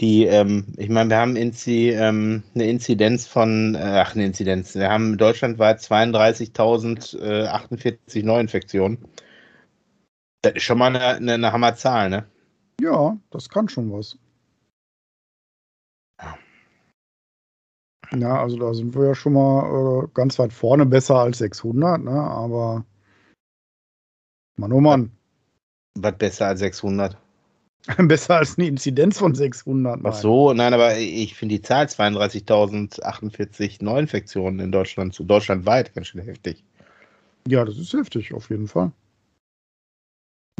Die, 0.00 0.26
ähm, 0.26 0.66
ich 0.76 0.88
meine, 0.88 1.10
wir 1.10 1.16
haben 1.16 1.34
Inzi, 1.34 1.90
ähm, 1.90 2.44
eine 2.54 2.68
Inzidenz 2.68 3.26
von, 3.26 3.74
äh, 3.74 3.78
ach, 3.78 4.14
eine 4.14 4.26
Inzidenz. 4.26 4.76
Wir 4.76 4.88
haben 4.88 5.18
deutschlandweit 5.18 5.80
32.048 5.80 8.24
Neuinfektionen. 8.24 8.98
Das 10.42 10.52
ist 10.54 10.62
schon 10.62 10.78
mal 10.78 10.94
eine, 10.94 11.04
eine, 11.04 11.34
eine 11.34 11.52
Hammerzahl, 11.52 12.10
ne? 12.10 12.26
Ja, 12.80 13.18
das 13.30 13.48
kann 13.48 13.68
schon 13.68 13.90
was. 13.90 14.16
Ja, 18.16 18.40
also 18.40 18.56
da 18.56 18.72
sind 18.72 18.94
wir 18.94 19.06
ja 19.06 19.14
schon 19.14 19.34
mal 19.34 20.04
äh, 20.04 20.08
ganz 20.14 20.38
weit 20.38 20.52
vorne, 20.52 20.86
besser 20.86 21.16
als 21.16 21.38
600, 21.38 22.02
ne? 22.02 22.10
Aber 22.10 22.84
Mann, 24.56 24.72
oh 24.72 24.80
Mann. 24.80 25.12
Was 25.98 26.16
besser 26.16 26.46
als 26.46 26.60
600? 26.60 27.16
Besser 27.98 28.36
als 28.36 28.58
eine 28.58 28.66
Inzidenz 28.66 29.18
von 29.18 29.34
600. 29.34 30.02
Nein. 30.02 30.12
Ach 30.12 30.16
so, 30.16 30.52
nein, 30.52 30.74
aber 30.74 30.98
ich 30.98 31.34
finde 31.34 31.54
die 31.54 31.62
Zahl 31.62 31.86
32.048 31.86 33.82
Neuinfektionen 33.82 34.60
in 34.60 34.72
Deutschland, 34.72 35.14
zu 35.14 35.24
deutschlandweit 35.24 35.94
ganz 35.94 36.08
schön 36.08 36.20
heftig. 36.20 36.64
Ja, 37.46 37.64
das 37.64 37.78
ist 37.78 37.94
heftig, 37.94 38.34
auf 38.34 38.50
jeden 38.50 38.68
Fall. 38.68 38.92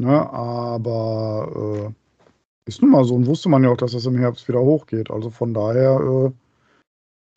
Ne, 0.00 0.32
aber 0.32 1.92
äh, 1.92 2.68
ist 2.68 2.80
nun 2.80 2.92
mal 2.92 3.04
so 3.04 3.14
und 3.14 3.26
wusste 3.26 3.48
man 3.48 3.64
ja 3.64 3.70
auch, 3.70 3.76
dass 3.76 3.92
das 3.92 4.06
im 4.06 4.16
Herbst 4.16 4.48
wieder 4.48 4.60
hochgeht. 4.60 5.10
Also 5.10 5.30
von 5.30 5.52
daher 5.52 6.00
äh, 6.00 6.30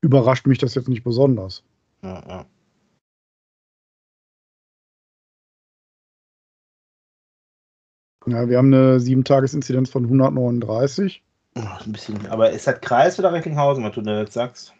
überrascht 0.02 0.48
mich 0.48 0.58
das 0.58 0.76
jetzt 0.76 0.90
nicht 0.90 1.04
besonders. 1.04 1.64
Ja, 2.02 2.24
ja. 2.28 2.46
Ja, 8.28 8.48
wir 8.48 8.60
haben 8.60 8.72
eine 8.74 9.00
7-Tages-Inzidenz 9.00 9.90
von 9.90 10.04
139. 10.04 11.24
Ach, 11.56 11.86
ein 11.86 11.92
bisschen. 11.92 12.28
Aber 12.28 12.52
ist 12.52 12.68
das 12.68 12.80
Kreis 12.80 13.18
oder 13.18 13.34
Recklinghausen, 13.34 13.84
was 13.84 13.96
du 13.96 14.02
da 14.02 14.20
jetzt 14.20 14.34
sagst? 14.34 14.76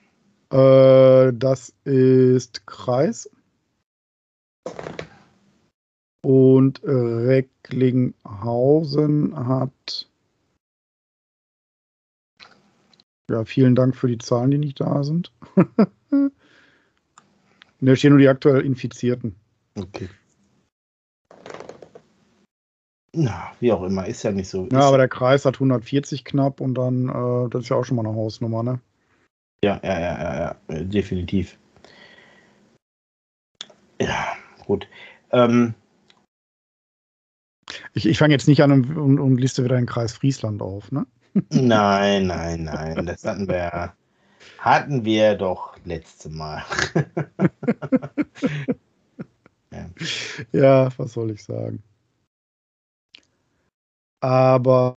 Äh, 0.52 1.34
das 1.34 1.74
ist 1.84 2.68
Kreis. 2.68 3.28
Und 6.24 6.84
Recklinghausen 6.84 9.48
hat. 9.48 10.11
Ja, 13.32 13.46
vielen 13.46 13.76
Dank 13.76 13.96
für 13.96 14.08
die 14.10 14.18
Zahlen, 14.18 14.52
die 14.52 14.58
nicht 14.58 14.82
da 14.82 15.04
sind. 15.04 15.32
da 17.80 17.96
stehen 17.96 18.10
nur 18.10 18.20
die 18.20 18.28
aktuell 18.28 18.62
Infizierten. 18.62 19.36
Okay. 19.78 20.10
Na, 23.14 23.52
wie 23.62 23.72
auch 23.72 23.84
immer, 23.84 24.06
ist 24.06 24.24
ja 24.24 24.32
nicht 24.32 24.50
so. 24.50 24.68
Ja, 24.72 24.82
aber 24.82 24.98
der 24.98 25.08
Kreis 25.08 25.46
hat 25.46 25.56
140 25.56 26.26
knapp 26.26 26.60
und 26.60 26.76
dann, 26.76 27.08
äh, 27.08 27.50
das 27.50 27.64
ist 27.64 27.70
ja 27.70 27.78
auch 27.78 27.86
schon 27.86 27.96
mal 27.98 28.06
eine 28.06 28.16
Hausnummer, 28.16 28.64
ne? 28.64 28.82
Ja, 29.64 29.80
ja, 29.84 30.00
ja, 30.00 30.24
ja, 30.24 30.40
ja, 30.40 30.56
äh, 30.76 30.86
definitiv. 30.86 31.58
Ja, 34.02 34.34
gut. 34.66 34.88
Ähm, 35.32 35.74
ich, 37.94 38.06
ich 38.06 38.18
fange 38.18 38.34
jetzt 38.34 38.48
nicht 38.48 38.62
an 38.62 38.72
und, 38.72 38.98
und, 38.98 39.20
und, 39.20 39.38
liste 39.38 39.64
wieder 39.64 39.76
den 39.76 39.86
Kreis 39.86 40.14
Friesland 40.14 40.62
auf, 40.62 40.92
ne? 40.92 41.06
Nein, 41.50 42.28
nein, 42.28 42.64
nein. 42.64 43.06
Das 43.06 43.24
hatten 43.24 43.48
wir, 43.48 43.94
hatten 44.58 45.06
wir 45.06 45.36
doch 45.36 45.78
letzte 45.86 46.30
Mal. 46.30 46.64
ja. 49.72 49.90
ja, 50.52 50.90
was 50.98 51.14
soll 51.14 51.32
ich 51.32 51.44
sagen? 51.44 51.82
Aber 54.20 54.96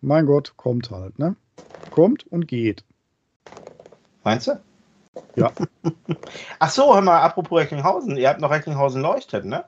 mein 0.00 0.26
Gott, 0.26 0.56
kommt 0.56 0.90
halt, 0.90 1.18
ne? 1.18 1.36
Kommt 1.90 2.26
und 2.26 2.48
geht. 2.48 2.84
Meinst 4.24 4.48
du? 4.48 4.60
Ja. 5.36 5.52
Ach 6.58 6.70
so, 6.70 6.94
hör 6.94 7.00
mal, 7.00 7.20
apropos 7.20 7.58
Recklinghausen. 7.58 8.16
Ihr 8.16 8.28
habt 8.28 8.40
noch 8.40 8.50
Recklinghausen 8.50 9.02
leuchtet, 9.02 9.44
ne? 9.44 9.64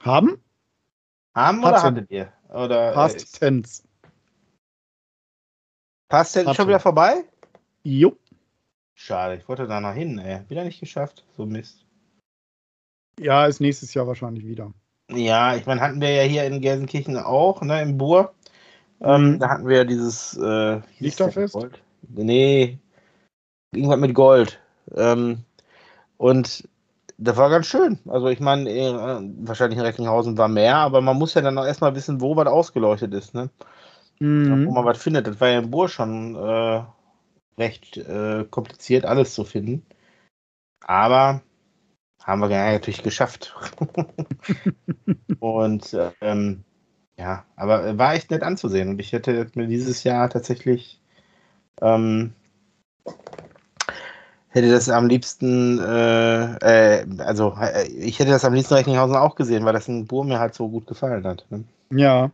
Haben? 0.00 0.42
Haben 1.34 1.64
oder 1.64 1.82
hattet 1.82 2.10
ihr? 2.10 2.32
Oder, 2.48 2.92
Past 2.92 3.38
Tense. 3.38 3.82
Past 6.12 6.34
Tense 6.34 6.54
schon 6.54 6.68
wieder 6.68 6.78
vorbei? 6.78 7.24
Jo. 7.84 8.14
Schade, 8.94 9.36
ich 9.36 9.48
wollte 9.48 9.66
da 9.66 9.80
noch 9.80 9.94
hin, 9.94 10.18
ey. 10.18 10.40
Wieder 10.50 10.62
nicht 10.62 10.78
geschafft. 10.78 11.24
So 11.38 11.46
Mist. 11.46 11.86
Ja, 13.18 13.46
ist 13.46 13.60
nächstes 13.60 13.94
Jahr 13.94 14.06
wahrscheinlich 14.06 14.44
wieder. 14.44 14.74
Ja, 15.10 15.56
ich 15.56 15.64
meine, 15.64 15.80
hatten 15.80 16.02
wir 16.02 16.10
ja 16.10 16.24
hier 16.24 16.44
in 16.44 16.60
Gelsenkirchen 16.60 17.16
auch, 17.16 17.62
ne, 17.62 17.80
im 17.80 17.96
Bur. 17.96 18.34
Ähm, 19.00 19.22
mhm. 19.22 19.38
da 19.38 19.48
hatten 19.48 19.66
wir 19.66 19.78
ja 19.78 19.84
dieses 19.84 20.36
äh, 20.36 20.82
Lichterfest? 20.98 21.56
Nee, 22.08 22.78
irgendwas 23.74 23.98
mit 23.98 24.14
Gold. 24.14 24.60
Ähm, 24.94 25.38
und 26.18 26.68
das 27.16 27.38
war 27.38 27.48
ganz 27.48 27.68
schön. 27.68 27.98
Also 28.06 28.28
ich 28.28 28.40
meine, 28.40 28.68
äh, 28.68 28.92
wahrscheinlich 29.46 29.78
in 29.78 29.84
Recklinghausen 29.86 30.36
war 30.36 30.48
mehr, 30.48 30.76
aber 30.76 31.00
man 31.00 31.16
muss 31.16 31.32
ja 31.32 31.40
dann 31.40 31.56
auch 31.56 31.64
erstmal 31.64 31.94
wissen, 31.94 32.20
wo 32.20 32.36
was 32.36 32.48
ausgeleuchtet 32.48 33.14
ist, 33.14 33.32
ne? 33.32 33.48
Mhm. 34.20 34.66
Wo 34.66 34.72
man 34.72 34.84
was 34.84 35.02
findet. 35.02 35.26
Das 35.26 35.40
war 35.40 35.48
ja 35.48 35.58
im 35.60 35.70
Bur 35.70 35.88
schon 35.88 36.36
äh, 36.36 36.82
recht 37.58 37.96
äh, 37.96 38.44
kompliziert, 38.50 39.04
alles 39.04 39.34
zu 39.34 39.44
finden. 39.44 39.84
Aber 40.84 41.42
haben 42.22 42.40
wir 42.40 42.50
ja 42.50 42.72
natürlich 42.72 43.02
geschafft. 43.02 43.54
und 45.40 45.96
ähm, 46.20 46.64
ja, 47.18 47.44
aber 47.56 47.98
war 47.98 48.14
echt 48.14 48.30
nett 48.30 48.42
anzusehen. 48.42 48.90
Und 48.90 49.00
ich 49.00 49.12
hätte 49.12 49.46
mir 49.54 49.66
dieses 49.66 50.04
Jahr 50.04 50.28
tatsächlich 50.30 51.00
ähm, 51.80 52.32
hätte 54.52 54.70
das 54.70 54.88
am 54.88 55.06
liebsten, 55.06 55.78
äh, 55.78 57.00
äh, 57.00 57.06
also 57.18 57.56
äh, 57.58 57.86
ich 57.88 58.18
hätte 58.18 58.30
das 58.30 58.44
am 58.44 58.54
liebsten 58.54 58.74
Recklinghausen 58.74 59.16
auch 59.16 59.34
gesehen, 59.34 59.64
weil 59.64 59.72
das 59.72 59.88
in 59.88 60.06
mir 60.10 60.38
halt 60.38 60.54
so 60.54 60.68
gut 60.68 60.86
gefallen 60.86 61.26
hat. 61.26 61.46
Ne? 61.50 61.64
Ja. 61.90 62.30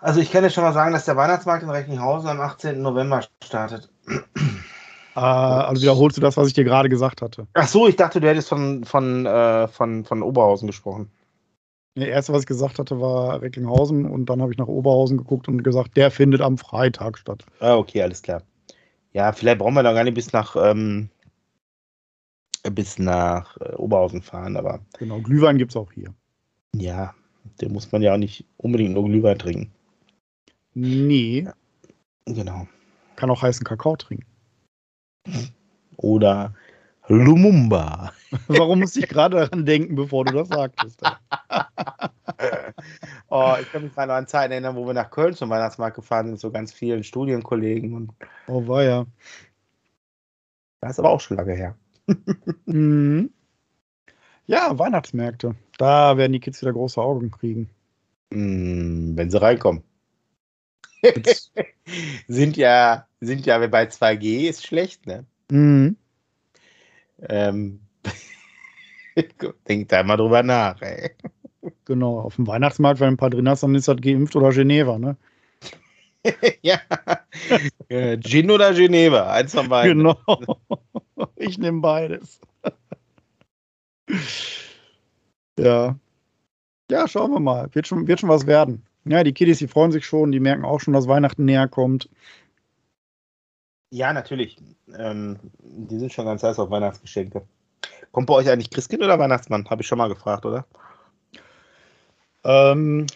Also 0.00 0.20
ich 0.20 0.30
kann 0.30 0.42
dir 0.42 0.50
schon 0.50 0.64
mal 0.64 0.72
sagen, 0.72 0.92
dass 0.92 1.04
der 1.04 1.16
Weihnachtsmarkt 1.16 1.62
in 1.62 1.70
Recklinghausen 1.70 2.28
am 2.28 2.40
18. 2.40 2.80
November 2.80 3.22
startet. 3.44 3.90
Äh, 5.16 5.20
also 5.20 5.82
wiederholst 5.82 6.16
du 6.16 6.20
das, 6.20 6.36
was 6.36 6.48
ich 6.48 6.54
dir 6.54 6.64
gerade 6.64 6.88
gesagt 6.88 7.20
hatte. 7.20 7.46
Ach 7.54 7.68
so, 7.68 7.86
ich 7.88 7.96
dachte, 7.96 8.20
du 8.20 8.28
hättest 8.28 8.48
von, 8.48 8.84
von, 8.84 9.26
äh, 9.26 9.68
von, 9.68 10.04
von 10.04 10.22
Oberhausen 10.22 10.66
gesprochen. 10.66 11.10
Das 11.96 12.06
erste, 12.06 12.32
was 12.32 12.42
ich 12.42 12.46
gesagt 12.46 12.78
hatte, 12.78 13.00
war 13.00 13.42
Recklinghausen 13.42 14.06
und 14.06 14.26
dann 14.26 14.40
habe 14.40 14.52
ich 14.52 14.58
nach 14.58 14.68
Oberhausen 14.68 15.18
geguckt 15.18 15.48
und 15.48 15.62
gesagt, 15.62 15.96
der 15.96 16.10
findet 16.10 16.40
am 16.40 16.56
Freitag 16.56 17.18
statt. 17.18 17.44
Ah, 17.58 17.76
okay, 17.76 18.02
alles 18.02 18.22
klar. 18.22 18.42
Ja, 19.12 19.32
vielleicht 19.32 19.58
brauchen 19.58 19.74
wir 19.74 19.82
da 19.82 19.92
gar 19.92 20.04
nicht 20.04 20.14
bis 20.14 20.32
nach, 20.32 20.54
ähm, 20.56 21.10
bis 22.70 22.98
nach 22.98 23.56
äh, 23.58 23.74
Oberhausen 23.74 24.22
fahren, 24.22 24.56
aber. 24.56 24.78
Genau, 24.98 25.20
Glühwein 25.20 25.58
gibt 25.58 25.72
es 25.72 25.76
auch 25.76 25.90
hier. 25.92 26.14
Ja, 26.76 27.12
den 27.60 27.72
muss 27.72 27.90
man 27.90 28.02
ja 28.02 28.14
auch 28.14 28.18
nicht 28.18 28.44
unbedingt 28.56 28.94
nur 28.94 29.04
Glühwein 29.04 29.38
trinken. 29.38 29.72
Nee. 30.74 31.48
Genau. 32.26 32.66
Kann 33.16 33.30
auch 33.30 33.42
heißen 33.42 33.64
Kakao 33.64 33.96
trinken. 33.96 34.26
Oder 35.96 36.54
Lumumba. 37.08 38.12
Warum 38.48 38.80
musste 38.80 39.00
ich 39.00 39.08
gerade 39.08 39.36
daran 39.36 39.66
denken, 39.66 39.96
bevor 39.96 40.24
du 40.24 40.32
das 40.32 40.48
sagtest? 40.48 41.02
oh, 43.28 43.54
ich 43.60 43.70
kann 43.72 43.82
mich 43.82 43.94
mal 43.96 44.10
an 44.10 44.28
Zeiten 44.28 44.52
erinnern, 44.52 44.76
wo 44.76 44.86
wir 44.86 44.94
nach 44.94 45.10
Köln 45.10 45.34
zum 45.34 45.50
Weihnachtsmarkt 45.50 45.96
gefahren 45.96 46.28
sind, 46.28 46.38
so 46.38 46.50
ganz 46.50 46.72
vielen 46.72 47.02
Studienkollegen. 47.02 47.94
Und 47.94 48.12
oh, 48.46 48.66
war 48.68 48.84
ja. 48.84 49.06
Das 50.80 50.92
ist 50.92 51.00
aber 51.00 51.10
auch 51.10 51.20
schon 51.20 51.36
lange 51.36 51.54
her. 51.54 51.76
mhm. 52.64 53.30
Ja, 54.46 54.78
Weihnachtsmärkte. 54.78 55.54
Da 55.78 56.16
werden 56.16 56.32
die 56.32 56.40
Kids 56.40 56.62
wieder 56.62 56.72
große 56.72 57.00
Augen 57.00 57.30
kriegen. 57.30 57.70
Mm, 58.30 59.16
wenn 59.16 59.30
sie 59.30 59.40
reinkommen. 59.40 59.82
Sind 62.28 62.56
ja, 62.56 63.06
sind 63.20 63.46
ja 63.46 63.66
bei 63.66 63.84
2G 63.84 64.48
ist 64.48 64.66
schlecht, 64.66 65.06
ne? 65.06 65.24
Mhm. 65.50 65.96
Ähm, 67.28 67.80
denk 69.68 69.88
da 69.88 70.02
mal 70.02 70.16
drüber 70.16 70.42
nach, 70.42 70.80
ey. 70.82 71.10
Genau, 71.84 72.20
auf 72.20 72.36
dem 72.36 72.46
Weihnachtsmarkt, 72.46 73.00
wenn 73.00 73.08
ein 73.08 73.16
paar 73.16 73.30
drin 73.30 73.48
hast, 73.48 73.62
dann 73.62 73.74
ist 73.74 73.88
das 73.88 74.00
geimpft 74.00 74.36
oder 74.36 74.50
Geneva, 74.50 74.98
ne? 74.98 75.16
ja. 76.62 76.80
Gin 78.20 78.50
oder 78.50 78.74
Geneva, 78.74 79.30
eins 79.32 79.54
von 79.54 79.68
beiden. 79.68 79.98
Genau. 79.98 80.16
Ich 81.36 81.58
nehme 81.58 81.80
beides. 81.82 82.40
ja. 85.58 85.98
Ja, 86.90 87.08
schauen 87.08 87.32
wir 87.32 87.40
mal. 87.40 87.68
Wird 87.74 87.86
schon, 87.86 88.06
wird 88.06 88.20
schon 88.20 88.30
was 88.30 88.46
werden. 88.46 88.86
Ja, 89.10 89.24
die 89.24 89.32
Kiddies, 89.32 89.58
die 89.58 89.66
freuen 89.66 89.90
sich 89.90 90.06
schon, 90.06 90.30
die 90.30 90.38
merken 90.38 90.64
auch 90.64 90.78
schon, 90.78 90.94
dass 90.94 91.08
Weihnachten 91.08 91.44
näher 91.44 91.66
kommt. 91.66 92.08
Ja, 93.90 94.12
natürlich. 94.12 94.56
Ähm, 94.96 95.36
die 95.58 95.98
sind 95.98 96.12
schon 96.12 96.26
ganz 96.26 96.44
heiß 96.44 96.60
auf 96.60 96.70
Weihnachtsgeschenke. 96.70 97.42
Kommt 98.12 98.28
bei 98.28 98.34
euch 98.34 98.48
eigentlich 98.48 98.70
Christkind 98.70 99.02
oder 99.02 99.18
Weihnachtsmann? 99.18 99.68
Habe 99.68 99.82
ich 99.82 99.88
schon 99.88 99.98
mal 99.98 100.08
gefragt, 100.08 100.46
oder? 100.46 100.64
Ähm, 102.44 103.08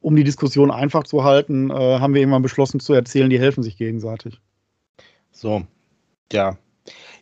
um 0.00 0.14
die 0.14 0.22
Diskussion 0.22 0.70
einfach 0.70 1.02
zu 1.02 1.24
halten, 1.24 1.70
äh, 1.70 1.98
haben 1.98 2.14
wir 2.14 2.20
irgendwann 2.20 2.42
beschlossen 2.42 2.78
zu 2.78 2.92
erzählen, 2.92 3.28
die 3.28 3.40
helfen 3.40 3.64
sich 3.64 3.76
gegenseitig. 3.76 4.40
So, 5.32 5.66
ja. 6.30 6.56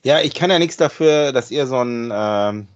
Ja, 0.02 0.20
ich 0.20 0.34
kann 0.34 0.50
ja 0.50 0.58
nichts 0.58 0.76
dafür, 0.76 1.32
dass 1.32 1.50
ihr 1.50 1.66
so 1.66 1.78
ein, 1.78 2.12
ähm, 2.12 2.68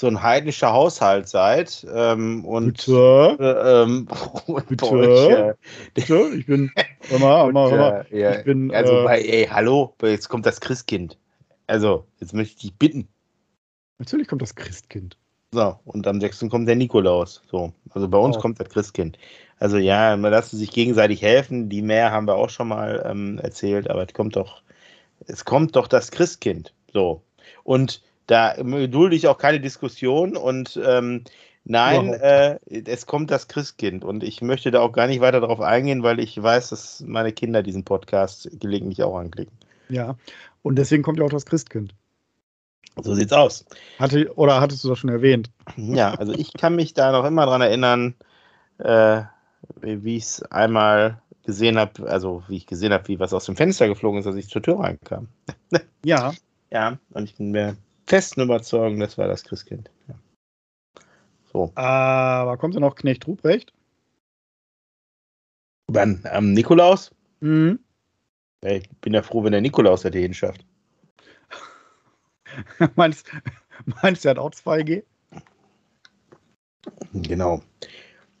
so 0.00 0.06
ein 0.06 0.22
heidnischer 0.22 0.72
Haushalt 0.72 1.28
seid. 1.28 1.86
Ähm, 1.94 2.44
und, 2.46 2.78
Bitte? 2.86 3.36
Äh, 3.38 3.82
ähm, 3.82 4.08
Bitte? 4.68 4.86
Euch, 4.86 5.28
äh, 5.28 5.54
Bitte? 5.92 6.30
Ich 6.34 6.46
bin, 6.46 6.72
hör 7.08 7.18
mal, 7.18 7.44
hör 7.44 7.52
mal, 7.52 7.70
hör 7.70 7.78
mal. 7.78 8.06
Äh, 8.10 8.20
ja, 8.20 8.38
ich 8.38 8.44
bin, 8.44 8.74
also, 8.74 8.94
äh, 8.94 9.04
bei, 9.04 9.20
ey, 9.20 9.46
hallo, 9.46 9.94
jetzt 10.02 10.30
kommt 10.30 10.46
das 10.46 10.58
Christkind. 10.60 11.18
Also, 11.66 12.06
jetzt 12.18 12.32
möchte 12.32 12.54
ich 12.56 12.62
dich 12.62 12.74
bitten. 12.74 13.08
Natürlich 13.98 14.26
kommt 14.26 14.40
das 14.40 14.54
Christkind. 14.54 15.18
So, 15.52 15.78
und 15.84 16.06
am 16.06 16.18
6. 16.18 16.46
kommt 16.48 16.66
der 16.66 16.76
Nikolaus. 16.76 17.42
So, 17.50 17.72
also 17.90 18.08
bei 18.08 18.18
uns 18.18 18.38
Oh. 18.38 18.40
kommt 18.40 18.58
das 18.58 18.70
Christkind. 18.70 19.18
Also 19.58 19.76
ja, 19.76 20.16
man 20.16 20.30
lassen 20.30 20.56
sich 20.56 20.70
gegenseitig 20.70 21.20
helfen. 21.20 21.68
Die 21.68 21.82
mehr 21.82 22.10
haben 22.10 22.26
wir 22.26 22.36
auch 22.36 22.48
schon 22.48 22.68
mal 22.68 23.04
ähm, 23.04 23.38
erzählt, 23.42 23.90
aber 23.90 24.06
es 24.06 24.14
kommt 24.14 24.36
doch, 24.36 24.62
es 25.26 25.44
kommt 25.44 25.76
doch 25.76 25.88
das 25.88 26.10
Christkind. 26.10 26.72
So. 26.94 27.20
Und 27.64 28.00
da 28.30 28.54
dulde 28.54 29.16
ich 29.16 29.26
auch 29.26 29.38
keine 29.38 29.58
Diskussion 29.58 30.36
und 30.36 30.78
ähm, 30.84 31.24
nein, 31.64 32.12
äh, 32.12 32.60
es 32.68 33.06
kommt 33.06 33.32
das 33.32 33.48
Christkind. 33.48 34.04
Und 34.04 34.22
ich 34.22 34.40
möchte 34.40 34.70
da 34.70 34.80
auch 34.80 34.92
gar 34.92 35.08
nicht 35.08 35.20
weiter 35.20 35.40
darauf 35.40 35.60
eingehen, 35.60 36.04
weil 36.04 36.20
ich 36.20 36.40
weiß, 36.40 36.68
dass 36.68 37.00
meine 37.00 37.32
Kinder 37.32 37.64
diesen 37.64 37.84
Podcast 37.84 38.48
gelegentlich 38.60 39.02
auch 39.02 39.18
anklicken. 39.18 39.56
Ja. 39.88 40.16
Und 40.62 40.76
deswegen 40.76 41.02
kommt 41.02 41.18
ja 41.18 41.24
auch 41.24 41.30
das 41.30 41.44
Christkind. 41.44 41.92
So 43.02 43.14
sieht's 43.14 43.32
aus. 43.32 43.64
Hatte, 43.98 44.32
oder 44.36 44.60
hattest 44.60 44.84
du 44.84 44.88
das 44.88 44.98
schon 44.98 45.10
erwähnt? 45.10 45.50
Ja, 45.76 46.14
also 46.14 46.32
ich 46.32 46.52
kann 46.52 46.76
mich 46.76 46.94
da 46.94 47.10
noch 47.10 47.24
immer 47.24 47.46
dran 47.46 47.62
erinnern, 47.62 48.14
äh, 48.78 49.22
wie 49.80 50.16
ich 50.16 50.24
es 50.24 50.42
einmal 50.42 51.20
gesehen 51.44 51.78
habe, 51.78 52.08
also 52.08 52.44
wie 52.46 52.58
ich 52.58 52.66
gesehen 52.66 52.92
habe, 52.92 53.08
wie 53.08 53.18
was 53.18 53.32
aus 53.32 53.46
dem 53.46 53.56
Fenster 53.56 53.88
geflogen 53.88 54.20
ist, 54.20 54.26
als 54.26 54.36
ich 54.36 54.48
zur 54.48 54.62
Tür 54.62 54.78
reinkam. 54.78 55.26
Ja. 56.04 56.32
Ja, 56.72 56.98
und 57.10 57.24
ich 57.24 57.36
bin 57.36 57.50
mir 57.50 57.76
festen 58.10 58.40
Überzeugung, 58.40 58.98
das 58.98 59.16
war 59.16 59.28
das 59.28 59.44
Christkind. 59.44 59.88
Ja. 60.08 60.14
So, 61.52 61.70
Aber 61.76 62.56
kommt 62.58 62.74
denn 62.74 62.82
noch 62.82 62.96
Knecht 62.96 63.26
Ruprecht? 63.26 63.72
dann 65.86 66.20
am 66.30 66.52
Nikolaus. 66.52 67.10
Mhm. 67.40 67.78
Ja, 68.62 68.72
Ich 68.72 68.88
bin 69.00 69.14
ja 69.14 69.22
froh, 69.22 69.42
wenn 69.42 69.52
der 69.52 69.60
Nikolaus 69.60 70.02
das 70.02 70.12
hier 70.12 70.22
hinschafft. 70.22 70.64
meinst, 72.96 73.30
meinst 74.02 74.24
du, 74.24 74.28
er 74.28 74.30
hat 74.30 74.38
auch 74.38 74.50
2G? 74.50 75.04
Genau. 77.12 77.62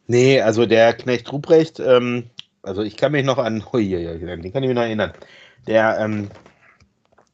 Nee, 0.06 0.40
also 0.40 0.66
der 0.66 0.94
Knecht 0.94 1.32
Ruprecht, 1.32 1.78
ähm, 1.80 2.30
also 2.62 2.82
ich 2.82 2.96
kann 2.96 3.12
mich 3.12 3.24
noch 3.24 3.38
an, 3.38 3.64
ui, 3.72 3.94
ui, 3.94 4.08
ui, 4.08 4.18
den 4.18 4.52
kann 4.52 4.62
ich 4.62 4.68
mich 4.68 4.74
noch 4.74 4.82
erinnern. 4.82 5.12
Der, 5.66 5.98
ähm, 5.98 6.30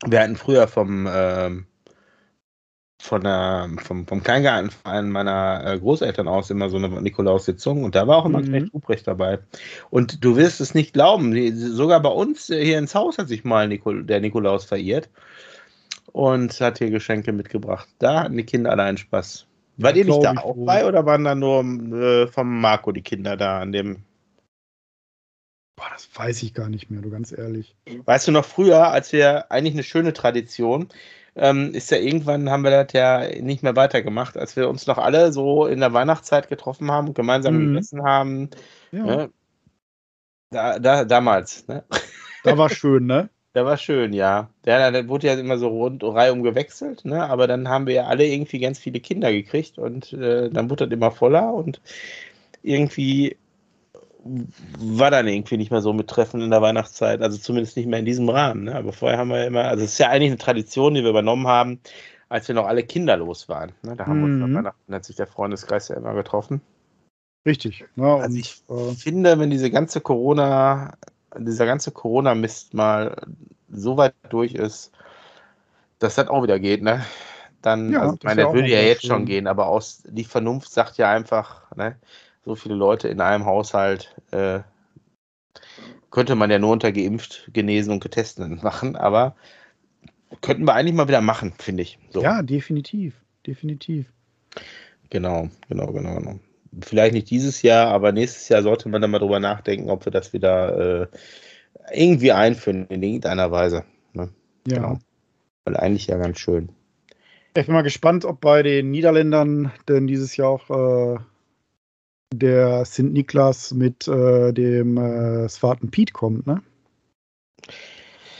wir 0.07 0.21
hatten 0.21 0.37
früher 0.37 0.69
vom, 0.69 1.09
ähm, 1.11 1.67
von 3.01 3.23
der, 3.23 3.69
vom, 3.83 4.07
vom 4.07 4.23
Kleingartenverein 4.23 5.11
meiner 5.11 5.63
äh, 5.65 5.79
Großeltern 5.79 6.29
aus 6.29 6.51
immer 6.51 6.71
so 6.71 6.77
eine 6.79 6.89
Nikolaussitzung 7.01 7.85
und 7.85 7.95
da 7.95 8.07
war 8.07 8.19
auch 8.19 8.25
immer 8.27 8.41
Mhm. 8.41 8.47
Knecht 8.47 8.75
Ruprecht 8.75 9.07
dabei. 9.07 9.39
Und 9.91 10.25
du 10.25 10.37
wirst 10.37 10.61
es 10.61 10.75
nicht 10.75 10.93
glauben, 10.95 11.35
sogar 11.57 12.01
bei 12.01 12.09
uns 12.09 12.51
äh, 12.51 12.65
hier 12.65 12.79
ins 12.79 12.95
Haus 12.95 13.19
hat 13.19 13.29
sich 13.29 13.45
mal 13.45 13.69
Nikol 13.69 14.05
der 14.05 14.21
Nikolaus 14.21 14.65
verirrt 14.65 15.09
und 16.13 16.59
hat 16.61 16.79
hier 16.79 16.91
Geschenke 16.91 17.33
mitgebracht. 17.33 17.89
Da 17.99 18.25
hatten 18.25 18.37
die 18.37 18.45
Kinder 18.45 18.71
alle 18.71 18.85
einen 18.85 18.99
Spaß. 18.99 19.47
Wart 19.79 19.97
ihr 19.97 20.07
nicht 20.07 20.23
da 20.23 20.33
auch 20.33 20.57
wohl. 20.57 20.65
bei 20.65 20.87
oder 20.87 21.05
waren 21.05 21.25
da 21.25 21.35
nur 21.35 21.63
äh, 21.63 22.27
vom 22.29 22.61
Marco 22.61 22.93
die 22.93 23.03
Kinder 23.03 23.37
da 23.37 23.61
an 23.61 23.73
dem? 23.73 24.05
Boah, 25.77 25.91
das 25.93 26.09
weiß 26.15 26.43
ich 26.43 26.55
gar 26.55 26.71
nicht 26.71 26.91
mehr, 26.91 27.03
du 27.03 27.11
ganz 27.11 27.33
ehrlich. 27.33 27.77
Weißt 28.07 28.27
du 28.27 28.33
noch 28.33 28.47
früher, 28.47 28.91
als 28.91 29.13
wir 29.13 29.53
eigentlich 29.53 29.75
eine 29.75 29.83
schöne 29.83 30.15
Tradition, 30.15 30.89
ähm, 31.37 31.73
ist 31.75 31.91
ja 31.91 31.99
irgendwann 31.99 32.51
haben 32.51 32.65
wir 32.65 32.71
das 32.71 32.93
ja 32.93 33.21
nicht 33.43 33.63
mehr 33.63 33.77
weitergemacht, 33.77 34.37
als 34.37 34.57
wir 34.57 34.69
uns 34.69 34.87
noch 34.87 34.99
alle 34.99 35.33
so 35.33 35.67
in 35.67 35.81
der 35.81 35.93
Weihnachtszeit 35.93 36.49
getroffen 36.49 36.91
haben, 36.91 37.15
gemeinsam 37.15 37.55
Mhm. 37.57 37.73
gegessen 37.73 38.03
haben. 38.05 38.51
Ja, 38.93 39.05
Ne? 39.05 39.31
Da, 40.51 40.79
da, 40.79 41.05
damals, 41.05 41.67
ne? 41.69 41.85
da 42.43 42.57
war 42.57 42.71
schön, 42.71 43.07
ne? 43.07 43.29
Der 43.55 43.65
war 43.65 43.79
schön, 43.79 44.13
ja. 44.13 44.51
Der, 44.67 44.91
der 44.93 45.09
wurde 45.09 45.29
ja 45.29 45.35
immer 45.35 45.59
so 45.59 45.69
rund 45.69 46.05
reihum 46.05 46.43
gewechselt, 46.43 47.05
ne? 47.07 47.25
Aber 47.29 47.47
dann 47.47 47.69
haben 47.69 47.87
wir 47.87 47.95
ja 47.95 48.07
alle 48.07 48.27
irgendwie 48.27 48.59
ganz 48.59 48.79
viele 48.79 49.01
Kinder 49.01 49.33
gekriegt 49.33 49.79
und 49.79 50.13
äh, 50.13 50.51
dann 50.51 50.69
wurde 50.71 50.87
das 50.89 50.95
immer 50.95 51.11
voller 51.11 51.55
und 51.55 51.81
irgendwie 52.63 53.37
war 54.79 55.11
dann 55.11 55.29
irgendwie 55.29 55.57
nicht 55.57 55.71
mehr 55.71 55.81
so 55.83 55.93
mit 55.93 56.09
Treffen 56.09 56.41
in 56.41 56.51
der 56.51 56.63
Weihnachtszeit, 56.63 57.23
also 57.23 57.39
zumindest 57.39 57.77
nicht 57.77 57.87
mehr 57.87 57.99
in 57.99 58.05
diesem 58.05 58.29
Rahmen. 58.29 58.65
Ne? 58.65 58.75
Aber 58.75 58.93
vorher 58.93 59.19
haben 59.19 59.29
wir 59.31 59.39
ja 59.41 59.47
immer, 59.47 59.65
also 59.65 59.85
es 59.85 59.93
ist 59.93 59.99
ja 59.99 60.09
eigentlich 60.09 60.31
eine 60.31 60.39
Tradition, 60.39 60.95
die 60.95 61.03
wir 61.03 61.11
übernommen 61.11 61.47
haben, 61.47 61.81
als 62.29 62.49
wir 62.49 62.55
noch 62.55 62.67
alle 62.67 62.83
kinderlos 62.83 63.49
waren. 63.49 63.73
Ne? 63.83 63.97
Da 63.97 64.07
haben 64.07 64.21
wir 64.21 64.27
uns 64.27 64.35
Mhm. 64.35 64.41
nach 64.41 64.55
Weihnachten, 64.59 64.95
hat 64.95 65.05
sich 65.05 65.17
der 65.17 65.27
Freundeskreis 65.27 65.89
ja 65.89 65.97
immer 65.97 66.15
getroffen. 66.15 66.61
Richtig. 67.47 67.85
Ne? 67.95 68.07
Also 68.07 68.27
Und, 68.27 68.37
ich 68.37 68.63
äh, 68.69 68.95
finde, 68.95 69.39
wenn 69.39 69.51
diese 69.51 69.71
ganze 69.71 70.01
Corona, 70.01 70.95
dieser 71.39 71.67
ganze 71.67 71.91
Corona-Mist 71.93 72.75
mal 72.75 73.17
so 73.71 73.97
weit 73.97 74.15
durch 74.31 74.55
ist, 74.55 74.93
dass 75.99 76.17
das 76.17 76.29
auch 76.29 76.43
wieder 76.43 76.59
geht, 76.59 76.83
ne? 76.83 77.05
Dann, 77.63 77.93
Ja, 77.93 78.01
also, 78.01 78.15
ich 78.17 78.23
meine, 78.25 78.43
das 78.43 78.53
würde 78.53 78.69
ja 78.69 78.81
jetzt 78.81 79.07
schon 79.07 79.21
schön. 79.21 79.27
gehen, 79.27 79.47
aber 79.47 79.67
aus 79.69 80.03
die 80.07 80.25
Vernunft 80.25 80.71
sagt 80.71 80.99
ja 80.99 81.11
einfach, 81.11 81.63
ne, 81.75 81.97
so 82.47 82.55
viele 82.55 82.77
Leute 82.77 83.09
in 83.09 83.21
einem 83.21 83.45
Haushalt 83.45 84.15
äh, 84.31 84.61
könnte 86.11 86.37
man 86.37 86.51
ja 86.51 86.59
nur 86.59 86.71
unter 86.71 86.93
geimpft, 86.93 87.51
genesen 87.53 87.93
und 87.93 88.03
getesteten 88.03 88.61
machen, 88.63 88.97
aber 88.97 89.35
könnten 90.41 90.65
wir 90.65 90.75
eigentlich 90.75 90.95
mal 90.95 91.09
wieder 91.09 91.21
machen, 91.21 91.53
finde 91.59 91.83
ich. 91.83 91.99
So. 92.11 92.23
ja, 92.23 92.43
definitiv. 92.43 93.21
Definitiv. 93.47 94.13
Genau, 95.11 95.49
genau, 95.69 95.93
genau, 95.93 96.17
genau. 96.17 96.39
Vielleicht 96.83 97.15
nicht 97.15 97.31
dieses 97.31 97.63
Jahr, 97.63 97.89
aber 97.89 98.13
nächstes 98.13 98.49
Jahr 98.49 98.63
sollte 98.63 98.89
man 98.89 99.01
dann 99.01 99.11
mal 99.11 99.19
drüber 99.19 99.41
nachdenken, 99.41 99.91
ob 99.91 100.05
wir 100.05 100.13
das 100.13 100.33
wieder 100.33 101.03
äh, 101.03 101.07
irgendwie 101.93 102.33
einführen 102.33 102.87
in 102.89 103.03
irgendeiner 103.03 103.51
Weise. 103.51 103.85
Ne? 104.13 104.31
Ja. 104.67 104.77
Genau. 104.77 104.99
Weil 105.65 105.77
eigentlich 105.77 106.07
ja 106.07 106.17
ganz 106.17 106.39
schön. 106.39 106.71
Ich 107.57 107.67
bin 107.67 107.75
mal 107.75 107.83
gespannt, 107.83 108.25
ob 108.25 108.41
bei 108.41 108.63
den 108.63 108.91
Niederländern 108.91 109.73
denn 109.89 110.07
dieses 110.07 110.37
Jahr 110.37 110.51
auch 110.51 110.71
äh, 110.71 111.19
der 112.33 112.85
St. 112.85 113.05
Niklas 113.05 113.73
mit 113.73 114.09
äh, 114.09 114.53
dem 114.53 114.97
äh, 114.97 115.49
Svaten 115.49 115.91
Piet 115.91 116.13
kommt, 116.13 116.47
ne? 116.47 116.63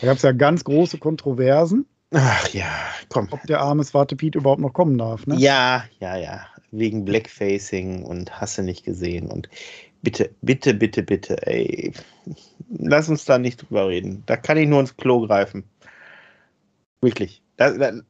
Da 0.01 0.07
gab 0.07 0.17
es 0.17 0.23
ja 0.23 0.33
ganz 0.33 0.65
große 0.65 0.99
Kontroversen. 0.99 1.87
Ach 2.13 2.49
ja, 2.49 2.71
komm. 3.09 3.29
Ob 3.31 3.43
der 3.45 3.61
arme 3.61 3.85
Svarte 3.85 4.17
Piet 4.17 4.35
überhaupt 4.35 4.61
noch 4.61 4.73
kommen 4.73 4.99
darf, 4.99 5.27
ne? 5.27 5.37
Ja, 5.37 5.85
ja, 6.01 6.17
ja. 6.17 6.47
Wegen 6.71 7.05
Blackfacing 7.05 8.05
und 8.05 8.41
Hasse 8.41 8.63
nicht 8.63 8.85
gesehen. 8.85 9.31
Und 9.31 9.49
bitte, 10.03 10.31
bitte, 10.43 10.75
bitte, 10.75 11.03
bitte, 11.03 11.47
ey. 11.47 11.93
Lass 12.69 13.09
uns 13.09 13.25
da 13.25 13.39
nicht 13.39 13.63
drüber 13.63 13.89
reden. 13.89 14.23
Da 14.27 14.37
kann 14.37 14.59
ich 14.59 14.69
nur 14.69 14.81
ins 14.81 14.97
Klo 14.97 15.27
greifen. 15.27 15.65
Wirklich. 17.01 17.43
Das, 17.57 17.79
das, 17.79 18.03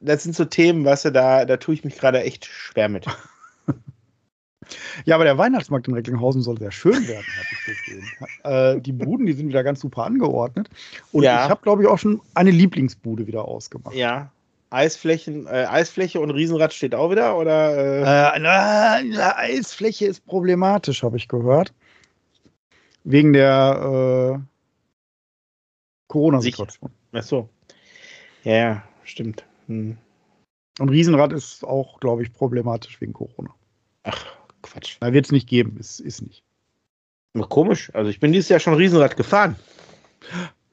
das 0.00 0.22
sind 0.22 0.34
so 0.34 0.44
Themen, 0.44 0.84
weißt 0.84 1.06
du, 1.06 1.12
da, 1.12 1.44
da 1.44 1.56
tue 1.56 1.74
ich 1.74 1.84
mich 1.84 1.96
gerade 1.96 2.22
echt 2.22 2.46
schwer 2.46 2.88
mit. 2.88 3.06
Ja, 5.04 5.14
aber 5.14 5.24
der 5.24 5.38
Weihnachtsmarkt 5.38 5.88
in 5.88 5.94
Recklinghausen 5.94 6.42
soll 6.42 6.58
sehr 6.58 6.70
schön 6.70 7.06
werden, 7.08 7.26
habe 7.26 7.46
ich 7.52 7.64
gesehen. 7.64 8.04
Äh, 8.44 8.80
die 8.80 8.92
Buden, 8.92 9.26
die 9.26 9.32
sind 9.32 9.48
wieder 9.48 9.62
ganz 9.62 9.80
super 9.80 10.04
angeordnet. 10.04 10.68
Und 11.12 11.22
ja. 11.22 11.44
ich 11.44 11.50
habe, 11.50 11.62
glaube 11.62 11.82
ich, 11.82 11.88
auch 11.88 11.98
schon 11.98 12.20
eine 12.34 12.50
Lieblingsbude 12.50 13.26
wieder 13.26 13.44
ausgemacht. 13.44 13.94
Ja. 13.94 14.30
Eisflächen, 14.70 15.46
äh, 15.46 15.66
Eisfläche 15.70 16.20
und 16.20 16.30
Riesenrad 16.30 16.74
steht 16.74 16.94
auch 16.94 17.10
wieder, 17.10 17.38
oder? 17.38 17.74
Äh? 17.76 18.36
äh 18.36 18.38
na, 18.38 19.00
na, 19.02 19.36
Eisfläche 19.36 20.06
ist 20.06 20.26
problematisch, 20.26 21.02
habe 21.02 21.16
ich 21.16 21.28
gehört. 21.28 21.72
Wegen 23.04 23.32
der 23.32 24.36
äh, 24.36 24.38
Corona-Situation. 26.08 26.90
Ach 27.12 27.22
so. 27.22 27.48
Ja, 28.44 28.54
ja, 28.54 28.82
stimmt. 29.04 29.44
Hm. 29.68 29.96
Und 30.78 30.88
Riesenrad 30.90 31.32
ist 31.32 31.64
auch, 31.64 31.98
glaube 32.00 32.22
ich, 32.22 32.32
problematisch 32.32 33.00
wegen 33.00 33.14
Corona. 33.14 33.54
Ach, 34.02 34.37
Quatsch. 34.68 34.98
Da 35.00 35.12
wird 35.12 35.26
es 35.26 35.32
nicht 35.32 35.48
geben, 35.48 35.76
ist, 35.78 36.00
ist 36.00 36.22
nicht. 36.22 36.44
Komisch. 37.48 37.94
Also 37.94 38.10
ich 38.10 38.20
bin 38.20 38.32
dieses 38.32 38.48
Jahr 38.48 38.60
schon 38.60 38.74
Riesenrad 38.74 39.16
gefahren. 39.16 39.56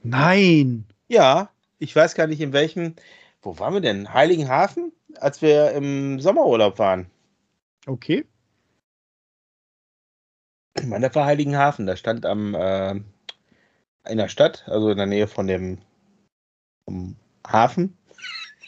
Nein. 0.03 0.85
Ja, 1.07 1.49
ich 1.79 1.95
weiß 1.95 2.15
gar 2.15 2.27
nicht 2.27 2.41
in 2.41 2.53
welchem. 2.53 2.95
Wo 3.41 3.59
waren 3.59 3.73
wir 3.73 3.81
denn? 3.81 4.11
Heiligenhafen, 4.11 4.91
als 5.19 5.41
wir 5.41 5.71
im 5.71 6.19
Sommerurlaub 6.19 6.79
waren. 6.79 7.07
Okay. 7.85 8.25
Ich 10.77 10.85
meine, 10.85 11.07
das 11.07 11.15
war 11.15 11.25
Heiligenhafen. 11.25 11.85
Da 11.85 11.95
stand 11.95 12.25
am 12.25 12.55
äh, 12.55 12.95
in 14.07 14.17
der 14.17 14.27
Stadt, 14.27 14.63
also 14.67 14.89
in 14.89 14.97
der 14.97 15.05
Nähe 15.05 15.27
von 15.27 15.47
dem 15.47 15.77
Hafen, 17.45 17.97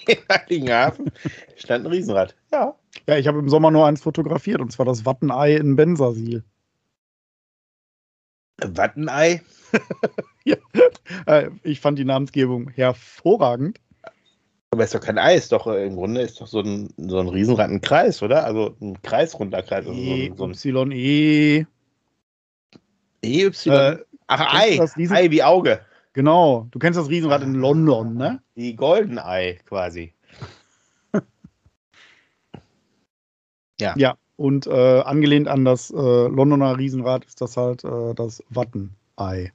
in 0.11 0.17
Heiligenhafen, 0.29 1.11
stand 1.55 1.85
ein 1.85 1.91
Riesenrad. 1.91 2.35
Ja. 2.51 2.75
Ja, 3.07 3.17
ich 3.17 3.27
habe 3.27 3.39
im 3.39 3.49
Sommer 3.49 3.71
nur 3.71 3.85
eins 3.85 4.01
fotografiert, 4.01 4.61
und 4.61 4.71
zwar 4.71 4.85
das 4.85 5.05
Wattenei 5.05 5.55
in 5.55 5.75
Bensersiel. 5.75 6.43
Wattenei? 8.57 9.41
ja. 10.43 10.57
Äh, 11.25 11.49
ich 11.63 11.79
fand 11.79 11.99
die 11.99 12.05
Namensgebung 12.05 12.69
hervorragend. 12.69 13.79
Aber 14.71 14.83
es 14.83 14.93
ist 14.93 14.99
doch 14.99 15.05
kein 15.05 15.17
Ei, 15.17 15.35
ist 15.35 15.51
doch 15.51 15.67
äh, 15.67 15.85
im 15.85 15.95
Grunde 15.95 16.21
ist 16.21 16.41
doch 16.41 16.47
so 16.47 16.59
ein, 16.59 16.89
so 16.97 17.19
ein 17.19 17.29
Riesenrad 17.29 17.69
ein 17.69 17.81
Kreis, 17.81 18.21
oder? 18.21 18.43
Also 18.43 18.75
ein 18.81 19.01
kreisrunder 19.01 19.61
Kreis. 19.61 19.85
Also 19.85 19.93
e, 19.93 20.33
so 20.35 20.45
ein, 20.45 20.53
so 20.53 20.81
ein 20.81 20.91
Y, 20.91 20.91
E. 20.91 21.65
E, 23.23 23.43
Y. 23.45 23.73
Äh, 23.73 23.97
Ach, 24.27 24.53
Ei. 24.53 24.79
Ei 25.09 25.31
wie 25.31 25.43
Auge. 25.43 25.79
Genau. 26.17 26.67
Du 26.71 26.79
kennst 26.79 26.97
das 26.97 27.09
Riesenrad 27.09 27.43
in 27.43 27.53
London, 27.53 28.15
ne? 28.15 28.41
Die 28.55 28.75
Golden 28.75 29.19
Ei 29.19 29.59
quasi. 29.65 30.15
Ja. 33.79 33.93
Ja, 33.95 34.17
und 34.37 34.65
äh, 34.65 35.01
angelehnt 35.01 35.47
an 35.47 35.63
das 35.63 35.91
äh, 35.91 35.93
Londoner 35.93 36.79
Riesenrad 36.79 37.23
ist 37.25 37.39
das 37.41 37.55
halt 37.55 37.83
äh, 37.83 38.15
das 38.15 38.43
Wattenei. 38.49 39.53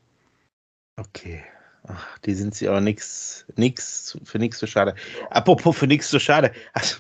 Okay. 0.97 1.43
Ach, 1.89 2.19
die 2.19 2.35
sind 2.35 2.55
sie 2.55 2.69
aber 2.69 2.81
nix, 2.81 3.45
nix, 3.57 4.17
für 4.23 4.39
nichts 4.39 4.59
zu 4.59 4.69
schade. 4.69 4.95
Apropos 5.31 5.77
für 5.77 5.89
nichts 5.89 6.11
zu 6.11 6.21
schade. 6.21 6.53
Also, 6.75 6.99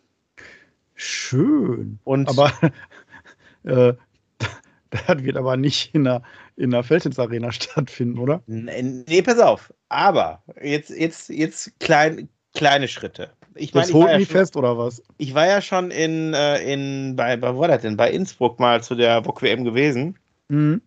Schön. 0.94 1.98
Und 2.04 2.28
aber 2.28 2.52
äh, 3.64 3.94
das 4.90 5.22
wird 5.22 5.36
aber 5.36 5.56
nicht 5.56 5.94
in 5.94 6.04
der, 6.04 6.22
in 6.60 6.70
der 6.70 6.82
Feldhins 6.82 7.18
Arena 7.18 7.50
stattfinden, 7.52 8.18
oder? 8.18 8.42
Nee, 8.46 9.22
pass 9.22 9.38
auf. 9.38 9.72
Aber 9.88 10.42
jetzt, 10.62 10.90
jetzt, 10.90 11.30
jetzt 11.30 11.78
klein, 11.80 12.28
kleine 12.54 12.86
Schritte. 12.86 13.30
Ich 13.54 13.74
meine, 13.74 13.86
das 13.86 13.94
holt 13.94 14.16
mich 14.16 14.28
ja 14.28 14.38
fest 14.38 14.56
oder 14.56 14.78
was? 14.78 15.02
Ich 15.18 15.34
war 15.34 15.46
ja 15.46 15.60
schon 15.60 15.90
in, 15.90 16.34
äh, 16.34 16.72
in 16.72 17.16
bei, 17.16 17.36
bei, 17.36 17.54
wo 17.54 17.60
war 17.60 17.68
das 17.68 17.82
denn? 17.82 17.96
Bei 17.96 18.10
Innsbruck 18.10 18.60
mal 18.60 18.82
zu 18.82 18.94
der 18.94 19.24
VOG 19.24 19.42
WM 19.42 19.64
gewesen. 19.64 20.18
Mhm. 20.48 20.82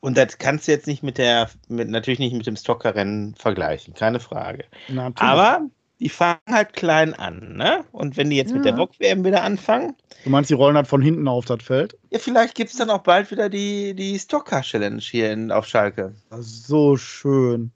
Und 0.00 0.16
das 0.16 0.38
kannst 0.38 0.66
du 0.66 0.72
jetzt 0.72 0.86
nicht 0.86 1.02
mit 1.02 1.18
der, 1.18 1.50
mit, 1.68 1.88
natürlich 1.88 2.18
nicht 2.18 2.34
mit 2.34 2.46
dem 2.46 2.56
Stockerrennen 2.56 3.34
vergleichen, 3.34 3.94
keine 3.94 4.18
Frage. 4.18 4.64
Na, 4.88 5.12
Aber 5.16 5.62
die 6.00 6.08
fangen 6.08 6.40
halt 6.48 6.72
klein 6.72 7.14
an, 7.14 7.56
ne? 7.56 7.84
Und 7.92 8.16
wenn 8.16 8.30
die 8.30 8.36
jetzt 8.36 8.50
ja. 8.50 8.56
mit 8.56 8.64
der 8.64 8.76
VOG 8.76 8.98
WM 8.98 9.24
wieder 9.24 9.42
anfangen. 9.42 9.94
Du 10.24 10.30
meinst, 10.30 10.48
die 10.50 10.54
rollen 10.54 10.76
halt 10.76 10.86
von 10.86 11.02
hinten 11.02 11.28
auf 11.28 11.44
das 11.44 11.62
Feld? 11.62 11.96
Ja, 12.10 12.18
vielleicht 12.18 12.54
gibt 12.54 12.70
es 12.70 12.76
dann 12.76 12.90
auch 12.90 13.02
bald 13.02 13.30
wieder 13.30 13.50
die, 13.50 13.94
die 13.94 14.18
Stocker 14.18 14.62
Challenge 14.62 15.00
hier 15.00 15.30
in, 15.30 15.52
auf 15.52 15.66
Schalke. 15.66 16.14
So 16.40 16.96
schön. 16.96 17.70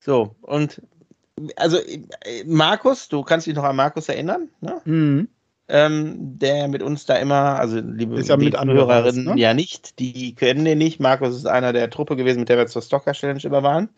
So, 0.00 0.34
und 0.42 0.82
also 1.56 1.78
Markus, 2.46 3.08
du 3.08 3.22
kannst 3.22 3.46
dich 3.46 3.54
noch 3.54 3.64
an 3.64 3.76
Markus 3.76 4.08
erinnern, 4.08 4.48
ne? 4.60 4.80
Mhm. 4.84 5.28
Ähm, 5.68 6.38
der 6.38 6.66
mit 6.68 6.82
uns 6.82 7.06
da 7.06 7.14
immer, 7.16 7.58
also 7.58 7.78
liebe 7.78 8.16
ist 8.16 8.28
ja 8.28 8.36
mit 8.36 8.58
Hörerinnen, 8.58 9.24
ne? 9.24 9.40
ja 9.40 9.54
nicht, 9.54 10.00
die 10.00 10.34
kennen 10.34 10.64
den 10.64 10.78
nicht. 10.78 11.00
Markus 11.00 11.36
ist 11.36 11.46
einer 11.46 11.72
der 11.72 11.88
Truppe 11.88 12.16
gewesen, 12.16 12.40
mit 12.40 12.48
der 12.48 12.58
wir 12.58 12.66
zur 12.66 12.82
Stocker 12.82 13.12
Challenge 13.12 13.40
immer 13.44 13.62
waren. 13.62 13.88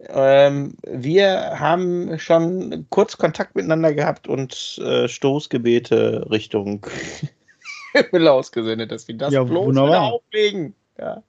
Ähm, 0.00 0.74
wir 0.82 1.58
haben 1.58 2.18
schon 2.18 2.86
kurz 2.90 3.16
Kontakt 3.16 3.56
miteinander 3.56 3.92
gehabt 3.92 4.28
und 4.28 4.78
äh, 4.78 5.08
Stoßgebete 5.08 6.30
Richtung 6.30 6.86
Himmel 7.92 8.28
ausgesendet, 8.28 8.92
dass 8.92 9.08
wir 9.08 9.16
das 9.16 9.32
ja, 9.32 9.42
bloß 9.42 9.74
wieder 9.74 10.02
auflegen. 10.02 10.74
Ja. 10.98 11.22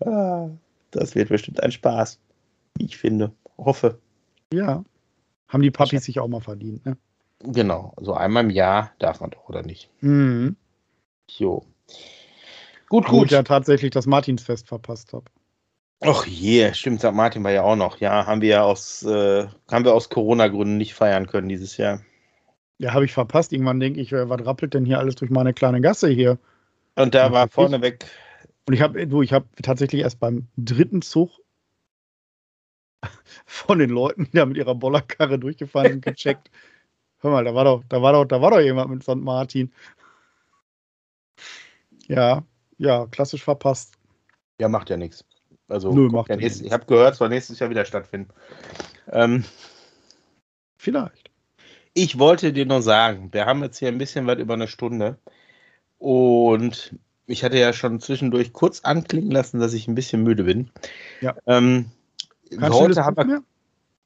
Ah, 0.00 0.50
das 0.90 1.14
wird 1.14 1.30
bestimmt 1.30 1.62
ein 1.62 1.72
Spaß, 1.72 2.18
wie 2.76 2.84
ich 2.84 2.98
finde. 2.98 3.32
Hoffe. 3.56 3.98
Ja. 4.52 4.84
Haben 5.48 5.62
die 5.62 5.70
Papis 5.70 6.04
sich 6.04 6.20
auch 6.20 6.28
mal 6.28 6.40
verdient, 6.40 6.84
ne? 6.84 6.96
Genau, 7.40 7.94
also 7.96 8.14
einmal 8.14 8.44
im 8.44 8.50
Jahr 8.50 8.92
darf 8.98 9.20
man 9.20 9.30
doch, 9.30 9.48
oder 9.48 9.62
nicht? 9.62 9.88
Mhm. 10.00 10.56
Jo. 11.28 11.64
Gut, 12.88 13.06
gut. 13.06 13.12
Wo 13.12 13.24
ich 13.24 13.30
ja 13.30 13.42
tatsächlich 13.42 13.92
das 13.92 14.06
Martinsfest 14.06 14.66
verpasst 14.66 15.12
habe. 15.12 15.26
Ach 16.00 16.26
je, 16.26 16.62
yeah, 16.62 16.74
stimmt, 16.74 17.00
St. 17.00 17.12
Martin 17.12 17.42
war 17.42 17.50
ja 17.50 17.62
auch 17.62 17.74
noch. 17.74 17.98
Ja, 17.98 18.26
haben 18.26 18.40
wir 18.40 18.48
ja 18.48 18.62
aus, 18.62 19.02
äh, 19.02 19.48
haben 19.68 19.84
wir 19.84 19.94
aus 19.94 20.08
Corona-Gründen 20.08 20.76
nicht 20.76 20.94
feiern 20.94 21.26
können 21.26 21.48
dieses 21.48 21.76
Jahr. 21.76 22.00
Ja, 22.78 22.94
habe 22.94 23.04
ich 23.04 23.12
verpasst. 23.12 23.52
Irgendwann 23.52 23.80
denke 23.80 24.00
ich, 24.00 24.12
was 24.12 24.46
rappelt 24.46 24.74
denn 24.74 24.84
hier 24.84 25.00
alles 25.00 25.16
durch 25.16 25.30
meine 25.30 25.52
kleine 25.52 25.80
Gasse 25.80 26.08
hier? 26.08 26.38
Und 26.94 27.14
da 27.14 27.32
war 27.32 27.48
vorneweg. 27.48 28.06
Und 28.66 28.74
ich 28.74 28.80
habe, 28.80 29.06
du, 29.06 29.22
ich 29.22 29.32
habe 29.32 29.46
tatsächlich 29.62 30.02
erst 30.02 30.20
beim 30.20 30.46
dritten 30.56 31.02
Zug 31.02 31.30
von 33.46 33.80
den 33.80 33.90
Leuten, 33.90 34.24
die 34.26 34.36
da 34.36 34.46
mit 34.46 34.56
ihrer 34.56 34.76
Bollerkarre 34.76 35.38
durchgefahren 35.38 35.92
sind, 35.92 36.04
gecheckt. 36.04 36.50
Hör 37.20 37.32
mal, 37.32 37.44
da 37.44 37.54
war 37.54 37.64
doch, 37.64 37.82
da 37.88 38.00
war 38.00 38.12
doch, 38.12 38.24
da 38.24 38.40
war 38.40 38.52
doch 38.52 38.60
jemand 38.60 38.90
mit 38.90 39.02
St. 39.02 39.16
Martin. 39.16 39.72
Ja, 42.06 42.44
ja, 42.76 43.06
klassisch 43.06 43.42
verpasst. 43.42 43.94
Ja, 44.60 44.68
macht 44.68 44.90
ja 44.90 44.96
nichts. 44.96 45.24
Also, 45.68 45.92
Nö, 45.92 46.08
macht 46.08 46.30
ja 46.30 46.36
nächstes, 46.36 46.66
ich 46.66 46.72
habe 46.72 46.86
gehört, 46.86 47.12
es 47.12 47.18
soll 47.18 47.28
nächstes 47.28 47.58
Jahr 47.58 47.70
wieder 47.70 47.84
stattfinden. 47.84 48.30
Ähm, 49.10 49.44
Vielleicht. 50.78 51.30
Ich 51.92 52.18
wollte 52.18 52.52
dir 52.52 52.64
nur 52.64 52.80
sagen, 52.80 53.28
wir 53.32 53.44
haben 53.46 53.62
jetzt 53.62 53.78
hier 53.78 53.88
ein 53.88 53.98
bisschen 53.98 54.26
weit 54.26 54.38
über 54.38 54.54
eine 54.54 54.68
Stunde. 54.68 55.18
Und 55.98 56.94
ich 57.26 57.42
hatte 57.42 57.58
ja 57.58 57.72
schon 57.72 58.00
zwischendurch 58.00 58.52
kurz 58.52 58.80
anklingen 58.80 59.32
lassen, 59.32 59.58
dass 59.58 59.74
ich 59.74 59.88
ein 59.88 59.96
bisschen 59.96 60.22
müde 60.22 60.44
bin. 60.44 60.70
Ja. 61.20 61.36
Ähm, 61.46 61.86
Kein 62.56 62.72
heute 62.72 63.04
haben 63.04 63.16
wir. 63.16 63.24
Mehr? 63.24 63.42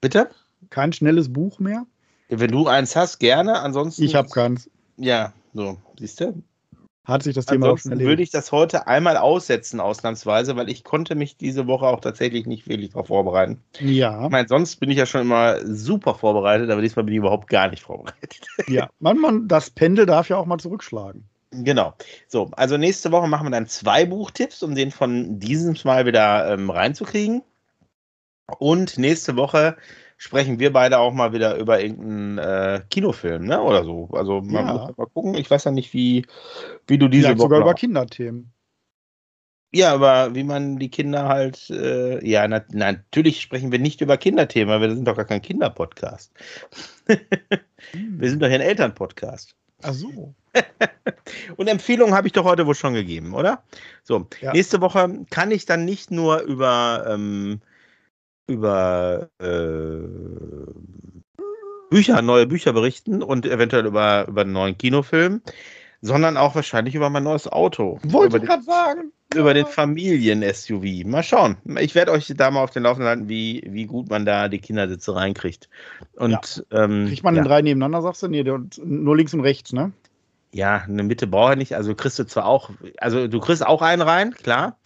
Bitte? 0.00 0.30
Kein 0.70 0.92
schnelles 0.92 1.32
Buch 1.32 1.58
mehr? 1.58 1.86
Wenn 2.28 2.50
du 2.50 2.66
eins 2.66 2.96
hast, 2.96 3.18
gerne. 3.18 3.60
Ansonsten. 3.60 4.02
Ich 4.02 4.14
habe 4.14 4.30
keins. 4.30 4.70
Ja, 4.96 5.34
so, 5.52 5.76
siehst 5.98 6.20
du? 6.20 6.42
Hat 7.04 7.24
sich 7.24 7.34
das 7.34 7.46
Thema 7.46 7.70
auch 7.70 7.78
schon 7.78 7.90
erledigt. 7.90 8.08
würde 8.08 8.22
ich 8.22 8.30
das 8.30 8.52
heute 8.52 8.86
einmal 8.86 9.16
aussetzen, 9.16 9.80
ausnahmsweise, 9.80 10.54
weil 10.54 10.70
ich 10.70 10.84
konnte 10.84 11.16
mich 11.16 11.36
diese 11.36 11.66
Woche 11.66 11.86
auch 11.86 12.00
tatsächlich 12.00 12.46
nicht 12.46 12.68
wirklich 12.68 12.90
darauf 12.90 13.08
vorbereiten. 13.08 13.60
Ja. 13.80 14.26
Ich 14.26 14.30
meine, 14.30 14.46
sonst 14.46 14.76
bin 14.76 14.88
ich 14.88 14.98
ja 14.98 15.06
schon 15.06 15.22
immer 15.22 15.66
super 15.66 16.14
vorbereitet, 16.14 16.70
aber 16.70 16.80
diesmal 16.80 17.04
bin 17.04 17.14
ich 17.14 17.18
überhaupt 17.18 17.48
gar 17.48 17.68
nicht 17.68 17.82
vorbereitet. 17.82 18.46
Ja, 18.68 18.88
man, 19.00 19.18
man, 19.18 19.48
das 19.48 19.70
Pendel 19.70 20.06
darf 20.06 20.28
ja 20.28 20.36
auch 20.36 20.46
mal 20.46 20.58
zurückschlagen. 20.58 21.24
Genau. 21.50 21.94
So, 22.28 22.50
also 22.52 22.76
nächste 22.76 23.10
Woche 23.10 23.26
machen 23.26 23.46
wir 23.46 23.50
dann 23.50 23.66
zwei 23.66 24.06
Buchtipps, 24.06 24.62
um 24.62 24.74
den 24.74 24.90
von 24.90 25.40
diesem 25.40 25.76
Mal 25.84 26.06
wieder 26.06 26.52
ähm, 26.52 26.70
reinzukriegen. 26.70 27.42
Und 28.58 28.96
nächste 28.96 29.36
Woche 29.36 29.76
sprechen 30.22 30.60
wir 30.60 30.72
beide 30.72 31.00
auch 31.00 31.12
mal 31.12 31.32
wieder 31.32 31.56
über 31.56 31.82
irgendeinen 31.82 32.38
äh, 32.38 32.80
Kinofilm, 32.90 33.44
ne? 33.44 33.60
Oder 33.60 33.82
so. 33.82 34.08
Also 34.12 34.40
man 34.40 34.66
ja. 34.66 34.72
muss 34.72 34.96
mal 34.96 35.06
gucken. 35.06 35.34
Ich 35.34 35.50
weiß 35.50 35.64
ja 35.64 35.72
nicht, 35.72 35.92
wie, 35.94 36.26
wie 36.86 36.96
du 36.96 37.08
diese 37.08 37.30
Woche. 37.30 37.38
sogar 37.38 37.60
über 37.60 37.74
Kinderthemen. 37.74 38.52
Ja, 39.72 39.92
aber 39.92 40.32
wie 40.36 40.44
man 40.44 40.78
die 40.78 40.90
Kinder 40.90 41.26
halt, 41.26 41.70
äh, 41.70 42.24
ja, 42.24 42.46
na, 42.46 42.62
natürlich 42.70 43.40
sprechen 43.40 43.72
wir 43.72 43.80
nicht 43.80 44.00
über 44.00 44.16
Kinderthemen, 44.16 44.68
weil 44.68 44.88
wir 44.88 44.94
sind 44.94 45.08
doch 45.08 45.16
gar 45.16 45.24
kein 45.24 45.42
Kinderpodcast. 45.42 46.32
wir 47.06 48.30
sind 48.30 48.40
doch 48.40 48.46
hier 48.46 48.56
ein 48.56 48.60
Elternpodcast. 48.60 49.56
Ach 49.82 49.92
so. 49.92 50.36
Und 51.56 51.66
Empfehlungen 51.66 52.14
habe 52.14 52.28
ich 52.28 52.32
doch 52.32 52.44
heute 52.44 52.64
wohl 52.68 52.76
schon 52.76 52.94
gegeben, 52.94 53.34
oder? 53.34 53.64
So, 54.04 54.28
ja. 54.40 54.52
nächste 54.52 54.80
Woche 54.80 55.24
kann 55.30 55.50
ich 55.50 55.66
dann 55.66 55.84
nicht 55.84 56.12
nur 56.12 56.42
über 56.42 57.06
ähm, 57.08 57.60
über 58.46 59.28
äh, 59.40 59.98
Bücher, 61.90 62.22
neue 62.22 62.46
Bücher 62.46 62.72
berichten 62.72 63.22
und 63.22 63.46
eventuell 63.46 63.86
über, 63.86 64.26
über 64.26 64.40
einen 64.42 64.52
neuen 64.52 64.78
Kinofilm, 64.78 65.42
sondern 66.00 66.36
auch 66.36 66.54
wahrscheinlich 66.54 66.94
über 66.94 67.10
mein 67.10 67.24
neues 67.24 67.46
Auto. 67.46 67.98
Wollte 68.02 68.38
ich 68.38 68.42
gerade 68.44 68.62
sagen. 68.62 69.12
Über 69.34 69.54
den 69.54 69.66
Familien-SUV. 69.66 71.04
Mal 71.06 71.22
schauen. 71.22 71.56
Ich 71.80 71.94
werde 71.94 72.12
euch 72.12 72.32
da 72.36 72.50
mal 72.50 72.62
auf 72.62 72.70
den 72.70 72.82
Laufenden 72.82 73.08
halten, 73.08 73.28
wie, 73.28 73.62
wie 73.66 73.86
gut 73.86 74.10
man 74.10 74.26
da 74.26 74.48
die 74.48 74.58
Kindersitze 74.58 75.14
reinkriegt. 75.14 75.68
Und, 76.16 76.64
ja. 76.70 76.84
ähm, 76.84 77.06
Kriegt 77.06 77.24
man 77.24 77.34
ja. 77.34 77.42
den 77.42 77.48
drei 77.48 77.62
nebeneinander, 77.62 78.02
sagst 78.02 78.22
du? 78.22 78.28
Nee, 78.28 78.42
nur 78.42 79.16
links 79.16 79.32
und 79.32 79.40
rechts, 79.40 79.72
ne? 79.72 79.92
Ja, 80.52 80.82
eine 80.86 81.02
Mitte 81.02 81.26
brauche 81.26 81.52
ich 81.52 81.58
nicht. 81.58 81.76
Also 81.76 81.94
kriegst 81.94 82.18
du 82.18 82.24
zwar 82.24 82.44
auch, 82.44 82.70
also 82.98 83.26
du 83.26 83.40
kriegst 83.40 83.66
auch 83.66 83.80
einen 83.80 84.02
rein, 84.02 84.34
klar. 84.34 84.78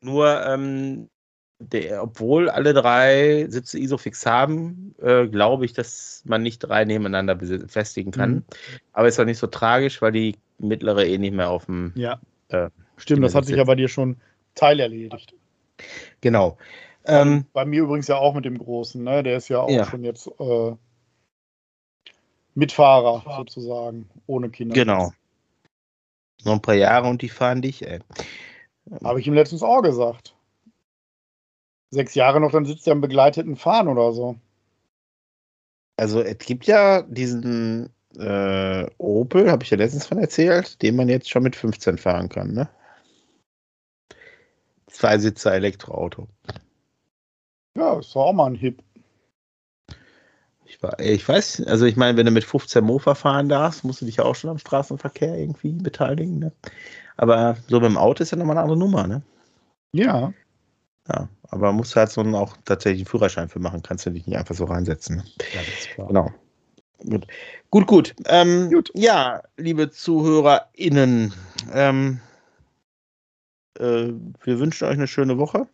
Nur 0.00 0.44
ähm, 0.46 1.08
der, 1.60 2.02
obwohl 2.02 2.48
alle 2.48 2.72
drei 2.72 3.46
Sitze 3.48 3.78
Isofix 3.78 4.24
haben, 4.24 4.94
äh, 5.00 5.26
glaube 5.26 5.66
ich, 5.66 5.74
dass 5.74 6.22
man 6.24 6.42
nicht 6.42 6.60
drei 6.60 6.84
nebeneinander 6.86 7.34
befestigen 7.34 8.12
kann. 8.12 8.30
Mhm. 8.30 8.44
Aber 8.94 9.08
ist 9.08 9.20
auch 9.20 9.26
nicht 9.26 9.38
so 9.38 9.46
tragisch, 9.46 10.00
weil 10.00 10.12
die 10.12 10.36
mittlere 10.58 11.06
eh 11.06 11.18
nicht 11.18 11.34
mehr 11.34 11.50
auf 11.50 11.66
dem. 11.66 11.92
Ja. 11.94 12.18
Äh, 12.48 12.70
Stimmt, 12.96 13.24
das 13.24 13.34
hat 13.34 13.44
sich 13.44 13.56
ja 13.56 13.64
bei 13.64 13.74
dir 13.74 13.88
schon 13.88 14.16
teilerledigt. 14.54 15.34
Genau. 16.20 16.56
Ähm, 17.04 17.46
bei 17.52 17.64
mir 17.64 17.82
übrigens 17.82 18.08
ja 18.08 18.16
auch 18.16 18.34
mit 18.34 18.44
dem 18.44 18.58
Großen, 18.58 19.02
ne? 19.02 19.22
Der 19.22 19.36
ist 19.36 19.48
ja 19.48 19.60
auch 19.60 19.70
ja. 19.70 19.84
schon 19.84 20.04
jetzt 20.04 20.28
äh, 20.38 20.72
Mitfahrer 22.54 23.22
sozusagen, 23.36 24.08
ohne 24.26 24.50
Kinder. 24.50 24.74
Genau. 24.74 25.12
Noch 26.44 26.54
ein 26.54 26.62
paar 26.62 26.74
Jahre 26.74 27.08
und 27.08 27.22
die 27.22 27.28
fahren 27.28 27.62
dich, 27.62 27.86
ey. 27.86 28.00
Habe 29.04 29.20
ich 29.20 29.26
ihm 29.26 29.34
letztens 29.34 29.62
auch 29.62 29.82
gesagt 29.82 30.34
sechs 31.90 32.14
Jahre 32.14 32.40
noch, 32.40 32.52
dann 32.52 32.64
sitzt 32.64 32.86
er 32.86 32.92
im 32.92 33.00
begleiteten 33.00 33.56
Fahren 33.56 33.88
oder 33.88 34.12
so. 34.12 34.36
Also 35.96 36.22
es 36.22 36.38
gibt 36.38 36.66
ja 36.66 37.02
diesen 37.02 37.90
äh, 38.16 38.86
Opel, 38.98 39.50
habe 39.50 39.64
ich 39.64 39.70
ja 39.70 39.76
letztens 39.76 40.06
von 40.06 40.18
erzählt, 40.18 40.80
den 40.82 40.96
man 40.96 41.08
jetzt 41.08 41.28
schon 41.28 41.42
mit 41.42 41.56
15 41.56 41.98
fahren 41.98 42.28
kann, 42.28 42.52
ne? 42.52 42.68
Zweisitzer 44.86 45.52
Elektroauto. 45.52 46.26
Ja, 47.76 47.98
ist 47.98 48.14
doch 48.14 48.26
auch 48.26 48.32
mal 48.32 48.46
ein 48.46 48.56
Hip. 48.56 48.82
Ich, 50.64 50.82
war, 50.82 50.98
ich 51.00 51.28
weiß, 51.28 51.64
also 51.66 51.84
ich 51.84 51.96
meine, 51.96 52.16
wenn 52.16 52.26
du 52.26 52.32
mit 52.32 52.44
15 52.44 52.84
Mofa 52.84 53.14
fahren 53.14 53.48
darfst, 53.48 53.84
musst 53.84 54.00
du 54.00 54.06
dich 54.06 54.16
ja 54.16 54.24
auch 54.24 54.34
schon 54.34 54.50
am 54.50 54.58
Straßenverkehr 54.58 55.36
irgendwie 55.36 55.72
beteiligen, 55.72 56.38
ne? 56.38 56.52
Aber 57.16 57.56
so 57.68 57.80
beim 57.80 57.98
Auto 57.98 58.22
ist 58.22 58.30
ja 58.30 58.38
nochmal 58.38 58.56
eine 58.56 58.62
andere 58.62 58.78
Nummer, 58.78 59.06
ne? 59.06 59.22
Ja. 59.92 60.32
Ja, 61.12 61.28
aber 61.48 61.68
man 61.68 61.76
muss 61.76 61.96
halt 61.96 62.10
so 62.10 62.20
einen 62.20 62.34
auch 62.34 62.56
tatsächlich 62.64 63.00
einen 63.00 63.10
Führerschein 63.10 63.48
für 63.48 63.58
machen, 63.58 63.82
kannst 63.82 64.06
du 64.06 64.10
dich 64.10 64.26
nicht 64.26 64.36
einfach 64.36 64.54
so 64.54 64.64
reinsetzen. 64.64 65.16
Ne? 65.16 65.24
Ja, 65.54 65.60
das 65.60 65.68
ist 65.68 65.90
klar. 65.90 66.06
Genau. 66.08 66.30
Gut, 66.98 67.26
gut. 67.70 67.86
gut. 67.86 68.14
Ähm, 68.26 68.70
gut. 68.70 68.90
Ja, 68.94 69.42
liebe 69.56 69.90
ZuhörerInnen, 69.90 71.32
ähm, 71.72 72.20
äh, 73.78 74.08
wir 74.44 74.58
wünschen 74.58 74.86
euch 74.86 74.94
eine 74.94 75.08
schöne 75.08 75.38
Woche. 75.38 75.66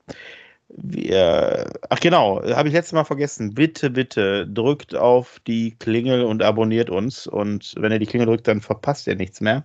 Wir, 0.69 1.71
ach 1.91 2.01
genau, 2.01 2.43
habe 2.43 2.69
ich 2.69 2.75
letztes 2.75 2.93
Mal 2.93 3.05
vergessen. 3.05 3.55
Bitte, 3.55 3.91
bitte 3.91 4.47
drückt 4.47 4.95
auf 4.95 5.41
die 5.47 5.77
Klingel 5.79 6.25
und 6.25 6.43
abonniert 6.43 6.91
uns. 6.91 7.27
Und 7.27 7.75
wenn 7.79 7.93
ihr 7.93 7.99
die 7.99 8.07
Klingel 8.07 8.27
drückt, 8.27 8.49
dann 8.49 8.61
verpasst 8.61 9.07
ihr 9.07 9.17
nichts 9.17 9.41
mehr 9.41 9.65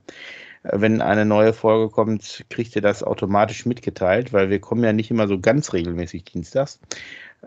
wenn 0.63 1.01
eine 1.01 1.25
neue 1.25 1.53
Folge 1.53 1.89
kommt, 1.91 2.45
kriegt 2.49 2.75
ihr 2.75 2.81
das 2.81 3.03
automatisch 3.03 3.65
mitgeteilt, 3.65 4.31
weil 4.33 4.49
wir 4.49 4.59
kommen 4.59 4.83
ja 4.83 4.93
nicht 4.93 5.09
immer 5.09 5.27
so 5.27 5.39
ganz 5.39 5.73
regelmäßig 5.73 6.23
dienstags. 6.25 6.79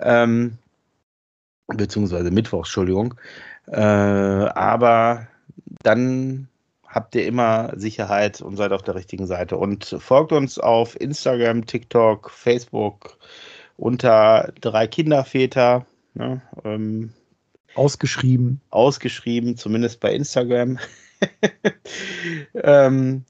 Ähm, 0.01 0.59
beziehungsweise 1.69 2.31
Mittwochs, 2.31 2.69
Entschuldigung. 2.69 3.15
Äh, 3.67 3.81
aber 3.81 5.29
dann 5.83 6.49
habt 6.87 7.15
ihr 7.15 7.27
immer 7.27 7.73
Sicherheit 7.77 8.41
und 8.41 8.57
seid 8.57 8.73
auf 8.73 8.83
der 8.83 8.95
richtigen 8.95 9.27
Seite. 9.27 9.57
Und 9.57 9.97
folgt 9.99 10.33
uns 10.33 10.59
auf 10.59 11.01
Instagram, 11.01 11.67
TikTok, 11.67 12.31
Facebook 12.31 13.19
unter 13.77 14.53
drei 14.61 14.87
Kinderväter. 14.87 15.87
Ne, 16.15 16.43
ähm, 16.65 17.13
ausgeschrieben. 17.75 18.61
Ausgeschrieben, 18.71 19.57
zumindest 19.57 20.01
bei 20.01 20.13
Instagram. 20.13 20.79
ähm, 22.55 23.25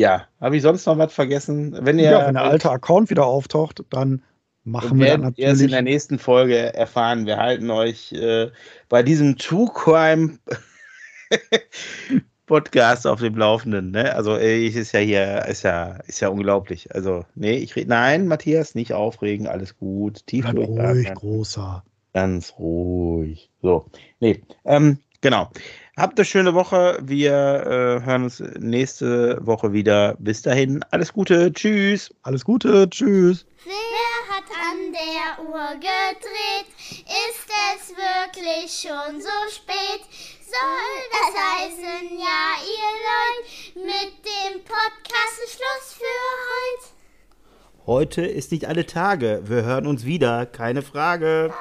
ja, 0.00 0.26
habe 0.40 0.56
ich 0.56 0.62
sonst 0.62 0.86
noch 0.86 0.98
was 0.98 1.12
vergessen? 1.12 1.76
Wenn 1.80 1.98
ihr, 1.98 2.10
ja, 2.10 2.26
wenn 2.26 2.34
der 2.34 2.44
alte 2.44 2.70
Account 2.70 3.10
wieder 3.10 3.26
auftaucht, 3.26 3.82
dann 3.90 4.22
machen 4.64 4.98
wir 4.98 5.08
dann 5.08 5.22
natürlich. 5.22 5.48
erst 5.48 5.62
in 5.62 5.70
der 5.70 5.82
nächsten 5.82 6.18
Folge 6.18 6.74
erfahren. 6.74 7.26
Wir 7.26 7.38
halten 7.38 7.70
euch 7.70 8.12
äh, 8.12 8.50
bei 8.88 9.02
diesem 9.02 9.36
True 9.36 9.68
Crime 9.74 10.38
Podcast 12.46 13.06
auf 13.06 13.20
dem 13.20 13.36
Laufenden. 13.36 13.90
Ne? 13.90 14.14
Also 14.14 14.36
ich 14.38 14.76
ist 14.76 14.92
ja 14.92 15.00
hier, 15.00 15.44
ist 15.46 15.64
ja, 15.64 15.98
ist 16.06 16.20
ja 16.20 16.28
unglaublich. 16.28 16.94
Also 16.94 17.24
nee, 17.34 17.56
ich 17.56 17.76
rede, 17.76 17.90
nein, 17.90 18.26
Matthias, 18.26 18.74
nicht 18.74 18.92
aufregen, 18.92 19.46
alles 19.46 19.76
gut, 19.76 20.26
tief 20.26 20.46
ruhig, 20.52 21.12
großer, 21.14 21.84
ganz 22.14 22.54
ruhig. 22.58 23.50
So, 23.62 23.86
nee, 24.20 24.42
ähm, 24.64 24.98
genau. 25.20 25.50
Habt 25.98 26.18
eine 26.18 26.24
schöne 26.24 26.54
Woche. 26.54 26.98
Wir 27.02 27.32
äh, 27.32 28.06
hören 28.06 28.24
uns 28.24 28.40
nächste 28.58 29.44
Woche 29.44 29.72
wieder. 29.72 30.14
Bis 30.18 30.42
dahin, 30.42 30.82
alles 30.90 31.12
Gute. 31.12 31.52
Tschüss. 31.52 32.14
Alles 32.22 32.44
Gute. 32.44 32.88
Tschüss. 32.88 33.44
Wer 33.64 34.34
hat 34.34 34.44
an 34.70 34.92
der 34.92 35.44
Uhr 35.44 35.74
gedreht? 35.74 36.68
Ist 36.88 37.48
es 37.74 37.90
wirklich 37.90 38.88
schon 38.88 39.20
so 39.20 39.28
spät? 39.50 40.06
soll 40.48 41.02
das 41.12 41.34
heißen? 41.34 42.18
Ja, 42.18 42.56
ihr 42.64 42.92
Leute, 43.08 43.86
mit 43.86 44.24
dem 44.24 44.64
Podcast 44.64 45.36
ist 45.44 45.56
Schluss 45.56 45.94
für 45.98 46.18
heute. 46.48 47.86
Heute 47.86 48.22
ist 48.26 48.52
nicht 48.52 48.66
alle 48.66 48.86
Tage. 48.86 49.42
Wir 49.44 49.64
hören 49.64 49.86
uns 49.86 50.04
wieder, 50.04 50.46
keine 50.46 50.82
Frage. 50.82 51.52